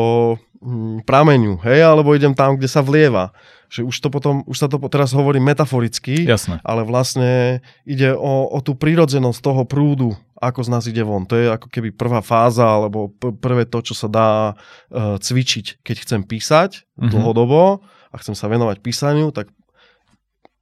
mm, 0.62 1.04
prameňu, 1.04 1.58
hej, 1.62 1.82
alebo 1.84 2.14
idem 2.14 2.32
tam, 2.32 2.54
kde 2.54 2.70
sa 2.70 2.80
vlieva. 2.80 3.34
Že 3.68 3.82
už 3.84 3.96
to 3.98 4.08
potom, 4.08 4.46
už 4.46 4.56
sa 4.56 4.70
to 4.70 4.78
teraz 4.86 5.10
hovorí 5.10 5.42
metaforicky, 5.42 6.30
Jasné. 6.30 6.62
ale 6.62 6.86
vlastne 6.86 7.58
ide 7.84 8.14
o, 8.14 8.46
o 8.48 8.62
tú 8.62 8.78
prírodzenosť 8.78 9.40
toho 9.42 9.66
prúdu, 9.66 10.14
ako 10.38 10.62
z 10.62 10.70
nás 10.70 10.86
ide 10.86 11.02
von. 11.02 11.26
To 11.26 11.34
je 11.34 11.50
ako 11.50 11.66
keby 11.68 11.90
prvá 11.90 12.22
fáza, 12.22 12.62
alebo 12.64 13.10
p- 13.10 13.34
prvé 13.34 13.66
to, 13.66 13.82
čo 13.82 13.98
sa 13.98 14.06
dá 14.06 14.30
uh, 14.54 15.18
cvičiť, 15.18 15.82
keď 15.82 15.96
chcem 16.00 16.22
písať 16.22 16.86
Mhm. 17.02 17.10
dlhodobo. 17.10 17.82
A 18.14 18.22
chcem 18.22 18.38
sa 18.38 18.46
venovať 18.46 18.86
písaniu, 18.86 19.34
tak 19.34 19.50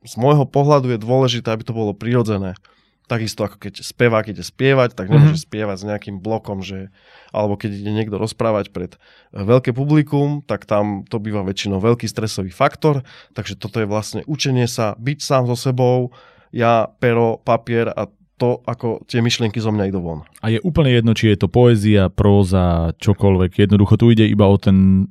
z 0.02 0.14
môjho 0.18 0.50
pohľadu 0.50 0.96
je 0.96 1.00
dôležité, 1.04 1.54
aby 1.54 1.64
to 1.68 1.78
bolo 1.78 1.94
prirodzené. 1.94 2.58
Takisto 3.06 3.44
ako 3.44 3.60
keď 3.60 3.84
spevák 3.84 4.32
ide 4.32 4.40
spievať, 4.40 4.96
tak 4.96 5.12
nemôže 5.12 5.36
mm-hmm. 5.36 5.48
spievať 5.52 5.78
s 5.84 5.88
nejakým 5.88 6.18
blokom, 6.24 6.64
že, 6.64 6.96
alebo 7.36 7.60
keď 7.60 7.76
ide 7.76 7.92
niekto 7.92 8.16
rozprávať 8.16 8.72
pred 8.72 8.96
eh, 8.96 9.44
veľké 9.44 9.76
publikum, 9.76 10.42
tak 10.48 10.64
tam 10.64 11.04
to 11.04 11.20
býva 11.20 11.44
väčšinou 11.44 11.84
veľký 11.84 12.08
stresový 12.08 12.56
faktor, 12.56 13.04
takže 13.36 13.60
toto 13.60 13.84
je 13.84 13.88
vlastne 13.90 14.22
učenie 14.26 14.66
sa, 14.66 14.96
byť 14.96 15.20
sám 15.20 15.44
so 15.52 15.60
sebou, 15.60 16.16
ja, 16.56 16.88
pero, 17.04 17.36
papier 17.44 17.92
a 17.92 18.08
to, 18.42 18.58
ako 18.66 19.06
tie 19.06 19.22
myšlienky 19.22 19.62
zo 19.62 19.70
mňa 19.70 19.94
idú 19.94 20.02
von. 20.02 20.26
A 20.42 20.50
je 20.50 20.58
úplne 20.66 20.90
jedno, 20.90 21.14
či 21.14 21.30
je 21.30 21.46
to 21.46 21.48
poézia, 21.48 22.10
próza, 22.10 22.90
čokoľvek. 22.98 23.62
Jednoducho 23.62 24.02
tu 24.02 24.10
ide 24.10 24.26
iba 24.26 24.50
o 24.50 24.58
ten 24.58 25.06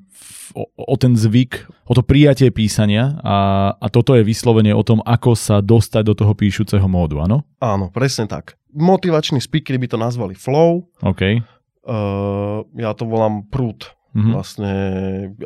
o, 0.55 0.67
o 0.67 0.95
ten 0.97 1.17
zvyk, 1.17 1.69
o 1.87 1.93
to 1.95 2.03
prijatie 2.03 2.51
písania 2.51 3.19
a, 3.23 3.71
a 3.77 3.87
toto 3.93 4.17
je 4.17 4.27
vyslovene 4.27 4.75
o 4.75 4.83
tom, 4.83 5.05
ako 5.05 5.37
sa 5.37 5.63
dostať 5.63 6.03
do 6.07 6.15
toho 6.17 6.33
píšuceho 6.35 6.87
módu, 6.87 7.21
áno? 7.21 7.47
Áno, 7.63 7.93
presne 7.93 8.27
tak. 8.27 8.57
Motivační 8.71 9.43
speakery 9.43 9.79
by 9.79 9.89
to 9.91 9.99
nazvali 9.99 10.35
flow. 10.39 10.87
OK. 11.03 11.43
Uh, 11.81 12.63
ja 12.79 12.95
to 12.95 13.09
volám 13.09 13.47
prúd. 13.51 13.91
Mm-hmm. 14.11 14.33
Vlastne, 14.35 14.73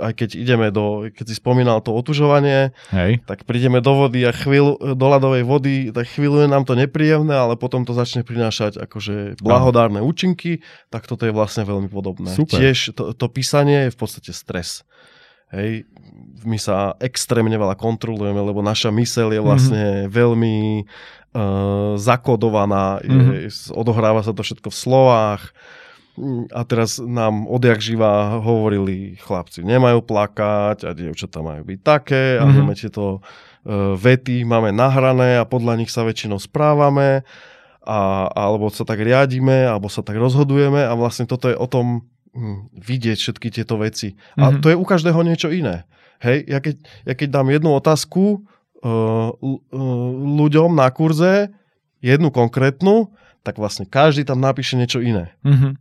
aj 0.00 0.12
keď 0.24 0.30
ideme 0.40 0.72
do, 0.72 1.12
keď 1.12 1.26
si 1.28 1.36
spomínal 1.36 1.84
to 1.84 1.92
otužovanie, 1.92 2.72
Hej. 2.96 3.20
tak 3.28 3.44
prídeme 3.44 3.84
do 3.84 3.92
vody 3.92 4.24
a 4.24 4.32
chvíľu, 4.32 4.96
do 4.96 5.06
ľadovej 5.12 5.44
vody, 5.44 5.92
tak 5.92 6.08
chvíľu 6.08 6.40
je 6.40 6.48
nám 6.48 6.64
to 6.64 6.72
nepríjemné, 6.72 7.36
ale 7.36 7.60
potom 7.60 7.84
to 7.84 7.92
začne 7.92 8.24
prinášať 8.24 8.80
akože 8.80 9.36
blahodárne 9.44 10.00
no. 10.00 10.08
účinky, 10.08 10.64
tak 10.88 11.04
toto 11.04 11.28
je 11.28 11.36
vlastne 11.36 11.68
veľmi 11.68 11.92
podobné. 11.92 12.32
Super. 12.32 12.56
Tiež 12.56 12.96
to, 12.96 13.12
to 13.12 13.26
písanie 13.28 13.92
je 13.92 13.92
v 13.92 13.98
podstate 14.00 14.32
stres. 14.32 14.80
Hej, 15.52 15.84
my 16.48 16.56
sa 16.56 16.96
extrémne 17.04 17.60
veľa 17.60 17.76
kontrolujeme, 17.76 18.40
lebo 18.40 18.64
naša 18.64 18.88
myseľ 18.88 19.28
je 19.28 19.40
vlastne 19.44 19.84
mm-hmm. 19.84 20.08
veľmi 20.08 20.56
uh, 21.36 22.00
zakodovaná, 22.00 23.04
mm-hmm. 23.04 23.44
je, 23.44 23.50
odohráva 23.76 24.24
sa 24.24 24.32
to 24.32 24.40
všetko 24.40 24.72
v 24.72 24.80
slovách, 24.88 25.52
a 26.54 26.62
teraz 26.62 27.02
nám 27.02 27.50
odjak 27.50 27.82
živa 27.82 28.38
hovorili 28.38 29.18
chlapci, 29.18 29.66
nemajú 29.66 29.98
plakať 30.06 30.86
a 30.86 30.90
dievčatá 30.94 31.42
majú 31.42 31.66
byť 31.66 31.80
také 31.82 32.38
a 32.38 32.46
mm-hmm. 32.46 32.78
tieto 32.78 33.18
uh, 33.18 33.98
vety 33.98 34.46
máme 34.46 34.70
nahrané 34.70 35.42
a 35.42 35.48
podľa 35.48 35.82
nich 35.82 35.90
sa 35.90 36.06
väčšinou 36.06 36.38
správame 36.38 37.26
a, 37.82 38.30
alebo 38.30 38.70
sa 38.70 38.86
tak 38.86 39.02
riadíme, 39.02 39.66
alebo 39.66 39.90
sa 39.90 40.06
tak 40.06 40.14
rozhodujeme 40.14 40.86
a 40.86 40.94
vlastne 40.94 41.26
toto 41.26 41.50
je 41.50 41.58
o 41.58 41.66
tom 41.66 42.06
hm, 42.32 42.72
vidieť 42.78 43.18
všetky 43.18 43.48
tieto 43.50 43.76
veci. 43.76 44.14
Mm-hmm. 44.14 44.40
A 44.40 44.44
mhm. 44.54 44.58
to 44.62 44.66
je 44.70 44.76
u 44.78 44.84
každého 44.86 45.20
niečo 45.26 45.50
iné. 45.50 45.84
Hej, 46.22 46.46
ja 46.46 46.58
keď, 46.62 46.76
ja 47.04 47.14
keď 47.18 47.28
dám 47.42 47.52
jednu 47.52 47.74
otázku 47.74 48.40
uh, 48.40 49.34
ľuďom 50.40 50.72
na 50.78 50.88
kurze, 50.94 51.52
jednu 52.00 52.30
konkrétnu, 52.30 53.12
tak 53.44 53.60
vlastne 53.60 53.84
každý 53.84 54.24
tam 54.24 54.40
napíše 54.40 54.78
niečo 54.78 55.04
iné. 55.04 55.36
Mm-hmm. 55.44 55.72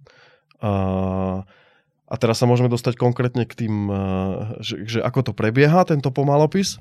A, 0.64 1.44
a 2.08 2.16
teraz 2.16 2.40
sa 2.40 2.48
môžeme 2.48 2.72
dostať 2.72 2.96
konkrétne 2.96 3.44
k 3.44 3.68
tým, 3.68 3.92
že, 4.64 4.88
že 4.88 5.00
ako 5.04 5.30
to 5.30 5.32
prebieha, 5.36 5.84
tento 5.84 6.08
pomalopis. 6.08 6.80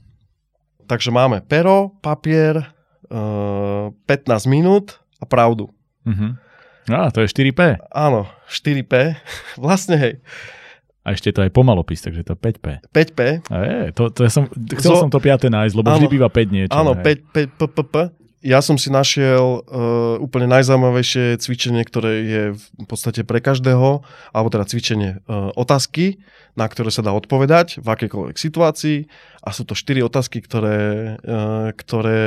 Takže 0.86 1.10
máme 1.10 1.42
pero, 1.42 1.98
papier, 1.98 2.62
15 3.10 3.98
minút 4.46 5.02
a 5.18 5.24
pravdu. 5.26 5.70
Uh-huh. 6.06 6.32
Á, 6.90 7.10
to 7.14 7.22
je 7.22 7.30
4P. 7.30 7.78
Áno, 7.90 8.26
4P. 8.50 9.18
Vlastne 9.62 9.96
hej. 9.98 10.14
A 11.02 11.18
ešte 11.18 11.34
to 11.34 11.42
aj 11.42 11.50
pomalopis, 11.50 11.98
takže 11.98 12.22
to 12.22 12.38
5P. 12.38 12.78
5P. 12.94 13.20
A 13.50 13.56
je, 13.66 13.78
to, 13.90 14.14
to 14.14 14.22
ja 14.22 14.30
som, 14.30 14.46
chcel 14.78 14.94
Zo... 14.94 15.02
som 15.06 15.10
to 15.10 15.18
5 15.18 15.50
nájsť, 15.50 15.74
lebo 15.74 15.90
áno, 15.90 15.98
vždy 15.98 16.06
býva 16.14 16.30
5 16.30 16.54
niečo. 16.54 16.74
Áno, 16.78 16.94
5, 16.94 17.34
5, 17.34 17.58
p, 17.58 17.60
p, 17.66 17.78
p 17.82 17.96
ja 18.42 18.58
som 18.58 18.74
si 18.74 18.90
našiel 18.90 19.62
uh, 19.62 20.18
úplne 20.18 20.50
najzaujímavejšie 20.50 21.38
cvičenie, 21.38 21.86
ktoré 21.86 22.12
je 22.26 22.42
v 22.58 22.86
podstate 22.90 23.22
pre 23.22 23.38
každého, 23.38 24.02
alebo 24.34 24.48
teda 24.50 24.66
cvičenie 24.66 25.22
uh, 25.30 25.54
otázky, 25.54 26.18
na 26.58 26.66
ktoré 26.66 26.90
sa 26.90 27.06
dá 27.06 27.14
odpovedať 27.14 27.78
v 27.78 27.86
akékoľvek 27.86 28.36
situácii. 28.36 29.06
A 29.46 29.48
sú 29.54 29.62
to 29.62 29.78
štyri 29.78 30.02
otázky, 30.02 30.42
ktoré, 30.42 30.78
uh, 31.22 31.70
ktoré 31.72 32.22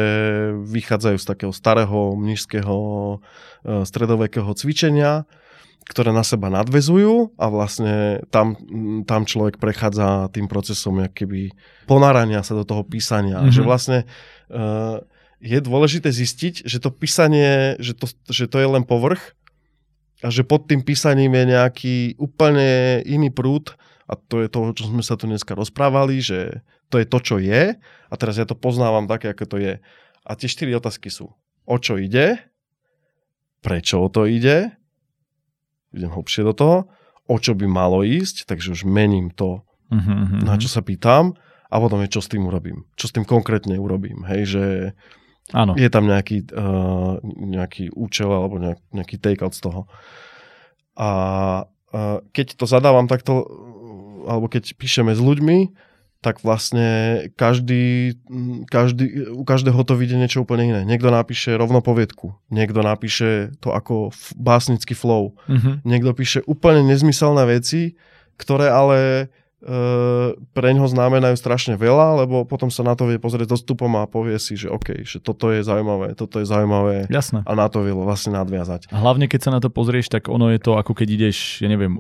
vychádzajú 0.64 1.18
z 1.20 1.26
takého 1.28 1.52
starého 1.52 2.16
mnižského 2.16 2.76
uh, 2.80 3.84
stredovekého 3.84 4.50
cvičenia, 4.56 5.28
ktoré 5.86 6.10
na 6.16 6.26
seba 6.26 6.50
nadvezujú 6.50 7.38
a 7.38 7.46
vlastne 7.52 8.26
tam, 8.34 8.58
tam 9.06 9.28
človek 9.28 9.62
prechádza 9.62 10.34
tým 10.34 10.50
procesom 10.50 10.98
keby 11.14 11.54
ponárania 11.86 12.42
sa 12.42 12.58
do 12.58 12.66
toho 12.66 12.82
písania. 12.82 13.44
Mm-hmm. 13.44 13.54
Že 13.54 13.62
vlastne 13.62 14.00
uh, 14.50 15.04
je 15.46 15.60
dôležité 15.62 16.10
zistiť, 16.10 16.66
že 16.66 16.82
to 16.82 16.90
písanie, 16.90 17.78
že 17.78 17.94
to, 17.94 18.10
že 18.34 18.50
to 18.50 18.58
je 18.58 18.68
len 18.68 18.82
povrch 18.82 19.38
a 20.26 20.34
že 20.34 20.42
pod 20.42 20.66
tým 20.66 20.82
písaním 20.82 21.38
je 21.38 21.46
nejaký 21.54 21.98
úplne 22.18 23.06
iný 23.06 23.30
prúd 23.30 23.78
a 24.10 24.18
to 24.18 24.42
je 24.42 24.50
to, 24.50 24.74
čo 24.74 24.90
sme 24.90 25.06
sa 25.06 25.14
tu 25.14 25.30
dneska 25.30 25.54
rozprávali, 25.54 26.18
že 26.18 26.66
to 26.90 26.98
je 26.98 27.06
to, 27.06 27.18
čo 27.22 27.36
je 27.38 27.78
a 28.10 28.14
teraz 28.18 28.42
ja 28.42 28.50
to 28.50 28.58
poznávam 28.58 29.06
také, 29.06 29.38
ako 29.38 29.46
to 29.46 29.58
je. 29.62 29.74
A 30.26 30.32
tie 30.34 30.50
štyri 30.50 30.74
otázky 30.74 31.14
sú, 31.14 31.30
o 31.70 31.76
čo 31.78 32.02
ide, 32.02 32.42
prečo 33.62 34.02
o 34.02 34.10
to 34.10 34.26
ide, 34.26 34.74
idem 35.94 36.10
hlbšie 36.10 36.42
do 36.42 36.54
toho, 36.58 36.78
o 37.30 37.38
čo 37.38 37.54
by 37.54 37.70
malo 37.70 38.02
ísť, 38.02 38.50
takže 38.50 38.74
už 38.74 38.86
mením 38.86 39.30
to, 39.30 39.62
uh-huh, 39.94 40.42
na 40.42 40.58
čo 40.58 40.70
sa 40.70 40.82
pýtam 40.82 41.38
a 41.70 41.76
potom 41.78 42.02
je, 42.02 42.10
čo 42.14 42.22
s 42.22 42.30
tým 42.30 42.46
urobím. 42.46 42.86
Čo 42.98 43.10
s 43.10 43.14
tým 43.14 43.26
konkrétne 43.26 43.78
urobím. 43.82 44.26
Hej, 44.30 44.42
že 44.58 44.66
Áno. 45.54 45.78
Je 45.78 45.90
tam 45.94 46.10
nejaký, 46.10 46.50
uh, 46.58 47.22
nejaký 47.26 47.94
účel 47.94 48.34
alebo 48.34 48.58
nejak, 48.58 48.80
nejaký 48.90 49.22
take-out 49.22 49.54
z 49.54 49.62
toho. 49.70 49.82
A 50.98 51.10
uh, 51.70 52.18
keď 52.34 52.58
to 52.58 52.66
zadávam 52.66 53.06
takto, 53.06 53.46
alebo 54.26 54.50
keď 54.50 54.74
píšeme 54.74 55.14
s 55.14 55.22
ľuďmi, 55.22 55.76
tak 56.26 56.42
vlastne 56.42 57.22
každý, 57.38 58.18
každý, 58.66 59.30
u 59.30 59.46
každého 59.46 59.78
to 59.86 59.94
vidie 59.94 60.18
niečo 60.18 60.42
úplne 60.42 60.74
iné. 60.74 60.82
Niekto 60.82 61.14
napíše 61.14 61.54
rovno 61.54 61.86
poviedku, 61.86 62.34
niekto 62.50 62.82
napíše 62.82 63.54
to 63.62 63.70
ako 63.70 64.10
básnický 64.34 64.98
flow, 64.98 65.38
mm-hmm. 65.46 65.86
niekto 65.86 66.18
píše 66.18 66.42
úplne 66.50 66.82
nezmyselné 66.90 67.46
veci, 67.46 67.94
ktoré 68.42 68.74
ale 68.74 69.30
pre 70.52 70.70
ňoho 70.76 70.86
znamenajú 70.86 71.34
strašne 71.40 71.74
veľa, 71.80 72.26
lebo 72.26 72.46
potom 72.46 72.70
sa 72.70 72.86
na 72.86 72.94
to 72.94 73.10
vie 73.10 73.18
pozrieť 73.18 73.56
dostupom 73.56 73.90
a 73.98 74.06
povie 74.06 74.38
si, 74.38 74.54
že 74.60 74.70
OK, 74.70 75.02
že 75.08 75.18
toto 75.18 75.50
je 75.50 75.66
zaujímavé, 75.66 76.14
toto 76.14 76.38
je 76.38 76.46
zaujímavé 76.46 77.10
Jasné. 77.10 77.42
a 77.42 77.52
na 77.58 77.66
to 77.72 77.82
vie 77.82 77.96
vlastne 77.96 78.36
nadviazať. 78.38 78.94
A 78.94 79.02
hlavne 79.02 79.26
keď 79.26 79.50
sa 79.50 79.52
na 79.56 79.64
to 79.64 79.74
pozrieš, 79.74 80.12
tak 80.12 80.30
ono 80.30 80.54
je 80.54 80.60
to 80.62 80.78
ako 80.78 80.94
keď 80.94 81.08
ideš, 81.18 81.66
ja 81.66 81.72
neviem, 81.72 81.98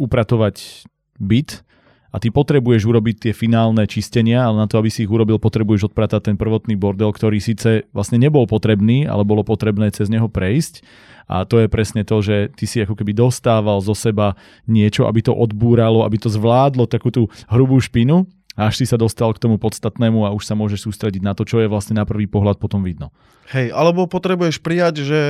upratovať 0.00 0.88
byt 1.20 1.66
a 2.14 2.16
ty 2.22 2.30
potrebuješ 2.30 2.86
urobiť 2.86 3.16
tie 3.26 3.32
finálne 3.34 3.82
čistenia, 3.90 4.46
ale 4.46 4.62
na 4.62 4.66
to, 4.70 4.78
aby 4.78 4.86
si 4.86 5.02
ich 5.02 5.10
urobil, 5.10 5.42
potrebuješ 5.42 5.90
odpratať 5.90 6.30
ten 6.30 6.36
prvotný 6.38 6.78
bordel, 6.78 7.10
ktorý 7.10 7.42
síce 7.42 7.90
vlastne 7.90 8.22
nebol 8.22 8.46
potrebný, 8.46 9.10
ale 9.10 9.26
bolo 9.26 9.42
potrebné 9.42 9.90
cez 9.90 10.06
neho 10.06 10.30
prejsť 10.30 10.86
a 11.26 11.42
to 11.42 11.58
je 11.58 11.66
presne 11.72 12.06
to, 12.06 12.20
že 12.22 12.52
ty 12.54 12.70
si 12.70 12.84
ako 12.84 12.94
keby 12.94 13.16
dostával 13.16 13.80
zo 13.82 13.96
seba 13.96 14.38
niečo, 14.68 15.08
aby 15.10 15.24
to 15.24 15.32
odbúralo, 15.34 16.04
aby 16.06 16.20
to 16.20 16.30
zvládlo 16.30 16.86
takú 16.86 17.10
tú 17.10 17.26
hrubú 17.50 17.80
špinu 17.82 18.28
až 18.54 18.78
si 18.78 18.86
sa 18.86 18.94
dostal 18.94 19.34
k 19.34 19.42
tomu 19.42 19.58
podstatnému 19.58 20.22
a 20.22 20.30
už 20.30 20.46
sa 20.46 20.54
môžeš 20.54 20.86
sústrediť 20.86 21.26
na 21.26 21.34
to, 21.34 21.42
čo 21.42 21.58
je 21.58 21.66
vlastne 21.66 21.98
na 21.98 22.06
prvý 22.06 22.30
pohľad 22.30 22.62
potom 22.62 22.86
vidno. 22.86 23.10
Hej, 23.50 23.74
alebo 23.74 24.06
potrebuješ 24.06 24.62
prijať, 24.62 25.02
že 25.02 25.20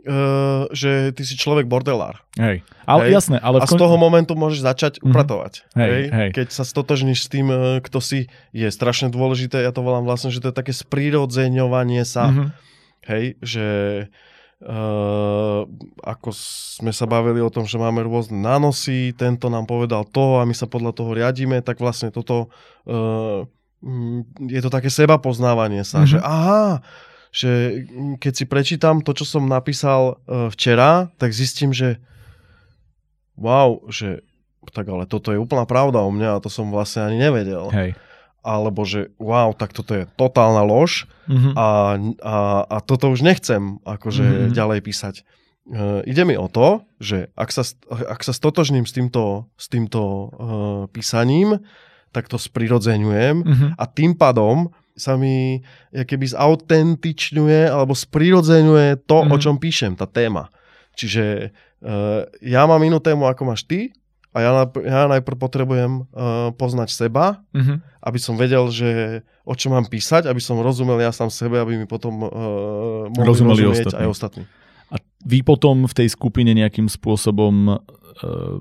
Uh, 0.00 0.64
že 0.72 1.12
ty 1.12 1.28
si 1.28 1.36
človek 1.36 1.68
bordelár. 1.68 2.24
Hej, 2.40 2.64
ale 2.88 3.12
hej? 3.12 3.20
jasné. 3.20 3.36
Ale 3.36 3.60
a 3.60 3.68
kon... 3.68 3.76
z 3.76 3.84
toho 3.84 4.00
momentu 4.00 4.32
môžeš 4.32 4.64
začať 4.64 4.92
mm-hmm. 4.96 5.12
upratovať. 5.12 5.52
Hej, 5.76 5.90
hej? 5.92 6.04
Hej. 6.08 6.30
Keď 6.40 6.48
sa 6.56 6.64
stotožníš 6.64 7.26
s 7.26 7.28
tým, 7.28 7.52
kto 7.84 8.00
si, 8.00 8.32
je 8.56 8.68
strašne 8.72 9.12
dôležité, 9.12 9.60
ja 9.60 9.76
to 9.76 9.84
volám 9.84 10.08
vlastne, 10.08 10.32
že 10.32 10.40
to 10.40 10.48
je 10.48 10.56
také 10.56 10.72
sprírodzeňovanie 10.72 12.08
sa. 12.08 12.32
Mm-hmm. 12.32 12.48
Hej, 13.12 13.24
že 13.44 13.66
Uh, 14.60 15.64
ako 16.04 16.36
sme 16.36 16.92
sa 16.92 17.08
bavili 17.08 17.40
o 17.40 17.48
tom, 17.48 17.64
že 17.64 17.80
máme 17.80 18.04
rôzne 18.04 18.44
nánosy, 18.44 19.16
tento 19.16 19.48
nám 19.48 19.64
povedal 19.64 20.04
to 20.04 20.36
a 20.36 20.44
my 20.44 20.52
sa 20.52 20.68
podľa 20.68 20.92
toho 20.92 21.16
riadíme, 21.16 21.64
tak 21.64 21.80
vlastne 21.80 22.12
toto 22.12 22.52
uh, 22.84 23.48
je 24.44 24.60
to 24.60 24.68
také 24.68 24.92
seba 24.92 25.16
poznávanie 25.16 25.80
sa, 25.80 26.04
mm-hmm. 26.04 26.12
že 26.12 26.18
aha, 26.20 26.84
že 27.30 27.82
keď 28.18 28.32
si 28.34 28.44
prečítam 28.46 29.02
to, 29.02 29.14
čo 29.14 29.24
som 29.26 29.46
napísal 29.46 30.18
uh, 30.26 30.50
včera, 30.50 31.14
tak 31.18 31.30
zistím, 31.30 31.70
že 31.70 32.02
wow, 33.38 33.86
že 33.90 34.22
tak 34.74 34.86
ale 34.86 35.08
toto 35.08 35.32
je 35.32 35.40
úplná 35.40 35.64
pravda 35.64 36.04
o 36.04 36.10
mňa 36.12 36.36
a 36.36 36.42
to 36.42 36.52
som 36.52 36.68
vlastne 36.68 37.08
ani 37.08 37.18
nevedel. 37.18 37.70
Hej 37.72 37.96
alebo 38.40 38.88
že 38.88 39.12
wow, 39.20 39.52
tak 39.52 39.76
toto 39.76 39.92
je 39.92 40.08
totálna 40.16 40.64
lož 40.64 41.04
mm-hmm. 41.28 41.52
a, 41.56 41.68
a, 42.24 42.36
a 42.64 42.76
toto 42.80 43.12
už 43.12 43.20
nechcem 43.20 43.76
akože 43.84 44.24
mm-hmm. 44.24 44.52
ďalej 44.56 44.80
písať. 44.80 45.14
Uh, 45.68 46.00
ide 46.08 46.24
mi 46.24 46.40
o 46.40 46.48
to, 46.48 46.82
že 46.98 47.28
ak 47.36 47.52
sa, 47.52 47.62
ak 47.92 48.24
sa 48.24 48.32
stotožním 48.32 48.88
s 48.88 48.96
týmto, 48.96 49.52
s 49.60 49.68
týmto 49.68 50.00
uh, 50.00 50.28
písaním, 50.88 51.60
tak 52.10 52.26
to 52.26 52.40
sprirodzeňujem 52.40 53.36
Mhm. 53.46 53.66
a 53.78 53.84
tým 53.86 54.18
pádom 54.18 54.74
sa 55.00 55.16
mi 55.16 55.64
keby 55.90 56.26
zautentičňuje 56.28 57.66
alebo 57.66 57.96
sprirodzeňuje 57.96 59.08
to, 59.08 59.18
Mhm. 59.20 59.30
o 59.30 59.36
čom 59.36 59.54
píšem, 59.56 59.96
tá 59.96 60.04
téma. 60.04 60.52
Čiže 60.92 61.50
uh, 61.80 62.28
ja 62.38 62.68
mám 62.68 62.82
inú 62.82 63.00
tému, 63.00 63.24
ako 63.24 63.42
máš 63.46 63.64
ty 63.64 63.96
a 64.30 64.38
ja, 64.38 64.50
najpr- 64.52 64.84
ja 64.84 65.08
najprv 65.08 65.36
potrebujem 65.38 65.92
uh, 66.04 66.52
poznať 66.52 66.92
seba, 66.92 67.40
Mhm. 67.56 67.80
aby 68.00 68.18
som 68.18 68.36
vedel, 68.36 68.68
že 68.68 68.90
o 69.42 69.54
čom 69.54 69.72
mám 69.72 69.84
písať, 69.84 70.24
aby 70.24 70.38
som 70.38 70.60
rozumel 70.60 71.00
ja 71.00 71.10
sám 71.10 71.28
sebe, 71.28 71.56
aby 71.56 71.74
mi 71.74 71.86
potom 71.86 72.20
uh, 72.20 72.30
mohli 73.08 73.26
Rozumeli 73.26 73.64
rozumieť 73.64 73.86
ostatní. 73.88 73.98
aj 73.98 74.08
ostatní. 74.08 74.42
A 74.90 74.96
vy 75.22 75.38
potom 75.40 75.86
v 75.86 75.94
tej 75.94 76.08
skupine 76.10 76.50
nejakým 76.50 76.86
spôsobom 76.86 77.78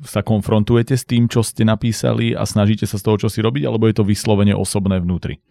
sa 0.05 0.21
konfrontujete 0.21 0.95
s 0.95 1.03
tým, 1.03 1.27
čo 1.27 1.43
ste 1.43 1.67
napísali 1.67 2.31
a 2.31 2.45
snažíte 2.45 2.87
sa 2.87 2.95
z 2.95 3.03
toho, 3.03 3.17
čo 3.17 3.27
si 3.27 3.43
robiť, 3.43 3.67
alebo 3.67 3.91
je 3.91 3.97
to 3.97 4.07
vyslovene 4.07 4.55
osobné 4.55 5.01
vnútri? 5.01 5.41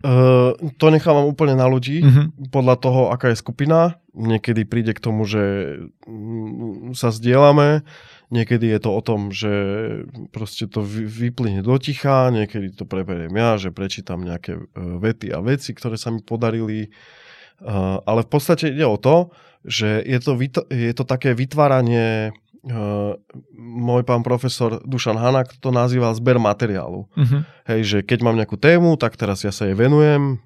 Uh, 0.00 0.56
to 0.80 0.88
nechávam 0.88 1.28
úplne 1.28 1.52
na 1.52 1.68
ľudí, 1.68 2.00
Mhm. 2.00 2.48
podľa 2.48 2.76
toho, 2.80 3.00
aká 3.12 3.28
je 3.32 3.36
skupina. 3.36 4.00
Niekedy 4.16 4.64
príde 4.64 4.96
k 4.96 5.04
tomu, 5.04 5.28
že 5.28 5.76
mm, 6.08 6.96
sa 6.96 7.12
zdieľame, 7.12 7.84
niekedy 8.32 8.64
je 8.72 8.80
to 8.80 8.90
o 8.96 9.00
tom, 9.04 9.28
že 9.28 9.52
proste 10.32 10.72
to 10.72 10.80
vy- 10.80 11.04
vyplyne 11.04 11.60
do 11.60 11.76
ticha, 11.76 12.32
niekedy 12.32 12.72
to 12.72 12.88
preberiem 12.88 13.36
ja, 13.36 13.60
že 13.60 13.76
prečítam 13.76 14.24
nejaké 14.24 14.56
e, 14.56 14.62
vety 14.74 15.36
a 15.36 15.44
veci, 15.44 15.76
ktoré 15.76 16.00
sa 16.00 16.08
mi 16.08 16.24
podarili. 16.24 16.88
Uh, 17.60 18.00
ale 18.08 18.24
v 18.24 18.30
podstate 18.32 18.72
ide 18.72 18.88
o 18.88 18.96
to, 18.96 19.36
že 19.68 20.00
je 20.00 20.16
to, 20.16 20.32
je 20.72 20.92
to 20.96 21.04
také 21.04 21.36
vytváranie 21.36 22.32
Uh, 22.60 23.16
môj 23.56 24.04
pán 24.04 24.20
profesor 24.20 24.84
Dušan 24.84 25.16
Hanak 25.16 25.56
to 25.64 25.72
nazýval 25.72 26.12
zber 26.12 26.36
materiálu. 26.36 27.08
Mhm. 27.16 27.38
Hej, 27.64 27.80
že 27.88 27.98
keď 28.04 28.18
mám 28.20 28.36
nejakú 28.36 28.60
tému, 28.60 29.00
tak 29.00 29.16
teraz 29.16 29.40
ja 29.40 29.52
sa 29.52 29.64
jej 29.64 29.72
venujem, 29.72 30.36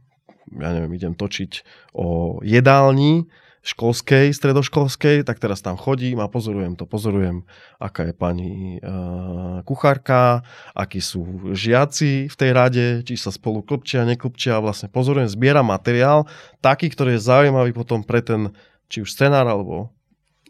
ja 0.55 0.71
neviem, 0.71 0.95
idem 0.95 1.15
točiť 1.19 1.67
o 1.91 2.39
jedálni 2.47 3.27
školskej, 3.65 4.37
stredoškolskej, 4.37 5.25
tak 5.25 5.41
teraz 5.41 5.65
tam 5.65 5.81
chodím 5.81 6.21
a 6.21 6.29
pozorujem 6.29 6.77
to. 6.77 6.85
Pozorujem, 6.85 7.49
aká 7.81 8.13
je 8.13 8.15
pani 8.15 8.53
uh, 8.85 9.65
kuchárka, 9.65 10.45
akí 10.77 11.01
sú 11.01 11.51
žiaci 11.57 12.29
v 12.29 12.37
tej 12.37 12.51
rade, 12.53 12.87
či 13.09 13.17
sa 13.17 13.33
spolu 13.33 13.65
klopčia, 13.65 14.05
neklopčia. 14.05 14.61
Vlastne 14.61 14.93
pozorujem, 14.93 15.33
zbieram 15.33 15.65
materiál, 15.65 16.29
taký, 16.61 16.93
ktorý 16.93 17.17
je 17.17 17.25
zaujímavý 17.25 17.73
potom 17.73 18.05
pre 18.05 18.21
ten, 18.21 18.53
či 18.93 19.01
už 19.01 19.17
scenár, 19.17 19.49
alebo 19.49 19.97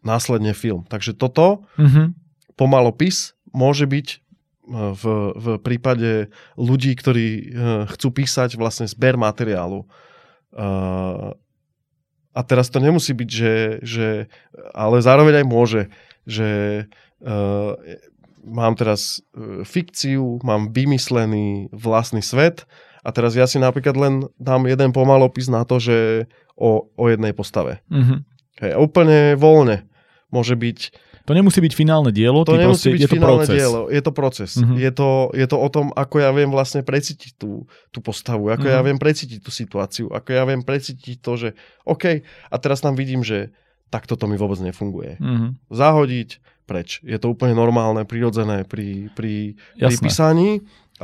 následne 0.04 0.52
film. 0.52 0.84
Takže 0.86 1.12
toto 1.12 1.64
Mhm. 1.80 2.14
pomalopis 2.54 3.32
môže 3.50 3.88
byť 3.88 4.08
e, 4.10 4.16
v, 4.92 5.04
v 5.34 5.46
prípade 5.58 6.28
ľudí, 6.54 6.92
ktorí 6.94 7.28
e, 7.28 7.42
chcú 7.90 8.08
písať 8.12 8.54
vlastne 8.54 8.86
zber 8.86 9.16
materiálu. 9.16 9.82
E, 9.82 9.86
A 12.34 12.40
teraz 12.42 12.66
to 12.66 12.82
nemusí 12.82 13.14
byť, 13.14 13.30
že, 13.30 13.54
že 13.86 14.08
ale 14.74 14.98
zároveň 14.98 15.40
aj 15.40 15.46
môže, 15.46 15.82
že 16.26 16.82
mám 18.44 18.74
teraz 18.74 19.22
fikciu, 19.64 20.42
mám 20.42 20.74
vymyslený 20.74 21.70
vlastný 21.70 22.20
svet 22.20 22.66
a 23.00 23.14
teraz 23.14 23.38
ja 23.38 23.46
si 23.46 23.62
napríklad 23.62 23.94
len 23.94 24.14
dám 24.36 24.66
jeden 24.66 24.90
pomalopis 24.90 25.46
na 25.46 25.62
to, 25.62 25.78
že 25.78 26.26
o, 26.58 26.90
o 26.90 27.04
jednej 27.06 27.30
postave. 27.32 27.80
Mhm. 27.86 28.26
Hej, 28.60 28.72
úplne 28.78 29.34
voľne. 29.34 29.86
Môže 30.34 30.54
byť 30.54 30.78
To 31.24 31.32
nemusí 31.32 31.56
byť 31.56 31.72
finálne 31.72 32.10
dielo, 32.10 32.42
to 32.42 32.52
nemusí 32.52 32.84
proste, 32.84 32.90
byť 32.90 33.00
je 33.00 33.06
to 33.06 33.14
finálne 33.14 33.38
proces. 33.40 33.54
dielo, 33.54 33.80
je 33.88 34.00
to 34.02 34.12
proces. 34.12 34.50
Mhm. 34.56 34.74
Je, 34.76 34.90
to, 34.90 35.08
je 35.32 35.46
to 35.46 35.56
o 35.56 35.68
tom, 35.68 35.86
ako 35.94 36.16
ja 36.18 36.30
viem 36.30 36.50
vlastne 36.50 36.82
precítiť 36.82 37.30
tú, 37.34 37.64
tú 37.88 37.98
postavu, 38.00 38.50
ako 38.50 38.66
ja 38.66 38.78
Mhm. 38.78 38.84
viem 38.84 38.98
precítiť 38.98 39.38
tú 39.38 39.48
situáciu, 39.50 40.10
ako 40.10 40.28
ja 40.28 40.42
viem 40.42 40.60
precítiť 40.60 41.16
to, 41.16 41.32
že 41.34 41.48
OK, 41.82 42.04
a 42.20 42.56
teraz 42.58 42.78
tam 42.78 42.92
vidím, 42.92 43.22
že 43.22 43.54
takto 43.88 44.14
to 44.14 44.26
mi 44.26 44.34
vôbec 44.34 44.58
nefunguje. 44.58 45.16
Mhm. 45.16 45.70
Zahodiť 45.70 46.30
preč. 46.64 47.00
Je 47.02 47.14
to 47.14 47.28
úplne 47.28 47.52
normálne, 47.52 48.02
prirodzené 48.02 48.64
pri, 48.64 49.08
pri, 49.10 49.52
pri 49.74 49.84
Jasné. 49.86 50.00
písaní, 50.02 50.50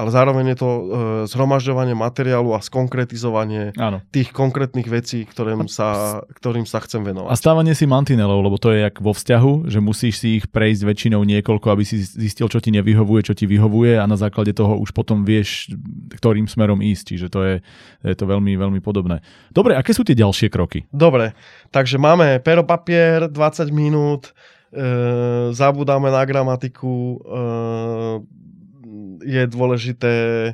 ale 0.00 0.08
zároveň 0.08 0.56
je 0.56 0.58
to 0.58 0.70
e, 0.70 0.82
zhromažďovanie 1.28 1.92
materiálu 1.92 2.56
a 2.56 2.64
skonkretizovanie 2.64 3.76
Áno. 3.76 4.00
tých 4.08 4.32
konkrétnych 4.32 4.88
vecí, 4.88 5.28
ktorým 5.28 5.68
sa, 5.68 6.20
ktorým 6.40 6.64
sa 6.64 6.80
chcem 6.80 7.04
A 7.04 7.12
venovať. 7.12 7.36
stávanie 7.36 7.76
si 7.76 7.84
mantinelov, 7.84 8.40
lebo 8.40 8.56
to 8.56 8.72
je 8.72 8.88
jak 8.88 8.96
vo 8.98 9.12
vzťahu, 9.12 9.68
že 9.68 9.78
musíš 9.84 10.24
si 10.24 10.40
ich 10.40 10.48
prejsť 10.48 10.82
väčšinou 10.88 11.20
niekoľko, 11.22 11.66
aby 11.68 11.84
si 11.84 12.00
zistil, 12.00 12.48
čo 12.48 12.58
ti 12.64 12.72
nevyhovuje, 12.72 13.20
čo 13.28 13.36
ti 13.36 13.44
vyhovuje 13.44 14.00
a 14.00 14.08
na 14.08 14.16
základe 14.16 14.56
toho 14.56 14.80
už 14.80 14.96
potom 14.96 15.22
vieš, 15.22 15.68
ktorým 16.16 16.48
smerom 16.48 16.80
ísť. 16.80 17.04
Čiže 17.14 17.26
to 17.28 17.40
je, 17.44 17.54
je 18.08 18.16
to 18.16 18.24
veľmi, 18.24 18.56
veľmi 18.56 18.80
podobné. 18.80 19.20
Dobre, 19.52 19.76
aké 19.76 19.92
sú 19.92 20.02
tie 20.02 20.16
ďalšie 20.16 20.48
kroky? 20.48 20.88
Dobre, 20.88 21.36
takže 21.68 22.00
máme 22.00 22.40
pero 22.40 22.64
papier, 22.64 23.28
20 23.28 23.68
minút, 23.74 24.32
e, 24.70 25.52
zabudáme 25.52 26.08
na 26.08 26.22
gramatiku, 26.24 27.18
e, 27.18 28.39
je 29.22 29.42
dôležité 29.46 30.14
e, 30.48 30.52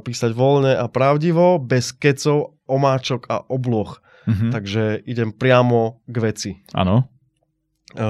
písať 0.00 0.30
voľne 0.32 0.76
a 0.76 0.86
pravdivo, 0.88 1.60
bez 1.62 1.92
kecov, 1.96 2.56
omáčok 2.66 3.28
a 3.30 3.44
obloh. 3.46 3.96
Mhm. 4.26 4.50
Takže 4.50 4.82
idem 5.06 5.30
priamo 5.30 6.02
k 6.10 6.16
veci. 6.18 6.50
Áno. 6.74 7.06
E, 7.94 8.04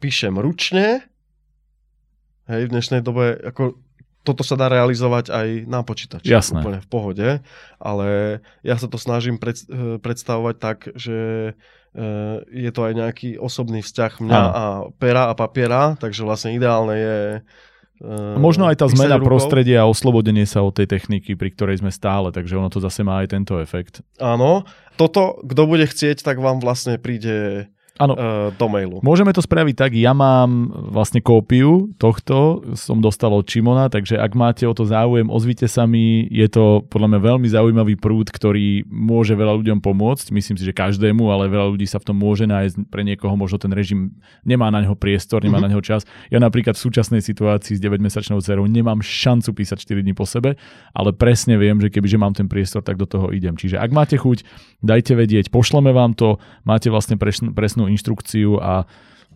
píšem 0.00 0.36
ručne, 0.36 1.04
hej, 2.48 2.62
v 2.66 2.72
dnešnej 2.72 3.00
dobe, 3.00 3.38
ako 3.38 3.78
toto 4.20 4.44
sa 4.44 4.52
dá 4.52 4.68
realizovať 4.68 5.32
aj 5.32 5.48
na 5.64 5.80
počítači. 5.80 6.28
Jasné. 6.28 6.60
Úplne 6.60 6.80
v 6.84 6.88
pohode. 6.92 7.28
Ale 7.80 8.08
ja 8.60 8.76
sa 8.76 8.84
to 8.84 9.00
snažím 9.00 9.40
pred, 9.40 9.56
eh, 9.64 9.96
predstavovať 9.96 10.56
tak, 10.60 10.78
že 10.92 11.52
je 12.54 12.70
to 12.70 12.86
aj 12.86 12.94
nejaký 12.94 13.34
osobný 13.34 13.82
vzťah 13.82 14.22
mňa 14.22 14.38
Áno. 14.38 14.52
a 14.54 14.64
pera 14.94 15.26
a 15.26 15.34
papiera, 15.34 15.98
takže 15.98 16.22
vlastne 16.22 16.54
ideálne 16.54 16.94
je 16.94 17.18
A 18.00 18.36
eh, 18.36 18.40
možno 18.40 18.64
aj 18.68 18.80
tá 18.80 18.86
zmena 18.88 19.20
prostredia 19.20 19.84
a 19.84 19.90
oslobodenie 19.90 20.48
sa 20.48 20.64
od 20.64 20.72
tej 20.72 20.88
techniky, 20.88 21.36
pri 21.36 21.52
ktorej 21.52 21.84
sme 21.84 21.92
stále, 21.92 22.32
takže 22.32 22.56
ono 22.56 22.72
to 22.72 22.80
zase 22.80 23.04
má 23.04 23.20
aj 23.20 23.36
tento 23.36 23.60
efekt. 23.60 24.00
Áno. 24.16 24.64
Toto, 24.96 25.40
kto 25.44 25.62
bude 25.68 25.84
chcieť, 25.84 26.24
tak 26.24 26.40
vám 26.40 26.60
vlastne 26.60 26.96
príde 26.96 27.68
Áno. 28.00 28.16
eh, 28.16 28.48
do 28.56 28.66
mailu. 28.66 29.04
Môžeme 29.04 29.28
to 29.30 29.44
spraviť 29.44 29.74
tak, 29.76 29.92
ja 29.92 30.16
mám 30.16 30.72
vlastne 30.88 31.20
kópiu 31.20 31.92
tohto, 32.00 32.64
som 32.72 32.98
dostal 32.98 33.28
od 33.30 33.44
Čimona, 33.44 33.86
takže 33.86 34.16
ak 34.16 34.32
máte 34.32 34.64
o 34.64 34.72
to 34.72 34.88
záujem, 34.88 35.28
ozvite 35.28 35.68
sa 35.68 35.84
mi, 35.84 36.24
je 36.26 36.48
to 36.48 36.80
podľa 36.88 37.12
mňa 37.12 37.20
veľmi 37.20 37.46
zaujímavý 37.46 37.94
prúd, 37.94 38.32
ktorý 38.32 38.88
môže 38.88 39.36
veľa 39.36 39.60
ľuďom 39.60 39.78
pomôcť, 39.78 40.32
myslím 40.32 40.56
si, 40.56 40.64
že 40.64 40.72
každému, 40.72 41.28
ale 41.28 41.46
veľa 41.46 41.76
ľudí 41.76 41.84
sa 41.84 42.00
v 42.00 42.08
tom 42.08 42.16
môže 42.16 42.48
nájsť, 42.48 42.88
pre 42.88 43.04
niekoho 43.04 43.36
možno 43.36 43.60
ten 43.60 43.70
režim 43.70 44.16
nemá 44.42 44.72
na 44.72 44.80
neho 44.80 44.96
priestor, 44.96 45.44
nemá 45.44 45.60
Mhm. 45.60 45.64
na 45.64 45.70
neho 45.70 45.82
čas. 45.84 46.08
Ja 46.32 46.40
napríklad 46.40 46.80
v 46.80 46.84
súčasnej 46.88 47.20
situácii 47.20 47.76
s 47.76 47.80
9-mesačnou 47.80 48.40
dcerou 48.40 48.64
nemám 48.64 49.04
šancu 49.04 49.52
písať 49.52 49.76
4 49.76 50.00
dní 50.00 50.16
po 50.16 50.24
sebe, 50.24 50.56
ale 50.96 51.12
presne 51.12 51.60
viem, 51.60 51.76
že 51.76 51.92
kebyže 51.92 52.16
mám 52.16 52.32
ten 52.32 52.48
priestor, 52.48 52.80
tak 52.80 52.96
do 52.96 53.04
toho 53.04 53.28
idem. 53.28 53.52
Čiže 53.54 53.76
ak 53.76 53.92
máte 53.92 54.16
chuť, 54.16 54.46
dajte 54.80 55.12
vedieť, 55.12 55.52
pošleme 55.52 55.92
vám 55.92 56.16
to, 56.16 56.40
máte 56.64 56.88
vlastne 56.88 57.20
presnú 57.52 57.89
inštrukciu 57.90 58.56
a, 58.56 58.86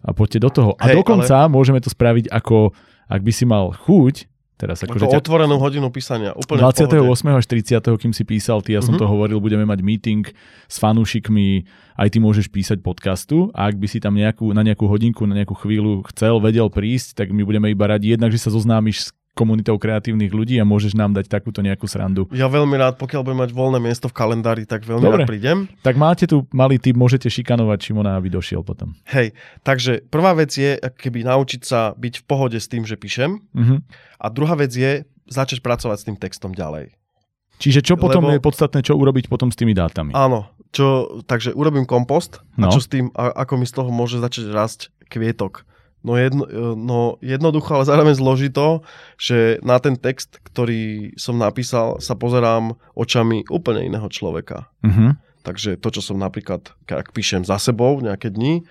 a 0.01 0.11
poďte 0.15 0.39
do 0.41 0.51
toho. 0.51 0.71
A 0.79 0.89
Hej, 0.89 1.03
dokonca 1.03 1.51
môžeme 1.51 1.83
to 1.83 1.91
spraviť 1.91 2.31
ako, 2.31 2.71
ak 3.07 3.21
by 3.21 3.33
si 3.35 3.45
mal 3.45 3.75
chuť, 3.75 4.31
teraz 4.55 4.87
Ako 4.87 5.03
ťa, 5.03 5.19
otvorenú 5.19 5.59
hodinu 5.59 5.91
písania. 5.91 6.31
Úplne 6.31 6.63
v 6.63 6.71
pohode. 6.71 7.11
28. 7.11 7.41
až 7.43 7.45
30. 7.51 8.01
kým 8.01 8.13
si 8.15 8.23
písal, 8.23 8.63
ty, 8.63 8.79
ja 8.79 8.81
som 8.81 8.95
Mhm. 8.95 9.01
to 9.03 9.07
hovoril, 9.11 9.43
budeme 9.43 9.67
mať 9.67 9.83
meeting 9.83 10.23
s 10.71 10.77
fanúšikmi, 10.79 11.67
aj 11.99 12.09
ty 12.15 12.19
môžeš 12.23 12.47
písať 12.55 12.79
podcastu 12.79 13.51
a 13.51 13.67
ak 13.67 13.77
by 13.77 13.87
si 13.91 13.99
tam 13.99 14.15
nejakú, 14.15 14.55
na 14.55 14.63
nejakú 14.63 14.87
hodinku, 14.87 15.27
na 15.27 15.43
nejakú 15.43 15.59
chvíľu 15.59 16.07
chcel, 16.15 16.39
vedel 16.39 16.71
prísť, 16.71 17.19
tak 17.19 17.35
my 17.35 17.43
budeme 17.43 17.67
iba 17.67 17.91
radi 17.91 18.15
jednak, 18.15 18.31
že 18.31 18.39
sa 18.39 18.55
zoznámiš 18.55 19.11
s 19.11 19.13
komunitou 19.35 19.75
kreatívnych 19.77 20.31
ľudí 20.31 20.57
a 20.57 20.65
môžeš 20.65 20.95
nám 20.95 21.11
dať 21.13 21.27
takúto 21.27 21.59
nejakú 21.59 21.91
srandu. 21.91 22.31
Ja 22.31 22.47
veľmi 22.47 22.79
rád, 22.79 22.95
pokiaľ 22.97 23.21
budem 23.21 23.41
mať 23.43 23.51
voľné 23.51 23.83
miesto 23.83 24.07
v 24.07 24.15
kalendári, 24.15 24.63
tak 24.63 24.87
veľmi 24.87 25.03
Dobre. 25.03 25.23
rád 25.23 25.29
prídem. 25.29 25.59
Tak 25.83 25.99
máte 25.99 26.25
tu 26.25 26.47
malý 26.55 26.79
tip, 26.79 26.95
môžete 26.95 27.27
šikanovať 27.27 27.79
Šimona, 27.83 28.15
aby 28.15 28.31
došiel 28.31 28.63
potom. 28.63 28.95
Hej, 29.11 29.35
takže 29.61 30.07
prvá 30.07 30.33
vec 30.33 30.51
je 30.51 30.79
keby 30.79 31.27
naučiť 31.27 31.61
sa 31.61 31.93
byť 31.93 32.23
v 32.23 32.25
pohode 32.25 32.57
s 32.57 32.71
tým, 32.71 32.87
že 32.87 32.95
píšem. 32.95 33.43
Mhm. 33.53 33.83
A 34.17 34.27
druhá 34.31 34.55
vec 34.55 34.71
je 34.71 35.03
začať 35.27 35.59
pracovať 35.61 35.97
s 35.99 36.07
tým 36.07 36.17
textom 36.17 36.55
ďalej. 36.55 36.95
Čiže 37.57 37.83
čo 37.83 37.95
potom 37.95 38.23
Lebo- 38.23 38.35
je 38.35 38.41
podstatné, 38.41 38.83
čo 38.83 38.95
urobiť 38.95 39.27
potom 39.27 39.47
s 39.47 39.57
tými 39.57 39.75
dátami? 39.75 40.11
Áno, 40.11 40.47
čo, 40.71 41.19
takže 41.23 41.51
urobím 41.53 41.87
kompost 41.87 42.43
No. 42.55 42.67
a 42.67 42.71
čo 42.71 42.79
s 42.79 42.87
tým, 42.87 43.11
a, 43.15 43.31
ako 43.37 43.55
mi 43.57 43.67
z 43.67 43.75
toho 43.75 43.91
môže 43.91 44.19
začať 44.19 44.51
rásť 44.51 44.81
kvietok. 45.07 45.63
No, 46.05 46.21
jedno, 46.21 46.45
no 46.77 47.17
jednoducho, 47.25 47.81
ale 47.81 47.89
zároveň 47.89 48.15
zložito, 48.21 48.85
že 49.17 49.57
na 49.65 49.81
ten 49.81 49.97
text, 49.97 50.37
ktorý 50.45 51.17
som 51.17 51.41
napísal, 51.41 51.97
sa 52.05 52.13
pozerám 52.13 52.77
očami 52.93 53.49
úplne 53.49 53.89
iného 53.89 54.07
človeka. 54.13 54.69
Mhm. 54.85 55.17
Takže 55.45 55.77
to, 55.77 55.89
čo 55.93 56.01
som 56.01 56.17
napríklad, 56.17 56.73
ak 56.89 57.13
píšem 57.13 57.45
za 57.45 57.61
sebou 57.61 58.01
nejaké 58.01 58.33
dni, 58.33 58.65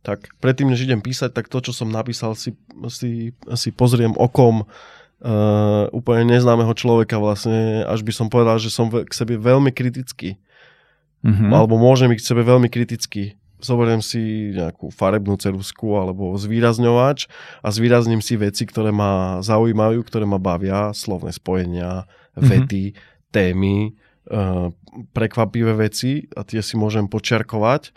tak 0.00 0.32
predtým, 0.40 0.68
než 0.68 0.84
idem 0.84 1.00
písať, 1.00 1.32
tak 1.32 1.48
to, 1.48 1.60
čo 1.60 1.72
som 1.72 1.88
napísal, 1.88 2.36
si, 2.36 2.56
si, 2.92 3.32
si 3.36 3.68
pozriem 3.72 4.12
okom 4.16 4.64
uh, 4.64 5.84
úplne 5.96 6.36
neznámeho 6.36 6.72
človeka 6.76 7.16
vlastne, 7.16 7.84
až 7.88 8.04
by 8.04 8.12
som 8.12 8.28
povedal, 8.28 8.60
že 8.60 8.68
som 8.68 8.92
k 8.92 9.12
sebe 9.12 9.36
veľmi 9.36 9.72
kritický. 9.72 10.36
Mm-hmm. 11.20 11.52
Alebo 11.52 11.76
môžem 11.76 12.08
byť 12.12 12.20
k 12.20 12.28
sebe 12.32 12.42
veľmi 12.44 12.68
kritický. 12.72 13.39
Zoberiem 13.60 14.02
si 14.04 14.52
nejakú 14.56 14.90
farebnú 14.90 15.36
cerusku 15.36 15.96
alebo 15.96 16.34
zvýrazňovač 16.36 17.30
a 17.60 17.68
zvýrazním 17.68 18.24
si 18.24 18.36
veci, 18.36 18.66
ktoré 18.66 18.90
ma 18.90 19.44
zaujímajú, 19.44 20.00
ktoré 20.04 20.24
ma 20.24 20.40
bavia, 20.40 20.90
slovné 20.96 21.30
spojenia, 21.30 22.04
mm-hmm. 22.04 22.48
vety, 22.48 22.84
témy, 23.30 23.94
uh, 24.32 24.74
prekvapivé 25.14 25.76
veci 25.76 26.26
a 26.34 26.42
tie 26.42 26.60
si 26.64 26.74
môžem 26.74 27.06
počiarkovať 27.06 27.94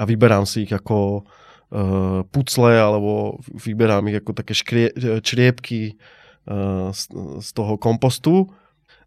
a 0.00 0.08
vyberám 0.08 0.48
si 0.48 0.64
ich 0.64 0.72
ako 0.72 1.22
uh, 1.22 2.24
pucle 2.32 2.72
alebo 2.72 3.42
vyberám 3.52 4.08
ich 4.08 4.24
ako 4.24 4.30
také 4.32 4.54
škrie, 4.56 4.88
čriepky 5.20 6.00
uh, 6.48 6.88
z, 6.94 7.12
z 7.44 7.48
toho 7.52 7.76
kompostu 7.76 8.48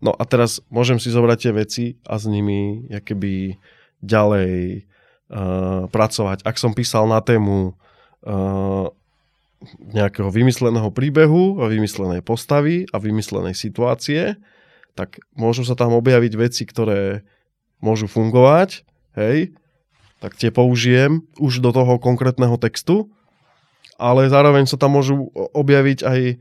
No 0.04 0.12
a 0.16 0.24
teraz 0.28 0.60
môžem 0.68 1.00
si 1.00 1.12
zobrať 1.12 1.38
tie 1.40 1.54
veci 1.56 1.86
a 2.04 2.20
s 2.20 2.28
nimi 2.28 2.86
keby 2.92 3.56
ďalej 4.04 4.84
uh, 5.32 5.88
pracovať. 5.90 6.46
Ak 6.46 6.58
som 6.60 6.76
písal 6.78 7.10
na 7.10 7.22
tému 7.22 7.74
uh, 7.74 8.90
nejakého 9.94 10.30
vymysleného 10.30 10.90
príbehu, 10.94 11.58
vymyslenej 11.66 12.22
postavy 12.22 12.86
a 12.94 13.02
vymyslenej 13.02 13.58
situácie, 13.58 14.38
tak 14.94 15.20
môžu 15.36 15.68
sa 15.68 15.76
tam 15.76 15.92
objaviť 15.98 16.34
veci, 16.38 16.64
ktoré 16.64 17.26
môžu 17.84 18.08
fungovať, 18.08 18.88
hej, 19.20 19.54
tak 20.24 20.40
tie 20.40 20.50
použijem 20.50 21.28
už 21.38 21.60
do 21.60 21.76
toho 21.76 22.00
konkrétneho 22.00 22.56
textu 22.56 23.12
ale 23.96 24.28
zároveň 24.28 24.68
sa 24.68 24.76
tam 24.76 25.00
môžu 25.00 25.32
objaviť 25.34 26.00
aj 26.04 26.22
e, 26.28 26.36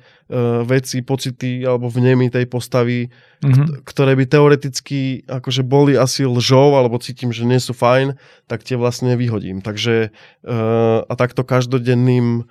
veci, 0.67 1.07
pocity 1.07 1.63
alebo 1.63 1.87
vnemy 1.87 2.27
tej 2.27 2.51
postavy, 2.51 3.15
mm-hmm. 3.41 3.87
ktoré 3.87 4.19
by 4.19 4.25
teoreticky 4.27 5.23
akože 5.31 5.63
boli 5.63 5.95
asi 5.95 6.27
lžou 6.27 6.75
alebo 6.75 6.99
cítim, 6.99 7.31
že 7.31 7.47
nie 7.47 7.63
sú 7.63 7.71
fajn, 7.71 8.19
tak 8.51 8.67
tie 8.67 8.75
vlastne 8.75 9.15
vyhodím. 9.15 9.63
Takže 9.63 10.09
e, 10.09 10.59
a 11.07 11.13
takto 11.15 11.47
každodenným 11.47 12.43
e, 12.43 12.43
e, 12.43 12.45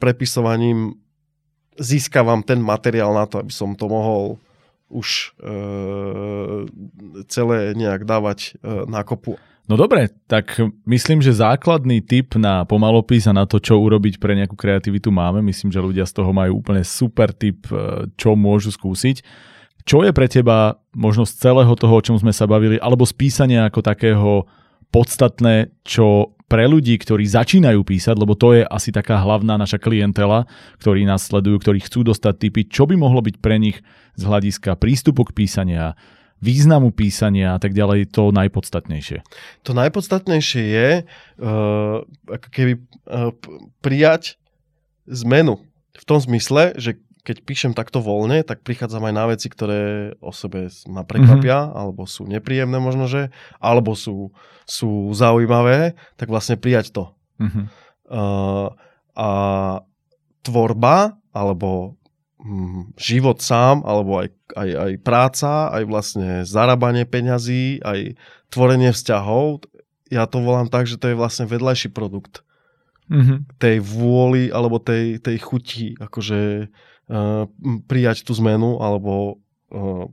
prepisovaním 0.00 0.96
získavam 1.76 2.40
ten 2.40 2.64
materiál 2.64 3.12
na 3.12 3.28
to, 3.28 3.36
aby 3.36 3.52
som 3.52 3.76
to 3.76 3.84
mohol 3.92 4.40
už 4.88 5.36
e, 5.42 5.54
celé 7.28 7.76
nejak 7.76 8.06
dávať 8.06 8.56
e, 8.62 8.88
na 8.88 9.02
kopu 9.02 9.36
No 9.66 9.74
dobre, 9.74 10.14
tak 10.30 10.62
myslím, 10.86 11.18
že 11.18 11.34
základný 11.34 11.98
tip 11.98 12.38
na 12.38 12.62
pomalopis 12.62 13.26
a 13.26 13.34
na 13.34 13.50
to, 13.50 13.58
čo 13.58 13.82
urobiť 13.82 14.22
pre 14.22 14.38
nejakú 14.38 14.54
kreativitu 14.54 15.10
máme. 15.10 15.42
Myslím, 15.42 15.74
že 15.74 15.82
ľudia 15.82 16.06
z 16.06 16.22
toho 16.22 16.30
majú 16.30 16.62
úplne 16.62 16.86
super 16.86 17.34
tip, 17.34 17.66
e, 17.74 18.06
čo 18.14 18.38
môžu 18.38 18.70
skúsiť. 18.70 19.26
Čo 19.82 20.06
je 20.06 20.14
pre 20.14 20.30
teba 20.30 20.78
možno 20.94 21.26
z 21.26 21.34
celého 21.34 21.74
toho, 21.74 21.98
o 21.98 22.04
čom 22.04 22.14
sme 22.14 22.30
sa 22.30 22.46
bavili, 22.46 22.78
alebo 22.78 23.02
z 23.02 23.14
písania 23.18 23.66
ako 23.66 23.82
takého 23.82 24.46
podstatné, 24.94 25.74
čo 25.82 26.38
pre 26.46 26.70
ľudí, 26.70 26.94
ktorí 26.94 27.26
začínajú 27.26 27.82
písať, 27.82 28.14
lebo 28.14 28.38
to 28.38 28.54
je 28.54 28.62
asi 28.62 28.94
taká 28.94 29.18
hlavná 29.18 29.58
naša 29.58 29.82
klientela, 29.82 30.46
ktorí 30.78 31.02
nás 31.02 31.26
sledujú, 31.26 31.58
ktorí 31.58 31.82
chcú 31.82 32.06
dostať 32.06 32.34
tipy, 32.38 32.70
čo 32.70 32.86
by 32.86 32.94
mohlo 32.94 33.18
byť 33.18 33.42
pre 33.42 33.58
nich 33.58 33.82
z 34.14 34.22
hľadiska 34.22 34.78
prístupu 34.78 35.26
k 35.26 35.42
písania, 35.42 35.98
významu 36.46 36.94
písania 36.94 37.58
a 37.58 37.60
tak 37.60 37.74
ďalej 37.74 38.14
to 38.14 38.30
najpodstatnejšie? 38.30 39.26
To 39.66 39.74
najpodstatnejšie 39.74 40.62
je 40.62 40.90
uh, 41.02 42.06
ako 42.30 42.48
keby 42.54 42.72
uh, 42.78 43.34
prijať 43.82 44.38
zmenu. 45.10 45.58
V 45.98 46.04
tom 46.06 46.22
zmysle, 46.22 46.78
že 46.78 47.02
keď 47.26 47.42
píšem 47.42 47.72
takto 47.74 47.98
voľne, 47.98 48.46
tak 48.46 48.62
prichádzam 48.62 49.02
aj 49.10 49.14
na 49.18 49.24
veci, 49.26 49.50
ktoré 49.50 50.14
o 50.22 50.30
sebe 50.30 50.70
ma 50.86 51.02
prekvapia, 51.02 51.66
mm-hmm. 51.66 51.74
alebo 51.74 52.06
sú 52.06 52.22
nepríjemné 52.30 52.78
možno, 52.78 53.10
že, 53.10 53.34
alebo 53.58 53.98
sú, 53.98 54.30
sú 54.62 55.10
zaujímavé, 55.10 55.98
tak 56.14 56.30
vlastne 56.30 56.54
prijať 56.54 56.94
to. 56.94 57.04
Mm-hmm. 57.42 57.64
Uh, 58.06 58.70
a 59.18 59.30
tvorba, 60.46 61.18
alebo 61.34 61.98
život 62.96 63.42
sám, 63.42 63.82
alebo 63.82 64.22
aj, 64.22 64.28
aj, 64.54 64.70
aj 64.74 64.92
práca, 65.02 65.52
aj 65.74 65.82
vlastne 65.86 66.30
zarábanie 66.46 67.04
peňazí, 67.04 67.82
aj 67.82 68.14
tvorenie 68.50 68.94
vzťahov, 68.94 69.66
ja 70.10 70.26
to 70.30 70.38
volám 70.38 70.70
tak, 70.70 70.86
že 70.86 70.98
to 70.98 71.10
je 71.10 71.18
vlastne 71.18 71.50
vedľajší 71.50 71.90
produkt 71.90 72.46
mm-hmm. 73.10 73.58
tej 73.58 73.82
vôly 73.82 74.54
alebo 74.54 74.78
tej, 74.78 75.18
tej 75.18 75.42
chuti, 75.42 75.98
akože 75.98 76.70
uh, 76.70 77.50
prijať 77.90 78.22
tú 78.22 78.32
zmenu, 78.38 78.78
alebo 78.78 79.42
uh, 79.74 80.06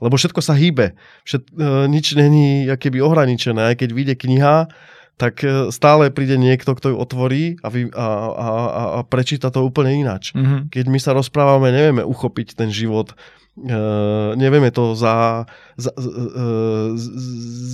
lebo 0.00 0.16
všetko 0.16 0.40
sa 0.40 0.56
hýbe. 0.56 0.96
Všet, 1.28 1.52
uh, 1.52 1.84
nič 1.84 2.16
není 2.16 2.64
keby 2.64 3.04
ohraničené. 3.04 3.72
Aj 3.72 3.76
keď 3.76 3.92
vyjde 3.92 4.14
kniha, 4.16 4.72
tak 5.16 5.40
e, 5.40 5.72
stále 5.72 6.12
príde 6.12 6.36
niekto, 6.36 6.76
kto 6.76 6.92
ju 6.92 6.96
otvorí 7.00 7.44
a, 7.64 7.72
vy, 7.72 7.88
a, 7.92 8.06
a, 8.36 8.48
a 8.96 9.00
prečíta 9.02 9.48
to 9.48 9.64
úplne 9.64 9.96
ináč. 9.96 10.36
Mm-hmm. 10.36 10.68
Keď 10.68 10.84
my 10.92 10.98
sa 11.00 11.16
rozprávame, 11.16 11.72
nevieme 11.72 12.04
uchopiť 12.04 12.52
ten 12.52 12.68
život, 12.68 13.16
uh, 13.16 14.36
nevieme 14.36 14.68
to 14.68 14.92
za, 14.92 15.48
za, 15.80 15.88
uh, 15.96 16.92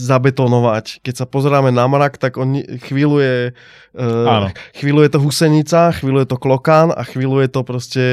zabetonovať. 0.06 1.02
Keď 1.02 1.14
sa 1.18 1.26
pozeráme 1.26 1.74
na 1.74 1.90
mrak, 1.90 2.22
tak 2.22 2.38
on 2.38 2.62
chvíľu 2.86 3.18
je, 3.18 3.36
uh, 3.98 4.46
chvíľu 4.78 5.02
je 5.02 5.10
to 5.10 5.18
husenica, 5.18 5.90
chvíľu 5.98 6.22
je 6.22 6.28
to 6.30 6.38
klokán 6.38 6.94
a 6.94 7.02
chvíľu 7.02 7.42
je 7.42 7.48
to 7.50 7.60
proste 7.66 8.06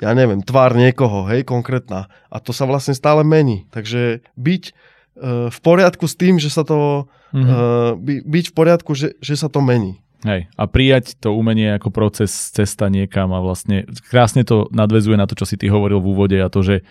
ja 0.00 0.16
neviem, 0.16 0.40
tvár 0.40 0.72
niekoho, 0.72 1.28
hej, 1.28 1.44
konkrétna. 1.44 2.08
A 2.32 2.40
to 2.40 2.56
sa 2.56 2.64
vlastne 2.64 2.96
stále 2.96 3.20
mení. 3.20 3.68
Takže 3.68 4.24
byť 4.32 4.72
v 5.52 5.58
poriadku 5.60 6.08
s 6.08 6.16
tým, 6.16 6.40
že 6.40 6.48
sa 6.48 6.64
to 6.64 7.06
mm-hmm. 7.36 8.00
by, 8.00 8.14
byť 8.24 8.44
v 8.50 8.54
poriadku, 8.56 8.96
že, 8.96 9.14
že 9.20 9.34
sa 9.36 9.52
to 9.52 9.60
mení. 9.60 10.00
Hej, 10.20 10.52
a 10.52 10.68
prijať 10.68 11.16
to 11.16 11.32
umenie 11.32 11.80
ako 11.80 11.88
proces 11.88 12.28
cesta 12.52 12.92
niekam 12.92 13.32
a 13.32 13.40
vlastne 13.40 13.88
krásne 14.12 14.44
to 14.44 14.68
nadvezuje 14.68 15.16
na 15.16 15.24
to, 15.24 15.32
čo 15.32 15.48
si 15.48 15.56
ty 15.56 15.72
hovoril 15.72 15.96
v 16.04 16.10
úvode 16.12 16.36
a 16.36 16.52
to, 16.52 16.60
že 16.60 16.84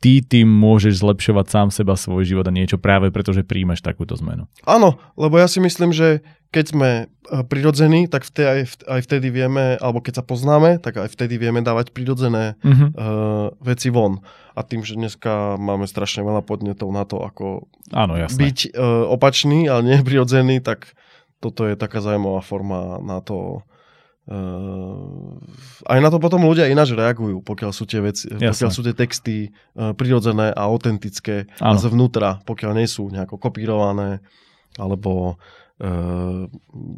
ty 0.00 0.20
tým 0.20 0.48
môžeš 0.48 1.00
zlepšovať 1.00 1.46
sám 1.48 1.68
seba, 1.72 1.96
svoj 1.96 2.28
život 2.28 2.46
a 2.46 2.52
niečo 2.52 2.76
práve 2.76 3.08
preto, 3.08 3.32
že 3.32 3.46
príjmeš 3.46 3.80
takúto 3.80 4.16
zmenu. 4.20 4.48
Áno, 4.68 5.00
lebo 5.16 5.40
ja 5.40 5.48
si 5.48 5.58
myslím, 5.58 5.92
že 5.92 6.20
keď 6.54 6.64
sme 6.72 6.90
e, 7.02 7.04
prirodzení, 7.44 8.06
tak 8.08 8.24
vtedy, 8.24 8.46
aj, 8.46 8.60
aj 8.86 9.00
vtedy 9.04 9.28
vieme, 9.28 9.76
alebo 9.76 10.00
keď 10.00 10.22
sa 10.22 10.24
poznáme, 10.24 10.78
tak 10.80 10.96
aj 10.96 11.10
vtedy 11.12 11.36
vieme 11.36 11.60
dávať 11.60 11.90
prirodzené 11.92 12.56
mm-hmm. 12.62 12.90
uh, 12.96 13.52
veci 13.60 13.92
von. 13.92 14.22
A 14.56 14.64
tým, 14.64 14.80
že 14.80 14.96
dneska 14.96 15.60
máme 15.60 15.84
strašne 15.84 16.24
veľa 16.24 16.40
podnetov 16.46 16.88
na 16.94 17.04
to, 17.04 17.20
ako 17.20 17.68
Áno, 17.92 18.16
jasné. 18.16 18.40
byť 18.40 18.58
uh, 18.72 19.04
opačný, 19.10 19.68
ale 19.68 19.80
nie 19.84 19.96
prirodzený, 20.06 20.62
tak 20.62 20.96
toto 21.42 21.68
je 21.68 21.76
taká 21.76 22.00
zaujímavá 22.00 22.40
forma 22.40 23.02
na 23.04 23.20
to, 23.20 23.66
Uh, 24.26 25.38
aj 25.86 26.02
na 26.02 26.10
to 26.10 26.18
potom 26.18 26.42
ľudia 26.42 26.66
ináč 26.66 26.98
reagujú, 26.98 27.46
pokiaľ 27.46 27.70
sú 27.70 27.86
tie 27.86 28.02
veci, 28.02 28.26
Jasne. 28.26 28.50
pokiaľ 28.50 28.70
sú 28.74 28.82
tie 28.82 28.94
texty 28.98 29.36
uh, 29.78 29.94
prirodzené 29.94 30.50
a 30.50 30.66
autentické 30.66 31.46
ano. 31.62 31.78
a 31.78 31.78
zvnútra, 31.78 32.42
pokiaľ 32.42 32.72
nie 32.74 32.90
sú 32.90 33.06
nejako 33.06 33.38
kopírované 33.38 34.18
alebo 34.82 35.38
uh, 35.78 36.50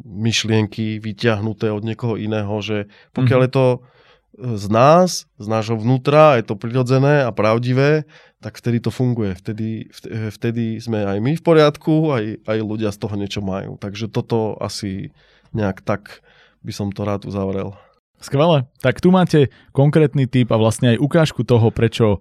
myšlienky 0.09 0.97
vyťahnuté 0.97 1.69
od 1.69 1.85
niekoho 1.85 2.17
iného, 2.17 2.49
že 2.65 2.89
pokiaľ 3.13 3.39
mm-hmm. 3.45 3.53
je 3.53 3.57
to 3.61 3.65
z 4.39 4.65
nás, 4.71 5.29
z 5.37 5.47
nášho 5.51 5.77
vnútra, 5.77 6.39
je 6.41 6.49
to 6.49 6.55
prirodzené 6.57 7.27
a 7.27 7.29
pravdivé, 7.29 8.09
tak 8.39 8.55
vtedy 8.55 8.79
to 8.79 8.89
funguje. 8.89 9.35
Vtedy, 9.35 9.91
vtedy 10.31 10.79
sme 10.79 11.03
aj 11.03 11.17
my 11.19 11.35
v 11.35 11.43
poriadku, 11.43 12.15
aj, 12.15 12.25
aj 12.47 12.57
ľudia 12.63 12.89
z 12.95 12.97
toho 13.03 13.15
niečo 13.19 13.41
majú. 13.43 13.75
Takže 13.75 14.07
toto 14.07 14.55
asi 14.63 15.11
nejak 15.51 15.83
tak 15.83 16.23
by 16.63 16.73
som 16.75 16.91
to 16.91 17.07
rád 17.07 17.25
uzavrel. 17.25 17.75
Skvelé. 18.19 18.67
Tak 18.83 18.99
tu 18.99 19.15
máte 19.15 19.47
konkrétny 19.71 20.27
typ 20.27 20.51
a 20.51 20.59
vlastne 20.59 20.95
aj 20.95 21.01
ukážku 21.01 21.47
toho, 21.47 21.71
prečo 21.71 22.19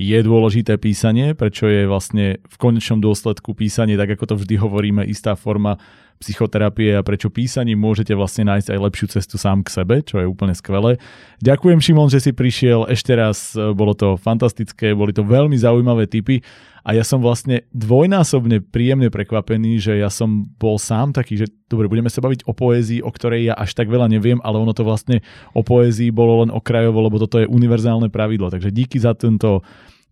je 0.00 0.16
dôležité 0.22 0.78
písanie, 0.78 1.34
prečo 1.34 1.68
je 1.68 1.84
vlastne 1.84 2.40
v 2.40 2.56
konečnom 2.56 3.02
dôsledku 3.02 3.52
písanie, 3.52 3.98
tak 3.98 4.16
ako 4.16 4.32
to 4.32 4.34
vždy 4.40 4.54
hovoríme, 4.56 5.02
istá 5.04 5.36
forma 5.36 5.76
psychoterapie 6.20 7.00
a 7.00 7.02
prečo 7.02 7.32
písaním 7.32 7.80
môžete 7.80 8.12
vlastne 8.12 8.44
nájsť 8.44 8.76
aj 8.76 8.78
lepšiu 8.78 9.06
cestu 9.08 9.40
sám 9.40 9.64
k 9.64 9.72
sebe, 9.72 10.04
čo 10.04 10.20
je 10.20 10.28
úplne 10.28 10.52
skvelé. 10.52 11.00
Ďakujem 11.40 11.80
Šimon, 11.80 12.12
že 12.12 12.20
si 12.20 12.36
prišiel 12.36 12.84
ešte 12.92 13.16
raz, 13.16 13.56
bolo 13.56 13.96
to 13.96 14.20
fantastické, 14.20 14.92
boli 14.92 15.16
to 15.16 15.24
veľmi 15.24 15.56
zaujímavé 15.56 16.04
tipy 16.04 16.44
a 16.84 16.96
ja 16.96 17.04
som 17.04 17.20
vlastne 17.24 17.64
dvojnásobne 17.72 18.64
príjemne 18.68 19.08
prekvapený, 19.08 19.80
že 19.80 19.96
ja 20.00 20.12
som 20.12 20.48
bol 20.60 20.76
sám 20.76 21.16
taký, 21.16 21.40
že 21.40 21.48
dobre, 21.68 21.88
budeme 21.88 22.12
sa 22.12 22.24
baviť 22.24 22.44
o 22.44 22.52
poézii, 22.52 23.00
o 23.00 23.08
ktorej 23.12 23.52
ja 23.52 23.54
až 23.56 23.72
tak 23.76 23.88
veľa 23.88 24.08
neviem, 24.08 24.40
ale 24.44 24.60
ono 24.60 24.76
to 24.76 24.84
vlastne 24.84 25.24
o 25.56 25.64
poézii 25.64 26.12
bolo 26.12 26.44
len 26.44 26.52
okrajovo, 26.52 27.00
lebo 27.04 27.16
toto 27.20 27.40
je 27.40 27.48
univerzálne 27.48 28.12
pravidlo. 28.12 28.52
Takže 28.52 28.72
díky 28.72 28.96
za 29.00 29.16
tento 29.16 29.64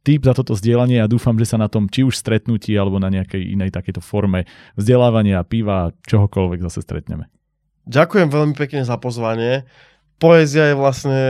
tip 0.02 0.24
za 0.24 0.34
toto 0.34 0.54
zdieľanie 0.54 1.00
a 1.02 1.10
dúfam, 1.10 1.36
že 1.38 1.48
sa 1.48 1.58
na 1.60 1.70
tom 1.70 1.86
či 1.86 2.04
už 2.04 2.16
stretnutí 2.16 2.74
alebo 2.74 2.98
na 2.98 3.10
nejakej 3.12 3.54
inej 3.54 3.70
takéto 3.74 4.02
forme 4.02 4.44
vzdelávania, 4.74 5.46
piva, 5.46 5.94
čohokoľvek 6.06 6.60
zase 6.66 6.82
stretneme. 6.82 7.30
Ďakujem 7.88 8.28
veľmi 8.28 8.54
pekne 8.56 8.84
za 8.84 9.00
pozvanie. 9.00 9.64
Poézia 10.20 10.72
je 10.72 10.76
vlastne 10.76 11.20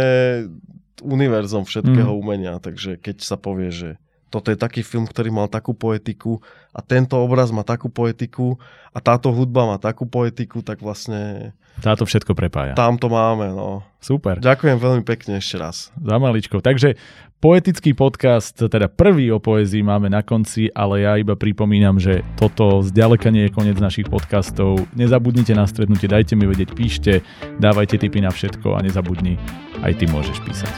univerzum 1.04 1.62
všetkého 1.62 2.10
mm. 2.10 2.18
umenia, 2.18 2.58
takže 2.58 2.98
keď 2.98 3.22
sa 3.22 3.38
povie, 3.38 3.70
že 3.70 3.90
toto 4.28 4.52
je 4.52 4.60
taký 4.60 4.84
film, 4.84 5.08
ktorý 5.08 5.32
mal 5.32 5.48
takú 5.48 5.72
poetiku 5.72 6.40
a 6.76 6.84
tento 6.84 7.16
obraz 7.16 7.48
má 7.48 7.64
takú 7.64 7.88
poetiku 7.88 8.60
a 8.92 9.00
táto 9.00 9.32
hudba 9.32 9.64
má 9.64 9.76
takú 9.80 10.04
poetiku, 10.04 10.60
tak 10.60 10.84
vlastne... 10.84 11.52
Táto 11.78 12.02
všetko 12.02 12.34
prepája. 12.34 12.74
Tam 12.74 12.98
to 12.98 13.06
máme, 13.06 13.54
no. 13.54 13.86
Super. 14.02 14.42
Ďakujem 14.42 14.78
veľmi 14.82 15.02
pekne 15.06 15.38
ešte 15.38 15.56
raz. 15.62 15.94
Za 15.94 16.16
maličko. 16.18 16.58
Takže 16.58 16.98
poetický 17.38 17.94
podcast, 17.94 18.58
teda 18.58 18.90
prvý 18.90 19.30
o 19.30 19.38
poezii 19.38 19.86
máme 19.86 20.10
na 20.10 20.26
konci, 20.26 20.66
ale 20.74 21.06
ja 21.06 21.14
iba 21.14 21.38
pripomínam, 21.38 22.02
že 22.02 22.26
toto 22.34 22.82
zďaleka 22.82 23.30
nie 23.30 23.46
je 23.46 23.54
koniec 23.54 23.78
našich 23.78 24.10
podcastov. 24.10 24.90
Nezabudnite 24.98 25.54
na 25.54 25.70
stretnutie, 25.70 26.10
dajte 26.10 26.34
mi 26.34 26.50
vedieť, 26.50 26.74
píšte, 26.74 27.22
dávajte 27.62 28.02
tipy 28.02 28.18
na 28.18 28.34
všetko 28.34 28.74
a 28.74 28.82
nezabudni, 28.82 29.38
aj 29.86 30.02
ty 30.02 30.04
môžeš 30.10 30.38
písať. 30.42 30.74